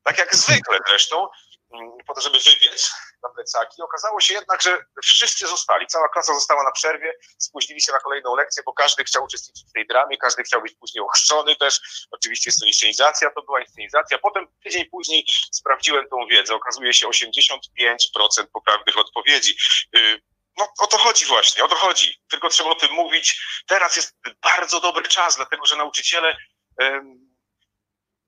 [0.02, 1.28] tak jak zwykle zresztą,
[1.74, 3.82] mm, po to, żeby wybiec na plecaki.
[3.82, 8.34] Okazało się jednak, że wszyscy zostali, cała klasa została na przerwie, spóźnili się na kolejną
[8.34, 11.80] lekcję, bo każdy chciał uczestniczyć w tej dramie, każdy chciał być później ochrzczony też.
[12.10, 14.18] Oczywiście jest to inscenizacja, to była inscenizacja.
[14.18, 16.54] Potem tydzień później sprawdziłem tą wiedzę.
[16.54, 19.56] Okazuje się 85% poprawnych odpowiedzi.
[19.96, 20.20] Y,
[20.58, 22.22] no o to chodzi właśnie, o to chodzi.
[22.30, 23.42] Tylko trzeba o tym mówić.
[23.66, 26.36] Teraz jest bardzo dobry czas, dlatego że nauczyciele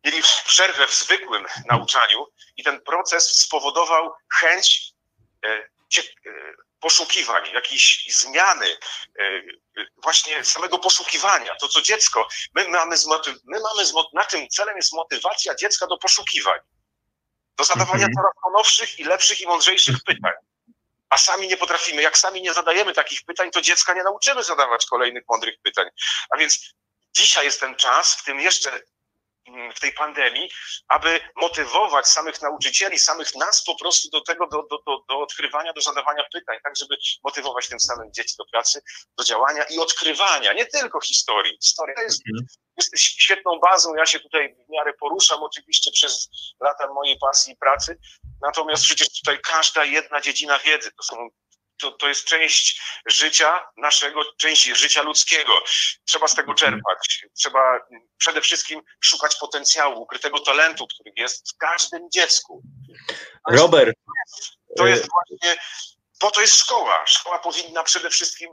[0.05, 2.27] mieli przerwę w zwykłym nauczaniu
[2.57, 4.93] i ten proces spowodował chęć
[5.45, 5.63] e, e,
[6.81, 8.77] poszukiwań, jakiejś zmiany,
[10.03, 11.57] właśnie samego poszukiwania.
[11.57, 15.99] To co dziecko, my mamy, zmotyw- my mamy zmo- naszym celem jest motywacja dziecka do
[15.99, 16.59] poszukiwań,
[17.59, 18.13] do zadawania Mhm.
[18.17, 20.33] coraz to nowszych i lepszych i mądrzejszych pytań.
[21.11, 22.03] A sami nie potrafimy.
[22.03, 25.89] Jak sami nie zadajemy takich pytań, to dziecka nie nauczymy zadawać kolejnych mądrych pytań.
[26.31, 26.75] A więc
[27.17, 28.81] dzisiaj jest ten czas, w tym jeszcze
[29.77, 30.51] w tej pandemii,
[30.89, 35.73] aby motywować samych nauczycieli, samych nas po prostu do tego, do, do, do, do odkrywania,
[35.73, 38.83] do zadawania pytań, tak żeby motywować tym samym dzieci do pracy,
[39.19, 41.59] do działania i odkrywania, nie tylko historii.
[41.63, 42.47] Historia jest, Mhm.
[42.77, 46.29] jest świetną bazą, ja się tutaj w miarę poruszam oczywiście przez
[46.61, 47.99] lata mojej pasji i pracy,
[48.43, 51.29] natomiast przecież tutaj każda jedna dziedzina wiedzy, to są
[51.77, 55.63] to, to jest część życia naszego, część życia ludzkiego.
[56.05, 56.73] Trzeba z tego Mhm.
[56.73, 57.25] czerpać.
[57.39, 57.79] Trzeba
[58.19, 62.63] przede wszystkim szukać potencjału, ukrytego talentu, który jest w każdym dziecku.
[63.49, 63.97] Robert,
[64.77, 65.57] To e, jest właśnie,
[66.19, 67.07] po to jest szkoła.
[67.07, 68.51] Szkoła powinna przede wszystkim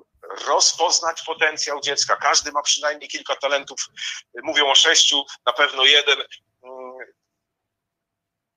[0.47, 2.15] rozpoznać potencjał dziecka.
[2.15, 3.79] Każdy ma przynajmniej kilka talentów.
[4.43, 6.19] Mówią o sześciu, na pewno jeden.
[6.63, 6.97] Mm,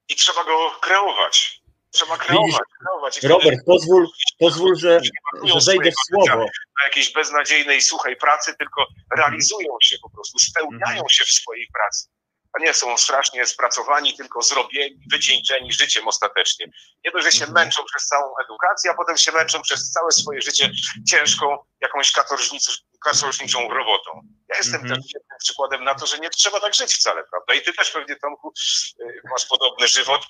[0.08, 1.61] I trzeba go kreować.
[1.92, 3.16] Trzeba kreować, kreować.
[3.16, 4.06] I wtedy Robert, pozwól,
[4.38, 5.00] pozwól że,
[5.44, 6.36] że wejdę w słowo.
[6.78, 8.86] na jakiejś beznadziejnej, suchej pracy, tylko
[9.16, 11.08] realizują się po prostu, spełniają Mhm.
[11.08, 12.08] się w swojej pracy.
[12.52, 16.66] A nie są strasznie spracowani, tylko zrobieni, wycieńczeni życiem ostatecznie.
[17.04, 17.54] Nie dość, że się Mhm.
[17.54, 20.70] męczą przez całą edukację, a potem się męczą przez całe swoje życie
[21.08, 24.10] ciężką, jakąś katorżnic- katorżniczą robotą.
[24.48, 25.00] Ja jestem Mhm.
[25.00, 27.54] też świetnym przykładem na to, że nie trzeba tak żyć wcale, prawda?
[27.54, 28.52] I ty też pewnie, Tomku,
[29.00, 30.22] y, masz podobny żywot.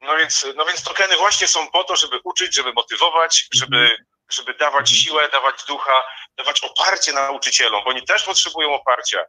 [0.00, 3.96] No więc, no więc tokeny właśnie są po to, żeby uczyć, żeby motywować, żeby,
[4.30, 4.96] żeby dawać Mhm.
[4.96, 6.02] siłę, dawać ducha,
[6.36, 9.24] dawać oparcie nauczycielom, bo oni też potrzebują oparcia.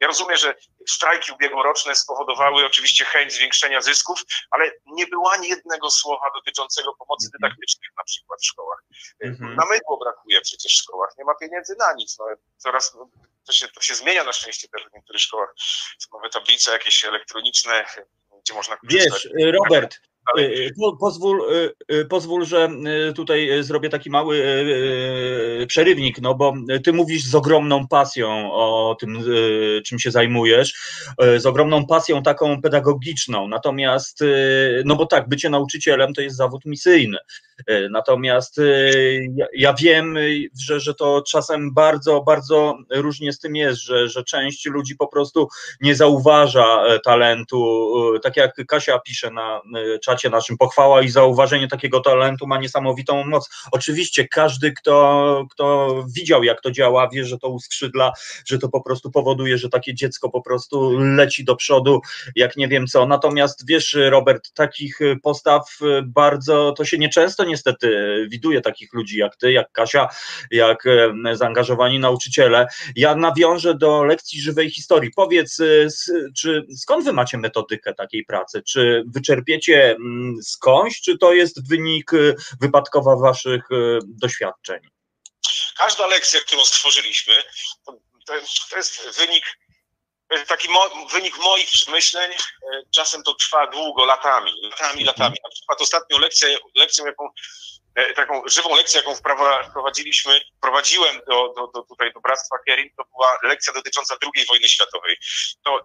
[0.00, 0.54] Ja rozumiem, że
[0.88, 7.26] strajki ubiegłoroczne spowodowały oczywiście chęć zwiększenia zysków, ale nie było ani jednego słowa dotyczącego pomocy
[7.26, 7.40] Mhm.
[7.40, 8.78] dydaktycznej na przykład w szkołach.
[9.24, 9.54] Mhm.
[9.56, 12.18] Na mydło brakuje przecież w szkołach, nie ma pieniędzy na nic.
[12.18, 12.24] No,
[12.56, 13.08] coraz, no,
[13.46, 15.54] to, się, to się zmienia na szczęście też w niektórych szkołach.
[15.98, 17.86] Są nowe tablice jakieś elektroniczne,
[18.42, 19.28] gdzie można korzystać.
[19.34, 20.00] Wiesz, Robert,
[21.00, 22.68] pozwól, e, e, pozwól, że
[23.14, 24.42] tutaj zrobię taki mały
[25.66, 26.54] przerywnik, no bo
[26.84, 29.24] ty mówisz z ogromną pasją o tym,
[29.86, 30.74] czym się zajmujesz,
[31.36, 34.24] z ogromną pasją taką pedagogiczną, natomiast,
[34.84, 37.18] no bo tak, bycie nauczycielem to jest zawód misyjny,
[37.90, 38.60] natomiast
[39.36, 40.16] ja, ja wiem,
[40.60, 45.06] że, że to czasem bardzo, bardzo różnie z tym jest, że, że część ludzi po
[45.06, 45.48] prostu
[45.80, 47.92] nie zauważa talentu.
[48.22, 53.24] Tak jak Kasia pisze na e, czacie naszym, pochwała i zauważenie takiego talentu ma niesamowitą
[53.24, 53.50] moc.
[53.72, 58.12] Oczywiście każdy, kto, kto widział, jak to działa, wie, że to uskrzydla,
[58.46, 62.00] że to po prostu powoduje, że takie dziecko po prostu leci do przodu,
[62.36, 63.06] jak nie wiem co.
[63.06, 69.52] Natomiast wiesz, Robert, takich postaw bardzo, to się nieczęsto niestety widuje takich ludzi jak ty,
[69.52, 70.08] jak Kasia,
[70.50, 70.84] jak
[71.32, 72.66] zaangażowani nauczyciele.
[72.96, 75.10] Ja nawiążę do lekcji żywej historii.
[75.16, 75.88] Powiedz, y,
[76.36, 78.62] czy skąd wy macie metodykę takiej pracy?
[78.62, 79.96] Czy wyczerpiecie
[80.42, 84.80] skądś, czy to jest wynik y, wypadkowa waszych y, doświadczeń?
[85.76, 87.34] Każda lekcja, którą stworzyliśmy,
[87.86, 87.98] to,
[88.70, 89.44] to, jest, wynik,
[90.28, 92.32] to jest taki mo, wynik moich przemyśleń.
[92.32, 92.36] E,
[92.94, 95.36] Czasem to trwa długo, latami, latami, latami.
[95.44, 97.28] Na przykład ostatnią lekcję, lekcją, jaką,
[97.94, 103.04] e, taką żywą lekcję, jaką wprowadziliśmy, prowadziłem do, do, do, tutaj do Bractwa Kerin, to
[103.04, 105.16] była lekcja dotycząca II wojny światowej.
[105.64, 105.82] To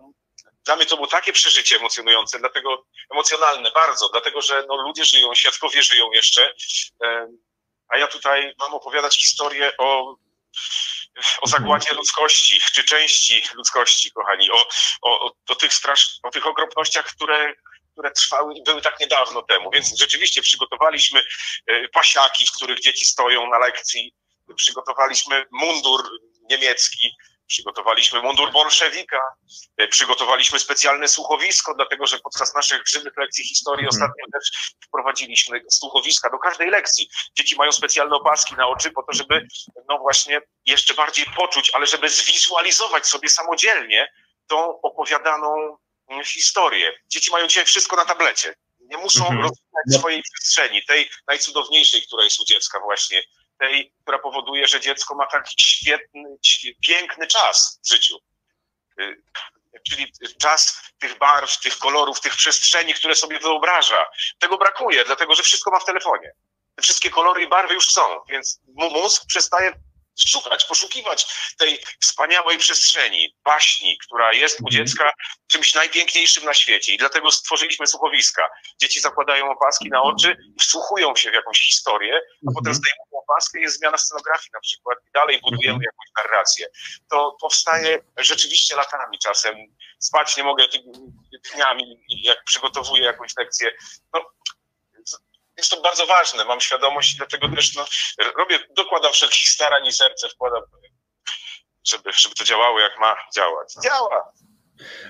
[0.68, 5.36] dla mnie to było takie przeżycie emocjonujące, dlatego emocjonalne bardzo, dlatego że no, ludzie żyją,
[5.36, 6.54] świadkowie żyją jeszcze.
[7.88, 10.16] A ja tutaj mam opowiadać historię o,
[11.42, 14.68] o zagładzie ludzkości, czy części ludzkości, kochani, o,
[15.02, 17.54] o, o, o, tych, strasz, o tych okropnościach, które,
[17.92, 19.72] które trwały i były tak niedawno temu.
[19.72, 21.22] Więc rzeczywiście przygotowaliśmy
[21.68, 24.14] e, pasiaki, w których dzieci stoją na lekcji,
[24.56, 26.10] przygotowaliśmy mundur
[26.50, 27.12] niemiecki,
[27.48, 29.20] przygotowaliśmy mundur bolszewika,
[29.78, 33.96] e, przygotowaliśmy specjalne słuchowisko, dlatego że podczas naszych żywych lekcji historii Mhm.
[34.04, 37.10] ostatnio też wprowadziliśmy słuchowiska do każdej lekcji.
[37.38, 39.48] Dzieci mają specjalne opaski na oczy po to, żeby
[39.90, 44.08] no właśnie jeszcze bardziej poczuć, ale żeby zwizualizować sobie samodzielnie
[44.48, 45.78] tą opowiadaną
[46.10, 46.94] mm, historię.
[47.08, 48.54] Dzieci mają dzisiaj wszystko na tablecie.
[48.80, 49.42] Nie muszą Mhm.
[49.42, 50.00] rozwijać No.
[50.00, 53.22] swojej przestrzeni, tej najcudowniejszej, która jest u dziecka właśnie,
[53.60, 56.38] tej, która powoduje, że dziecko ma taki świetny,
[56.82, 58.18] piękny czas w życiu.
[59.00, 59.22] Y,
[59.90, 60.12] Czyli
[60.42, 64.06] czas tych barw, tych kolorów, tych przestrzeni, które sobie wyobraża.
[64.40, 66.32] Tego brakuje, dlatego że wszystko ma w telefonie.
[66.76, 69.74] Te wszystkie kolory i barwy już są, więc mózg przestaje
[70.28, 71.26] szukać, poszukiwać
[71.58, 74.72] tej wspaniałej przestrzeni, baśni, która jest u Mhm.
[74.86, 75.12] dziecka
[75.52, 76.94] czymś najpiękniejszym na świecie.
[76.94, 78.50] I dlatego stworzyliśmy słuchowiska.
[78.82, 82.76] Dzieci zakładają opaski na oczy wsłuchują się w jakąś historię, a potem Mhm.
[82.76, 86.68] zdejmują opaskę jest zmiana scenografii na przykład i dalej budujemy jakąś narrację.
[87.10, 89.56] To powstaje rzeczywiście latami czasem.
[90.00, 90.84] Spać nie mogę ty-
[91.54, 93.72] dniami, jak przygotowuję jakąś lekcję.
[94.14, 94.26] No,
[95.58, 97.86] jest to bardzo ważne, mam świadomość i dlatego też no,
[98.38, 100.62] robię, dokładam wszelkich starań i serce wkładam,
[101.88, 103.74] żeby, żeby to działało jak ma działać.
[103.84, 104.32] Działa.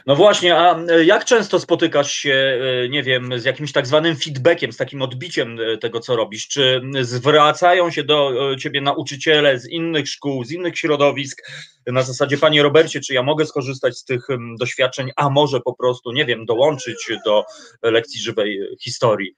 [0.05, 4.17] No właśnie, a e, jak często spotykasz się, e, nie wiem, z jakimś tak zwanym
[4.17, 6.47] feedbackiem, z takim odbiciem e, tego, co robisz?
[6.47, 11.51] Czy zwracają się do ciebie nauczyciele z innych szkół, z innych środowisk,
[11.87, 14.27] na zasadzie, panie Robercie, czy ja mogę skorzystać z tych
[14.59, 17.45] doświadczeń, a może po prostu, nie wiem, dołączyć do
[17.83, 19.35] lekcji żywej historii?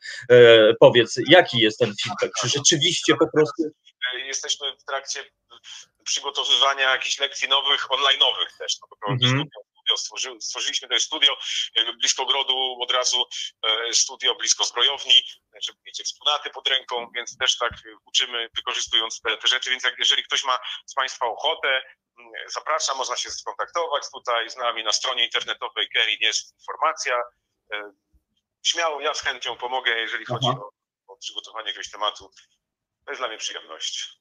[0.79, 2.39] Powiedz, jaki jest ten feedback?
[2.41, 3.63] Czy rzeczywiście po prostu.
[4.25, 5.19] Jesteśmy w trakcie
[6.03, 8.77] przygotowywania jakichś lekcji nowych, online'owych też.
[8.81, 9.43] No, bo to Mhm.
[9.89, 11.37] Studio, stworzy, stworzyliśmy jest studio
[11.99, 13.25] blisko grodu, od razu
[13.63, 15.23] e, studio blisko zbrojowni,
[15.61, 17.71] żeby mieć eksponaty pod ręką, więc też tak
[18.05, 19.69] uczymy, wykorzystując te, te rzeczy.
[19.69, 21.81] Więc jak, jeżeli ktoś ma z Państwa ochotę,
[22.47, 27.21] zapraszam, można się skontaktować tutaj z nami na stronie internetowej Kerin jest informacja.
[27.73, 27.91] E,
[28.63, 30.69] Śmiało, ja z chęcią pomogę, jeżeli chodzi o,
[31.07, 32.31] o przygotowanie jakiegoś tematu.
[33.09, 34.19] To jest dla mnie przyjemność.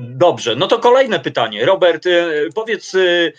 [0.00, 1.66] Dobrze, no to kolejne pytanie.
[1.66, 3.32] Robert, y, powiedz, y,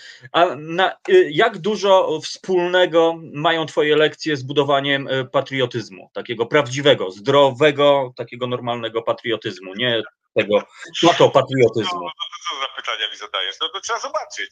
[0.58, 8.48] na, y, jak dużo wspólnego mają Twoje lekcje z budowaniem patriotyzmu, takiego prawdziwego, zdrowego, takiego
[8.48, 10.04] normalnego patriotyzmu, nie
[10.36, 12.02] tego patriotyzmu.
[12.02, 12.12] No,
[12.50, 13.56] co za pytania mi zadajesz?
[13.62, 14.52] No to trzeba zobaczyć.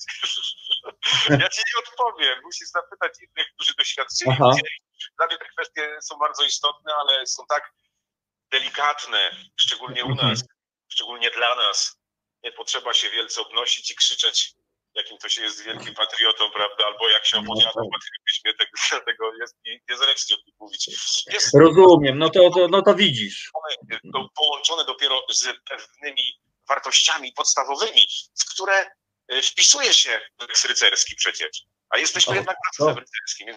[1.30, 2.40] Ja ci nie odpowiem.
[2.44, 4.32] Musisz zapytać innych, którzy doświadczyli.
[4.32, 4.52] Aha.
[5.18, 7.74] Dla mnie te kwestie są bardzo istotne, ale są tak
[8.52, 10.30] delikatne, szczególnie u Mhm.
[10.30, 10.44] nas,
[10.92, 11.98] szczególnie dla nas.
[12.44, 14.54] Nie potrzeba się wielce obnosić i krzyczeć,
[14.94, 16.86] jakim to się jest wielkim patriotą, prawda?
[16.86, 17.84] Albo jak się No opowiada o tak.
[17.94, 19.56] patriotyzmie, tego, tego jest
[20.34, 20.88] o tym mówić.
[21.34, 23.52] Jest Rozumiem, no to, to, no to widzisz.
[24.14, 28.08] to połączone dopiero z pewnymi wartościami podstawowymi,
[28.40, 28.86] w które
[29.34, 31.64] y, wpisuje się kodeks rycerski przecież.
[31.90, 33.48] A jesteśmy O, jednak na rycerskim.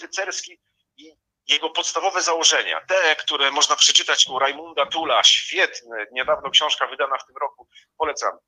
[0.00, 0.58] Rycerski
[1.50, 7.26] jego podstawowe założenia, te, które można przeczytać u Rajmunda Tula, świetne, niedawno książka wydana w
[7.26, 7.68] tym roku,
[7.98, 8.38] polecam.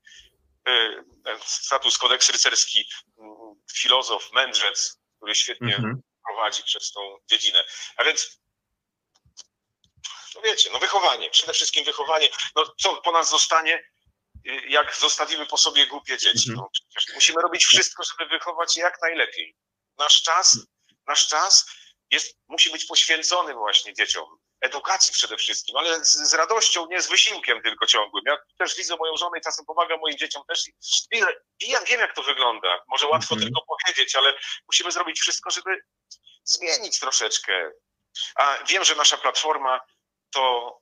[0.69, 1.03] Y,
[1.45, 2.89] Status kodeks rycerski,
[3.19, 3.35] mm,
[3.73, 6.01] filozof, mędrzec, który świetnie Mhm.
[6.27, 7.63] prowadzi przez tą dziedzinę.
[7.97, 8.39] A więc,
[10.35, 12.29] no wiecie, no wychowanie, przede wszystkim wychowanie.
[12.55, 13.83] No co po nas zostanie,
[14.47, 16.49] y, jak zostawimy po sobie głupie dzieci?
[16.49, 16.55] Mhm.
[16.57, 16.69] No,
[17.13, 19.55] musimy robić wszystko, żeby wychować je jak najlepiej.
[19.97, 20.57] Nasz czas,
[21.07, 21.65] nasz czas
[22.13, 24.37] jest, musi być poświęcony właśnie dzieciom.
[24.61, 28.23] Edukacji przede wszystkim, ale z, z radością, nie z wysiłkiem tylko ciągłym.
[28.27, 30.67] Ja też widzę moją żonę i czasem pomagam moim dzieciom też.
[30.67, 31.21] I,
[31.59, 32.83] i ja wiem, jak to wygląda.
[32.87, 33.41] Może łatwo Mhm.
[33.53, 34.33] tylko powiedzieć, ale
[34.67, 35.81] musimy zrobić wszystko, żeby
[36.43, 37.71] zmienić troszeczkę.
[38.35, 39.79] A wiem, że nasza platforma
[40.33, 40.79] to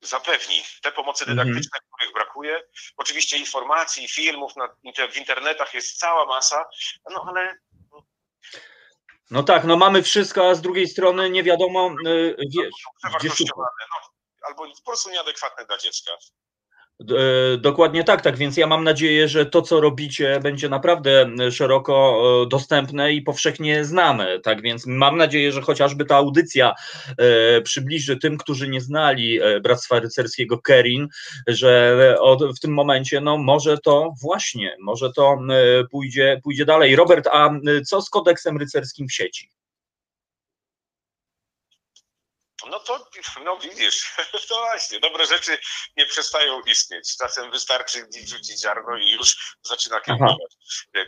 [0.00, 1.38] zapewni te pomocy Mhm.
[1.38, 2.62] dydaktyczne, których brakuje.
[2.96, 4.68] Oczywiście informacji, filmów na,
[5.12, 6.68] w internetach jest cała masa,
[7.10, 7.58] no ale
[9.30, 12.74] No tak, no mamy wszystko, a z drugiej strony nie wiadomo, y, wiesz,
[13.20, 13.48] gdzie szukać.
[13.56, 14.10] no,
[14.42, 16.12] albo po prostu nieadekwatne dla dziecka.
[17.00, 22.22] E, Dokładnie tak, tak więc ja mam nadzieję, że to, co robicie, będzie naprawdę szeroko
[22.44, 24.40] e, dostępne i powszechnie znane.
[24.40, 26.74] Tak więc mam nadzieję, że chociażby ta audycja
[27.18, 31.08] e, przybliży tym, którzy nie znali e, Bractwa Rycerskiego Kerin,
[31.46, 31.96] że
[32.56, 36.96] w tym momencie, no może to właśnie, może to e, pójdzie, pójdzie dalej.
[36.96, 39.57] Robert, a e, co z kodeksem rycerskim w sieci?
[42.66, 43.08] No to,
[43.44, 44.12] no widzisz,
[44.48, 45.58] to właśnie, dobre rzeczy
[45.96, 47.16] nie przestają istnieć.
[47.16, 50.56] Czasem wystarczy rzucić ziarno i już zaczyna kiełkować.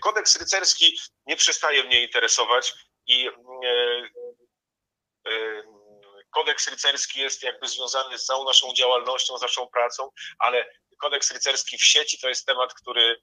[0.00, 2.72] Kodeks rycerski nie przestaje mnie interesować
[3.06, 3.32] i e,
[5.26, 5.62] e,
[6.30, 11.78] kodeks rycerski jest jakby związany z całą naszą działalnością, z naszą pracą, ale kodeks rycerski
[11.78, 13.22] w sieci to jest temat, który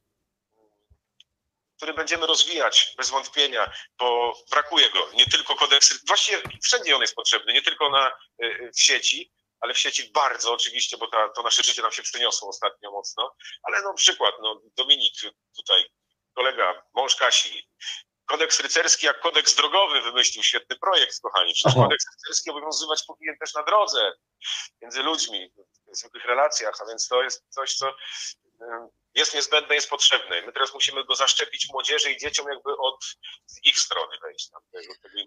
[1.78, 5.10] który będziemy rozwijać bez wątpienia, bo brakuje go.
[5.14, 8.12] Nie tylko kodeks, właściwie wszędzie on jest potrzebny, nie tylko na,
[8.44, 12.04] y, w sieci, ale w sieci bardzo oczywiście, bo ta, to nasze życie nam się
[12.04, 15.14] przeniosło ostatnio mocno, ale no przykład, no Dominik
[15.58, 15.86] tutaj,
[16.34, 17.68] kolega, mąż Kasi,
[18.26, 21.54] kodeks rycerski jak kodeks drogowy wymyślił świetny projekt, kochani.
[21.54, 21.84] Przecież Aha.
[21.84, 24.12] kodeks rycerski obowiązywać powinien też na drodze,
[24.82, 25.54] między ludźmi,
[25.88, 27.96] w zwykłych relacjach, a więc to jest coś, co
[29.18, 30.42] jest niezbędne, jest potrzebne.
[30.42, 33.06] My teraz musimy go zaszczepić młodzieży i dzieciom jakby od
[33.64, 34.62] ich strony wejść tam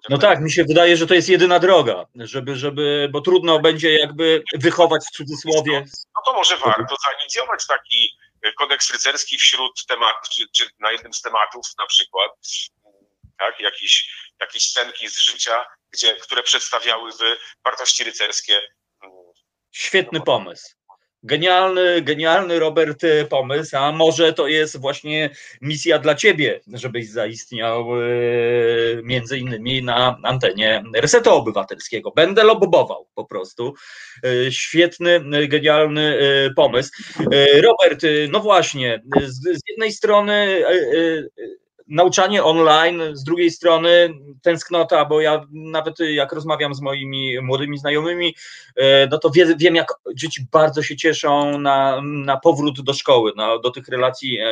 [0.08, 3.98] No tak, mi się wydaje, że to jest jedyna droga, żeby, żeby, bo trudno będzie
[3.98, 5.84] jakby wychować w cudzysłowie.
[6.16, 8.16] No to może warto zainicjować taki
[8.56, 12.30] kodeks rycerski wśród tematów, czy, czy na jednym z tematów na przykład,
[13.38, 14.10] tak, jakieś,
[14.40, 18.62] jakieś scenki z życia, gdzie, które przedstawiałyby wartości rycerskie.
[19.70, 20.79] Świetny pomysł.
[21.22, 25.30] Genialny, genialny Robert e, pomysł, a może to jest właśnie
[25.60, 28.06] misja dla ciebie, żebyś zaistniał e,
[29.02, 32.10] między innymi na antenie Resetu Obywatelskiego.
[32.10, 33.74] Będę lobował po prostu.
[34.24, 36.18] E, świetny, genialny
[36.56, 36.90] pomysł.
[37.62, 40.62] Robert, no właśnie, z, z jednej strony
[41.90, 48.34] nauczanie online, z drugiej strony tęsknota, bo ja nawet jak rozmawiam z moimi młodymi znajomymi,
[48.76, 53.32] e, no to wie, wiem, jak dzieci bardzo się cieszą na, na powrót do szkoły,
[53.36, 54.44] no, do tych relacji e,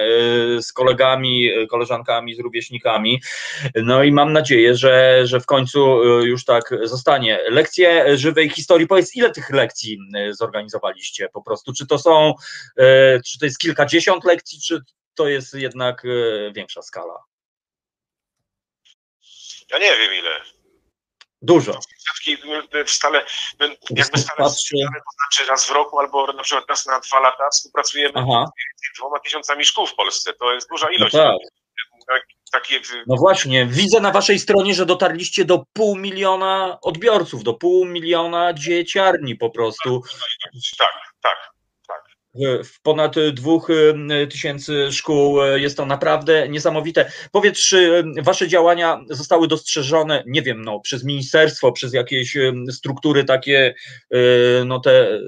[0.63, 3.23] z kolegami, koleżankami, z rówieśnikami.
[3.75, 7.39] No i mam nadzieję, że, że w końcu e, już tak zostanie.
[7.51, 9.99] Lekcje żywej historii, powiedz, ile tych lekcji
[10.31, 11.73] zorganizowaliście po prostu?
[11.73, 12.35] Czy to są,
[13.27, 14.83] czy to jest kilkadziesiąt lekcji, czy
[15.19, 16.03] to jest jednak
[16.53, 17.15] większa skala?
[19.71, 20.41] Ja nie wiem ile.
[21.43, 21.73] Dużo.
[21.73, 22.29] Stale,
[22.61, 27.49] jakby stale, stale, to znaczy raz w roku albo na przykład raz na dwa lata
[27.51, 28.47] współpracujemy Aha.
[28.77, 30.33] z dwoma tysiącami szkół w Polsce.
[30.33, 31.15] To jest duża ilość.
[31.15, 31.39] No,
[32.07, 32.23] tak.
[32.53, 32.81] Takie...
[33.07, 38.55] no właśnie, widzę na waszej stronie, że dotarliście do pół miliona odbiorców, do pół miliona
[38.55, 40.03] dzieciarni po prostu.
[40.79, 40.93] Tak,
[41.23, 41.58] tak
[42.65, 45.43] w ponad dwóch y, tysięcy szkół.
[45.57, 47.13] Jest to naprawdę niesamowite.
[47.33, 53.25] Powiedz, czy wasze działania zostały dostrzeżone, nie wiem, no, przez ministerstwo, przez jakieś y, struktury
[53.25, 53.75] takie,
[54.15, 55.21] y, no te,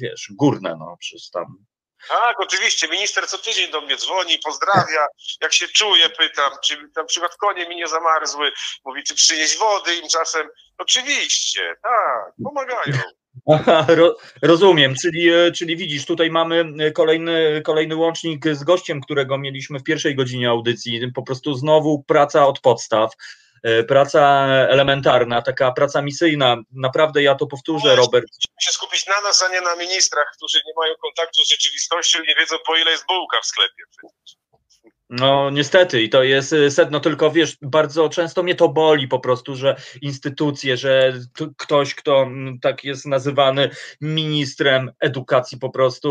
[0.00, 1.44] wiesz, górne, no, przez tam
[2.08, 2.88] tak, oczywiście.
[2.88, 5.06] Minister co tydzień do mnie dzwoni, pozdrawia,
[5.40, 8.52] jak się czuję, pytam, czy na przykład konie mi nie zamarzły,
[8.84, 10.48] mówi, czy przynieść wody im czasem.
[10.78, 13.02] Oczywiście, tak, pomagają.
[13.52, 13.86] Aha,
[14.42, 19.78] rozumiem, czyli, e, czyli widzisz, tutaj mamy e, kolejny, kolejny łącznik z gościem, którego mieliśmy
[19.78, 21.12] w pierwszej godzinie audycji.
[21.14, 23.12] Po prostu znowu praca od podstaw,
[23.62, 26.56] e, praca elementarna, taka praca misyjna.
[26.72, 28.26] Naprawdę ja to powtórzę, Robert.
[28.26, 32.18] Musimy się skupić na nas, a nie na ministrach, którzy nie mają kontaktu z rzeczywistością
[32.22, 34.45] i nie wiedzą, po ile jest bułka w sklepie przecież.
[35.10, 36.02] No niestety.
[36.02, 39.76] I to jest y, sedno, tylko wiesz, bardzo często mnie to boli po prostu, że
[40.02, 41.12] instytucje, że
[41.56, 43.70] ktoś, kto mm, tak jest nazywany
[44.00, 46.10] ministrem edukacji po prostu,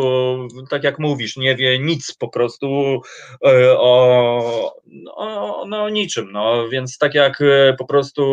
[0.69, 3.01] tak jak mówisz, nie wie nic po prostu
[3.47, 6.69] y, o, no, no niczym, no.
[6.69, 8.25] Więc tak jak y, po prostu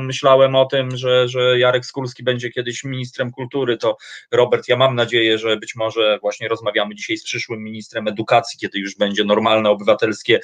[0.00, 3.96] myślałem o tym, że, że Jarek Skulski będzie kiedyś ministrem kultury, to
[4.32, 8.78] Robert, ja mam nadzieję, że być może właśnie rozmawiamy dzisiaj z przyszłym ministrem edukacji, kiedy
[8.78, 10.40] już będzie normalne obywatel obywatelskie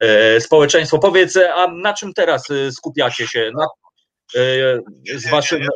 [0.00, 0.98] e, społeczeństwo.
[0.98, 3.50] Powiedz, a na czym teraz e, skupiacie się?
[3.54, 3.66] Na,
[4.40, 5.66] e, z waszym?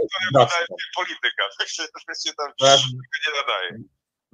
[0.96, 1.82] Polityka, tak się,
[2.26, 3.82] się tam nie nadaje.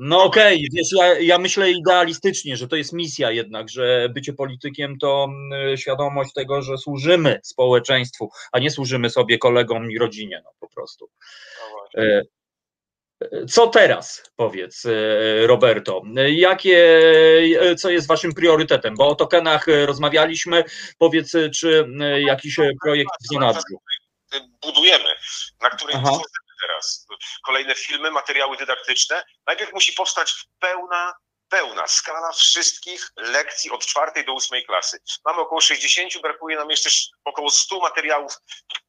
[0.01, 0.69] No okej, okay.
[0.73, 5.29] wiesz, ja, ja myślę idealistycznie, że to jest misja jednak, że bycie politykiem to
[5.77, 11.11] świadomość tego, że służymy społeczeństwu, a nie służymy sobie kolegom i rodzinie, no po prostu.
[11.97, 12.23] No
[13.49, 16.03] co teraz, powiedz, e, Roberto?
[16.29, 17.01] Jakie,
[17.61, 18.95] e, co jest waszym priorytetem?
[18.97, 20.65] Bo o tokenach rozmawialiśmy.
[20.99, 23.81] Powiedz, czy e, jakiś projekt w zanadrzu?
[24.63, 25.15] Budujemy,
[25.61, 25.97] na której
[26.67, 27.07] teraz.
[27.47, 29.23] Kolejne filmy, materiały dydaktyczne.
[29.47, 31.13] Najpierw musi powstać pełna
[31.51, 34.99] pełna skala wszystkich lekcji od czwartej do ósmej klasy.
[35.25, 36.91] Mamy około 60, brakuje nam jeszcze
[37.25, 38.33] około 100 materiałów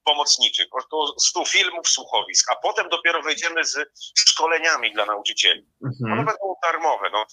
[0.03, 3.77] pomocniczych, około 100 filmów, słuchowisk, a potem dopiero wejdziemy z
[4.17, 5.65] szkoleniami dla nauczycieli.
[5.85, 6.13] Mhm.
[6.13, 7.25] One będą darmowe, no,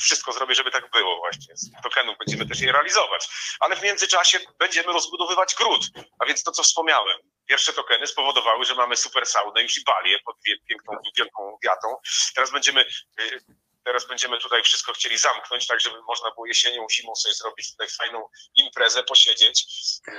[0.00, 1.56] wszystko zrobię, żeby tak było właśnie.
[1.56, 3.28] Z tokenów będziemy też je realizować,
[3.60, 5.86] ale w międzyczasie będziemy rozbudowywać gród,
[6.18, 7.18] a więc to, co wspomniałem.
[7.46, 10.36] Pierwsze tokeny spowodowały, że mamy super saunę już i balię pod
[10.68, 11.96] piękną, wielką wiatą.
[12.34, 12.84] Teraz będziemy
[13.20, 13.40] y,
[13.84, 17.88] Teraz będziemy tutaj wszystko chcieli zamknąć, tak żeby można było jesienią, zimą sobie zrobić tutaj
[17.88, 19.66] fajną imprezę, posiedzieć,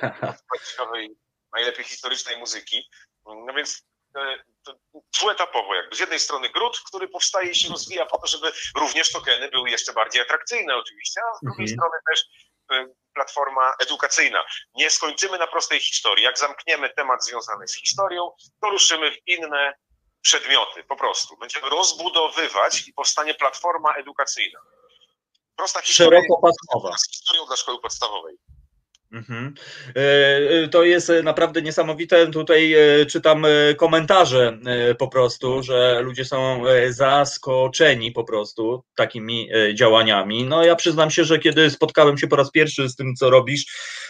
[0.69, 1.09] ciekawej,
[1.53, 2.89] najlepiej historycznej muzyki.
[3.25, 3.83] No więc
[4.17, 4.43] e,
[5.13, 5.95] dwuetapowo jakby.
[5.95, 9.69] Z jednej strony gród, który powstaje i się rozwija po to, żeby również tokeny były
[9.69, 11.77] jeszcze bardziej atrakcyjne oczywiście, a z drugiej mhm.
[11.77, 12.25] strony też
[12.71, 14.43] e, platforma edukacyjna.
[14.75, 16.23] Nie skończymy na prostej historii.
[16.23, 18.31] Jak zamkniemy temat związany z historią,
[18.61, 19.73] to ruszymy w inne
[20.23, 21.37] przedmioty, po prostu.
[21.37, 24.59] Będziemy rozbudowywać i powstanie platforma edukacyjna.
[25.55, 26.21] Prosta historia.
[26.21, 26.97] Szerokopasmowa.
[26.97, 28.37] Z historią dla szkoły podstawowej.
[29.13, 29.53] Mhm.
[29.95, 32.27] E, to jest naprawdę niesamowite.
[32.27, 34.57] Tutaj e, czytam e, komentarze
[34.97, 40.43] po prostu, że ludzie są zaskoczeni po prostu takimi działaniami.
[40.43, 43.65] No ja przyznam się, że kiedy spotkałem się po raz pierwszy z tym, co robisz,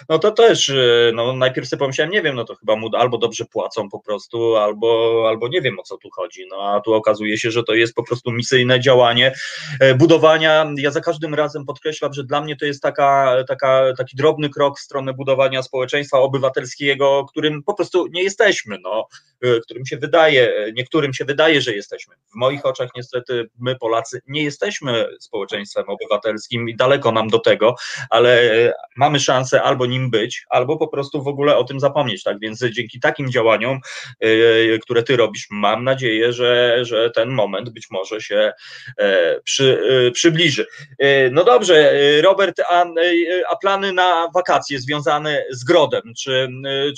[0.09, 0.71] no to też
[1.13, 4.55] no, najpierw sobie pomyślałem, nie wiem, no to chyba mu albo dobrze płacą po prostu,
[4.55, 6.45] albo, albo nie wiem o co tu chodzi.
[6.49, 9.33] No a tu okazuje się, że to jest po prostu misyjne działanie
[9.97, 10.65] budowania.
[10.77, 14.79] Ja za każdym razem podkreślam, że dla mnie to jest taka, taka, taki drobny krok
[14.79, 19.07] w stronę budowania społeczeństwa obywatelskiego, którym po prostu nie jesteśmy, no,
[19.45, 22.15] y, którym się wydaje, niektórym się wydaje, że jesteśmy.
[22.15, 27.75] W moich oczach niestety my Polacy nie jesteśmy społeczeństwem obywatelskim i daleko nam do tego,
[28.09, 32.39] ale mamy szansę albo nim być, albo po prostu w ogóle o tym zapomnieć, tak,
[32.39, 33.79] więc dzięki takim działaniom,
[34.23, 38.51] y, które ty robisz, mam nadzieję, że, że ten moment być może się
[38.97, 39.63] e, przy,
[40.07, 40.65] y, przybliży.
[41.31, 42.85] No dobrze, Robert, a,
[43.49, 46.01] a plany na wakacje związane z Grodem?
[46.19, 46.49] Czy,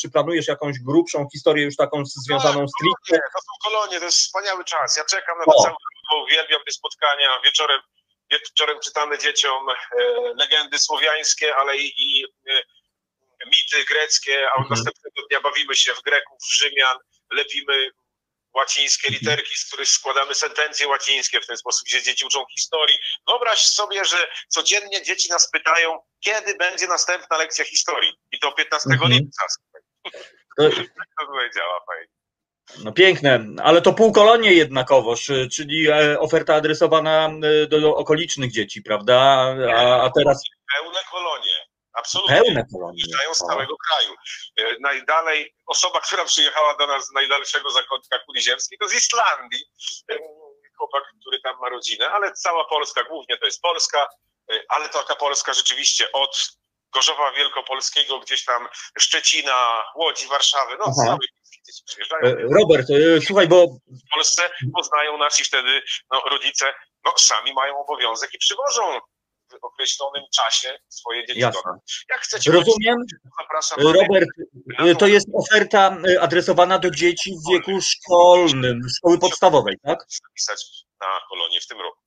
[0.02, 3.28] czy planujesz jakąś grubszą historię już taką związaną tak, stricte?
[3.34, 4.98] To są kolonie, to jest wspaniały czas.
[4.98, 5.76] Ja czekam na to całe
[6.12, 7.30] bo uwielbiam te spotkania.
[7.44, 7.82] Wieczorem,
[8.32, 9.76] wieczorem czytamy dzieciom e,
[10.36, 12.62] legendy słowiańskie, ale i, i e,
[13.46, 14.70] mity greckie, a mhm.
[14.70, 16.98] następnego dnia bawimy się w Greków, w Rzymian,
[17.32, 17.92] lepimy
[18.56, 19.22] łacińskie mhm.
[19.22, 22.98] literki, z których składamy sentencje łacińskie, w ten sposób się dzieci uczą historii.
[23.28, 24.18] Wyobraź sobie, że
[24.48, 28.14] codziennie dzieci nas pytają, kiedy będzie następna lekcja historii.
[28.32, 29.12] I to 15 mhm.
[29.12, 29.46] lipca.
[30.58, 32.16] To, to działa fajnie.
[32.84, 37.30] No piękne, ale to półkolonie jednakowoż, czyli e, oferta adresowana
[37.64, 39.16] e, do okolicznych dzieci, prawda?
[39.76, 40.44] A, a teraz.
[40.78, 41.55] Pełne kolonie.
[41.96, 42.42] Absolutnie.
[42.42, 43.04] Pełne kolonie.
[43.34, 44.16] Z całego kraju.
[44.58, 49.64] E, najdalej, osoba, która przyjechała do nas z najdalszego zakątka kuli ziemskiej, to z Islandii.
[50.12, 50.18] E,
[50.78, 54.08] chłopak, który tam ma rodzinę, ale cała Polska, głównie to jest Polska,
[54.52, 56.50] e, ale taka Polska rzeczywiście od
[56.94, 58.68] Gorzowa Wielkopolskiego, gdzieś tam
[59.00, 61.18] Szczecina, Łodzi, Warszawy, no Aha.
[61.86, 62.36] przyjeżdżają.
[62.60, 62.88] Robert,
[63.26, 63.68] słuchaj, bo...
[63.68, 65.82] W Polsce poznają nas i wtedy
[66.12, 66.74] no, rodzice
[67.06, 69.00] no, sami mają obowiązek i przywożą
[69.62, 71.72] określonym czasie swoje dzieci Jasne.
[72.10, 72.98] Jak chcecie Rozumiem.
[73.42, 73.80] Zapraszam.
[73.80, 74.30] Robert,
[75.00, 80.00] to jest oferta y, adresowana do dzieci w wieku szkolnym, szkoły podstawowej, tak?
[80.10, 80.66] Zapisać
[81.02, 82.06] na kolonie w tym roku.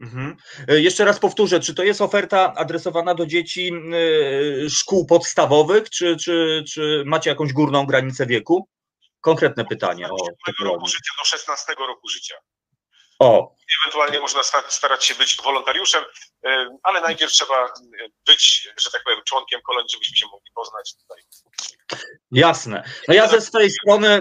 [0.00, 0.36] Mhm.
[0.70, 6.16] Y, jeszcze raz powtórzę, czy to jest oferta adresowana do dzieci y, szkół podstawowych, czy,
[6.16, 8.68] czy, czy macie jakąś górną granicę wieku?
[9.20, 10.08] Konkretne pytanie.
[10.10, 12.34] Od roku życia do 16 roku życia.
[13.18, 13.54] O.
[13.82, 16.04] Ewentualnie można starać się być wolontariuszem,
[16.82, 17.72] ale najpierw trzeba
[18.26, 21.22] być, że tak powiem, członkiem kolonii, żebyśmy się mogli poznać tutaj.
[22.30, 22.82] Jasne.
[23.08, 24.20] No ja ze swojej strony.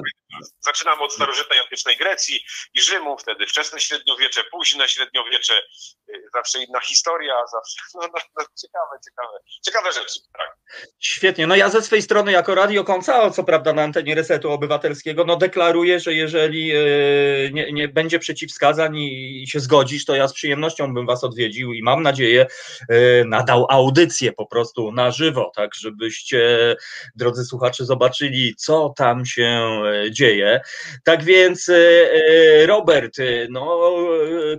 [0.59, 2.43] Zaczynamy od starożytnej antycznej Grecji
[2.73, 5.61] i Rzymu, wtedy wczesne średniowiecze, późne średniowiecze,
[6.09, 10.19] y, zawsze inna historia, zawsze no, no, no, ciekawe, ciekawe, ciekawe rzeczy.
[10.37, 10.57] Tak.
[10.99, 11.47] Świetnie.
[11.47, 15.35] No ja ze swojej strony jako Radio Konca, co prawda na antenie Resetu Obywatelskiego, no
[15.35, 20.93] deklaruję, że jeżeli y, nie, nie będzie przeciwwskazań i się zgodzisz, to ja z przyjemnością
[20.93, 22.47] bym was odwiedził i mam nadzieję
[22.91, 26.75] y, nadał audycję po prostu na żywo, tak żebyście,
[27.15, 29.43] drodzy słuchacze, zobaczyli, co tam się
[29.85, 30.61] e, dzieje.
[31.03, 31.75] Tak więc, e,
[32.13, 33.13] e, Robert,
[33.49, 33.91] no,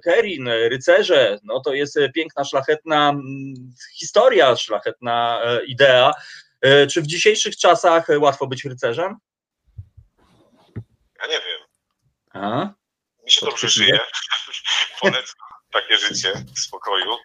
[0.04, 3.12] Kerin, rycerze, no to jest piękna, szlachetna
[3.98, 6.12] historia, szlachetna idea.
[6.90, 9.16] Czy w dzisiejszych czasach łatwo być rycerzem?
[11.20, 11.60] Ja nie wiem.
[12.32, 12.74] A?
[13.24, 14.00] Mi się dobrze żyje.
[15.00, 15.34] Polecam
[15.72, 17.16] takie życie w spokoju,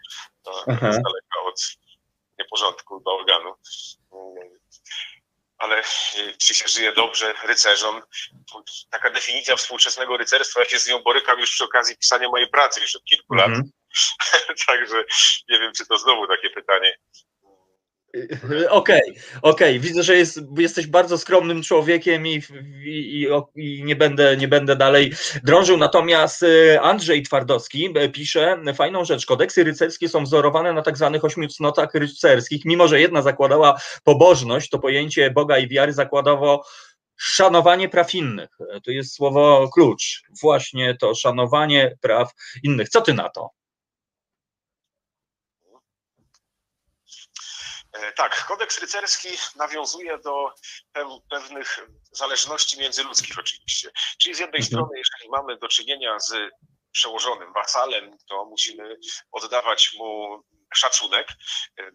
[0.65, 1.61] z daleka od
[2.39, 3.53] nieporządku bałaganu
[5.57, 5.83] ale e,
[6.37, 8.01] czy się żyje dobrze rycerzom?
[8.91, 12.81] Taka definicja współczesnego rycerstwa, ja się z nią borykam już przy okazji pisania mojej pracy
[12.81, 13.49] już od kilku mm -hmm.
[13.49, 13.57] lat.
[13.57, 13.71] Mhm.
[14.67, 15.03] Także
[15.49, 16.97] nie wiem, czy to znowu takie pytanie
[18.69, 19.01] Okej, okay,
[19.41, 19.41] okej.
[19.41, 19.79] Okay.
[19.79, 22.41] Widzę, że jest, jesteś bardzo skromnym człowiekiem i,
[22.85, 25.13] i, i, nie, będę, nie będę dalej
[25.43, 25.77] drążył.
[25.77, 29.25] Natomiast e, Andrzej Twardowski e, pisze fajną rzecz.
[29.25, 32.65] Kodeksy rycerskie są wzorowane na tak zwanych ośmiu cnotach rycerskich.
[32.65, 36.63] Mimo, że jedna zakładała pobożność, to pojęcie Boga i wiary zakładowo
[37.17, 38.49] szanowanie praw innych.
[38.73, 40.23] E, to jest słowo klucz.
[40.41, 42.31] Właśnie to szanowanie praw
[42.63, 42.89] innych.
[42.89, 43.49] Co ty na to?
[45.65, 45.79] E,
[48.15, 50.53] tak, kodeks rycerski nawiązuje do
[51.29, 51.79] pewnych
[52.11, 53.91] zależności międzyludzkich oczywiście.
[54.17, 54.65] Czyli z jednej mhm.
[54.65, 56.33] strony, jeżeli mamy do czynienia z
[56.91, 58.95] przełożonym, wasalem, to musimy
[59.31, 60.41] oddawać mu
[60.73, 61.27] szacunek,
[61.79, 61.91] e,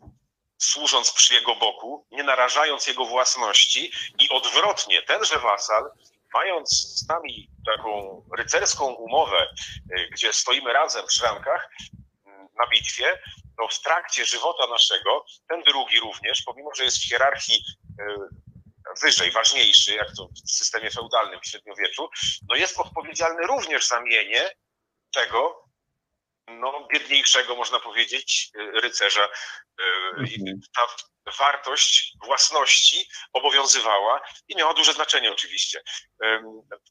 [0.59, 5.91] służąc przy jego boku, nie narażając jego własności i odwrotnie, tenże wasal,
[6.35, 9.49] mając z nami taką rycerską umowę,
[9.97, 11.69] e, gdzie stoimy razem przy rankach
[12.59, 13.19] na bitwie,
[13.59, 17.65] to w trakcie żywota naszego, ten drugi również, pomimo że jest w hierarchii
[19.03, 22.09] wyżej, ważniejszy, jak to w systemie feudalnym w średniowieczu,
[22.49, 24.51] no jest odpowiedzialny również za mienie
[25.15, 25.62] tego,
[26.49, 29.29] no, biedniejszego, można powiedzieć, rycerza.
[30.19, 30.61] Mhm.
[30.77, 30.87] Ta
[31.39, 35.83] wartość własności obowiązywała i miała duże znaczenie oczywiście.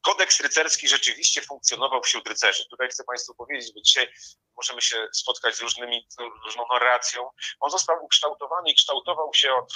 [0.02, 2.64] Kodeks rycerski rzeczywiście funkcjonował wśród rycerzy.
[2.70, 4.14] Tutaj chcę Państwu powiedzieć, bo dzisiaj
[4.56, 6.08] możemy się spotkać z różnymi,
[6.46, 7.30] różną narracją.
[7.60, 9.74] On został ukształtowany i kształtował się od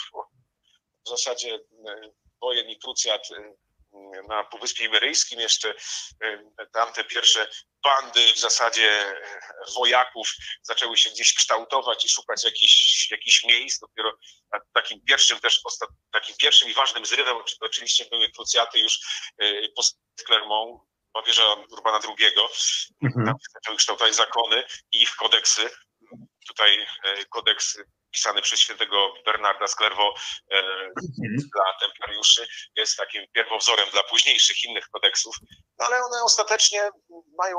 [1.06, 1.60] w zasadzie
[2.42, 3.22] wojen i krucjat
[4.28, 5.74] na Półwyspie Iberyjskim, jeszcze
[6.74, 7.48] tamte pierwsze
[7.86, 9.16] bandy w zasadzie
[9.76, 10.28] wojaków
[10.62, 13.80] zaczęły się gdzieś kształtować i szukać jakichś, jakichś miejsc.
[13.80, 14.18] Dopiero
[14.74, 15.62] takim pierwszym też,
[16.12, 19.00] takim pierwszym i ważnym zrywem oczywiście były krucjaty już
[19.76, 19.84] po
[20.26, 20.82] Clermont,
[21.28, 22.28] wieża Urbana II.
[23.04, 23.26] Mhm.
[23.26, 25.70] Tam zaczęły kształtować zakony i ich kodeksy.
[26.48, 26.88] Tutaj
[27.30, 27.78] kodeks
[28.16, 30.22] pisany przez świętego Bernarda z Clairvaux
[30.52, 31.50] e, mhm.
[31.54, 35.36] dla templariuszy, jest takim pierwowzorem dla późniejszych innych kodeksów,
[35.80, 36.90] no ale one ostatecznie
[37.38, 37.58] mają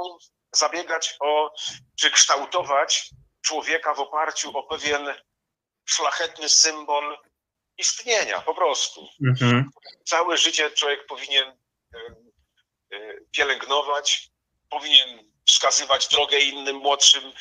[0.52, 1.54] zabiegać o,
[2.00, 3.10] czy kształtować
[3.42, 5.14] człowieka w oparciu o pewien
[5.84, 7.18] szlachetny symbol
[7.78, 9.08] istnienia, po prostu.
[9.28, 9.70] Mhm.
[10.06, 11.98] Całe życie człowiek powinien e,
[12.92, 14.28] e, pielęgnować,
[14.70, 17.32] powinien wskazywać drogę innym młodszym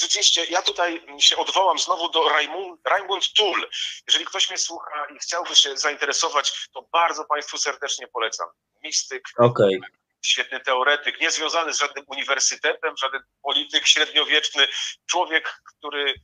[0.00, 3.68] rzeczywiście, ja tutaj się odwołam znowu do Raimund, Raimund Tull.
[4.06, 8.48] Jeżeli ktoś mnie słucha i chciałby się zainteresować, to bardzo Państwu serdecznie polecam.
[8.82, 9.78] Mistyk, okay.
[10.22, 14.68] świetny teoretyk, niezwiązany z żadnym uniwersytetem, żaden polityk średniowieczny,
[15.06, 16.14] człowiek, który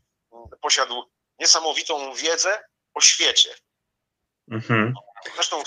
[0.61, 3.55] posiadł niesamowitą wiedzę o świecie.
[4.51, 4.95] Mhm.
[5.35, 5.63] Zresztą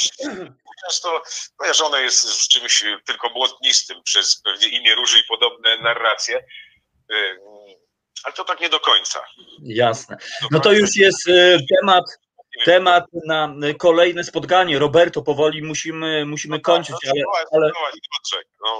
[0.86, 1.24] często
[1.58, 6.46] kojarzone jest z czymś tylko błotnistym przez pewnie imię róży i podobne narracje
[8.26, 9.26] ale to tak nie do końca.
[9.64, 10.18] Jasne.
[10.52, 12.04] No to już jest e, temat,
[12.66, 14.80] temat na kolejne spotkanie.
[14.80, 17.68] Roberto, powoli musimy, musimy no tak, kończyć, no, ale, ale...
[17.68, 18.38] No właśnie.
[18.66, 18.78] No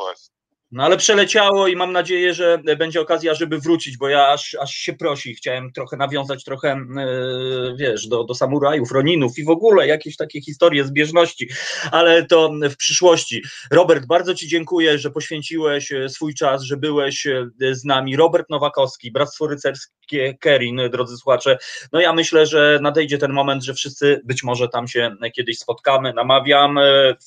[0.84, 4.94] ale przeleciało i mam nadzieję, że będzie okazja, żeby wrócić, bo ja aż, aż się
[4.94, 5.36] prosi.
[5.36, 10.42] Chciałem trochę nawiązać trochę, e, wiesz, do, do samurajów, roninów i w ogóle jakieś takie
[10.42, 11.50] historie zbieżności,
[11.92, 13.44] ale to w przyszłości.
[13.72, 18.16] Robert, bardzo Ci dziękuję, że poświęciłeś e, swój czas, że byłeś e, z nami.
[18.16, 21.58] Robert Nowakowski, Bractwo Rycerskie Kerin, drodzy słuchacze.
[21.92, 26.14] No ja myślę, że nadejdzie ten moment, że wszyscy być może tam się kiedyś spotkamy.
[26.14, 26.80] Namawiam,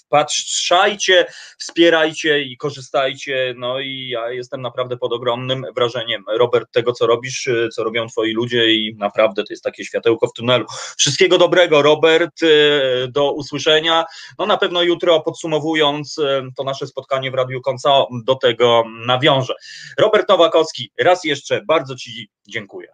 [0.07, 1.27] wpatrzajcie,
[1.59, 7.47] wspierajcie i korzystajcie no i ja jestem naprawdę pod ogromnym wrażeniem, Robert, tego co robisz,
[7.47, 10.67] y, co robią twoi ludzie i naprawdę to jest takie światełko w tunelu.
[10.99, 14.05] Wszystkiego dobrego, Robert, y, do usłyszenia.
[14.39, 19.55] No na pewno jutro podsumowując y, to nasze spotkanie w Radiu Konca do tego nawiążę.
[19.99, 22.89] Robert Nowakowski, raz jeszcze bardzo Ci dziękuję.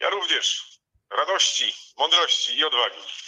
[0.00, 0.78] Ja również.
[1.10, 3.27] Radości, mądrości i odwagi.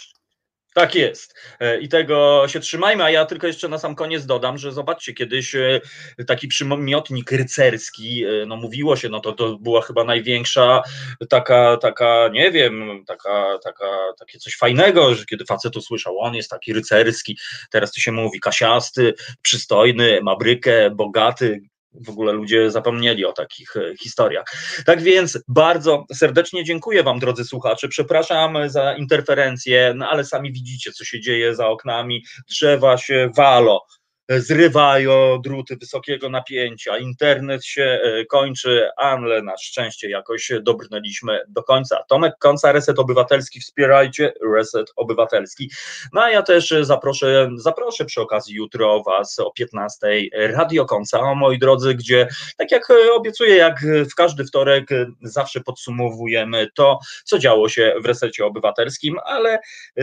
[0.73, 1.35] Tak jest.
[1.59, 5.13] E, I tego się trzymajmy, a ja tylko jeszcze na sam koniec dodam, że zobaczcie,
[5.13, 5.81] kiedyś e,
[6.27, 10.81] taki przymiotnik rycerski, e, no mówiło się, no to, to była chyba największa
[11.29, 13.89] taka, taka, nie wiem, taka, taka,
[14.19, 17.37] takie coś fajnego, że kiedy facet usłyszał, on jest taki rycerski,
[17.71, 21.61] teraz to się mówi kasiasty, przystojny, ma brykę, bogaty,
[21.93, 24.45] w ogóle ludzie zapomnieli o takich e, historiach.
[24.85, 27.87] Tak więc bardzo serdecznie dziękuję Wam, drodzy słuchacze.
[27.87, 32.23] Przepraszam za interferencje, no ale sami widzicie, co się dzieje za oknami.
[32.49, 33.85] Drzewa się walo,
[34.29, 42.03] zrywają druty wysokiego napięcia, internet się e, kończy, ale na szczęście jakoś dobrnęliśmy do końca.
[42.09, 45.71] Tomek Końca, Reset Obywatelski, wspierajcie Reset Obywatelski.
[46.13, 51.59] No a ja też zaproszę, zaproszę przy okazji jutro Was o 15 Radio Końca, moi
[51.59, 52.27] drodzy, gdzie
[52.57, 54.89] tak jak obiecuję, jak w każdy wtorek
[55.21, 59.59] zawsze podsumowujemy to, co działo się w Resecie Obywatelskim, ale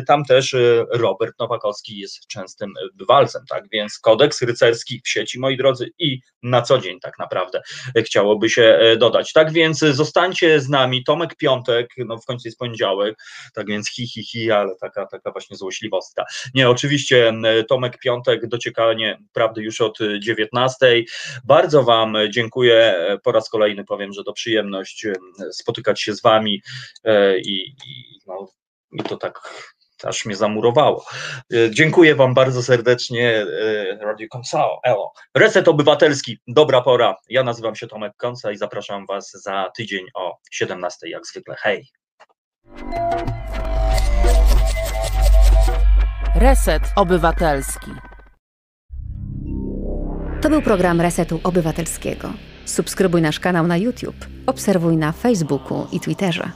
[0.07, 0.57] tam też
[0.91, 6.63] Robert Nowakowski jest częstym bywalcem, tak więc kodeks rycerski w sieci, moi drodzy, i na
[6.63, 7.61] co dzień tak naprawdę
[7.97, 9.33] chciałoby się e, dodać.
[9.33, 13.15] Tak więc zostańcie z nami, Tomek Piątek, no w końcu jest poniedziałek,
[13.55, 16.25] tak więc hi, hi, hi, ale taka, taka właśnie złośliwostka.
[16.55, 17.33] Nie, oczywiście
[17.69, 21.05] Tomek Piątek, dociekanie prawdy już od 19.
[21.45, 25.07] Bardzo Wam dziękuję, po raz kolejny powiem, że to przyjemność
[25.53, 26.63] spotykać się z Wami
[27.05, 28.49] e, i, i no,
[28.93, 29.41] i to tak
[30.05, 31.05] aż mnie zamurowało.
[31.53, 33.47] E, dziękuję Wam bardzo serdecznie.
[34.01, 35.13] E, Radio Konsao, elo.
[35.35, 37.17] Reset Obywatelski, dobra pora.
[37.29, 41.57] Ja nazywam się Tomek Konca i zapraszam Was za tydzień o 17 jak zwykle.
[41.59, 41.89] Hej.
[46.35, 47.91] Reset Obywatelski.
[50.43, 52.33] To był program Resetu Obywatelskiego.
[52.65, 54.27] Subskrybuj nasz kanał na YouTube.
[54.47, 56.51] Obserwuj na Facebooku i Twitterze.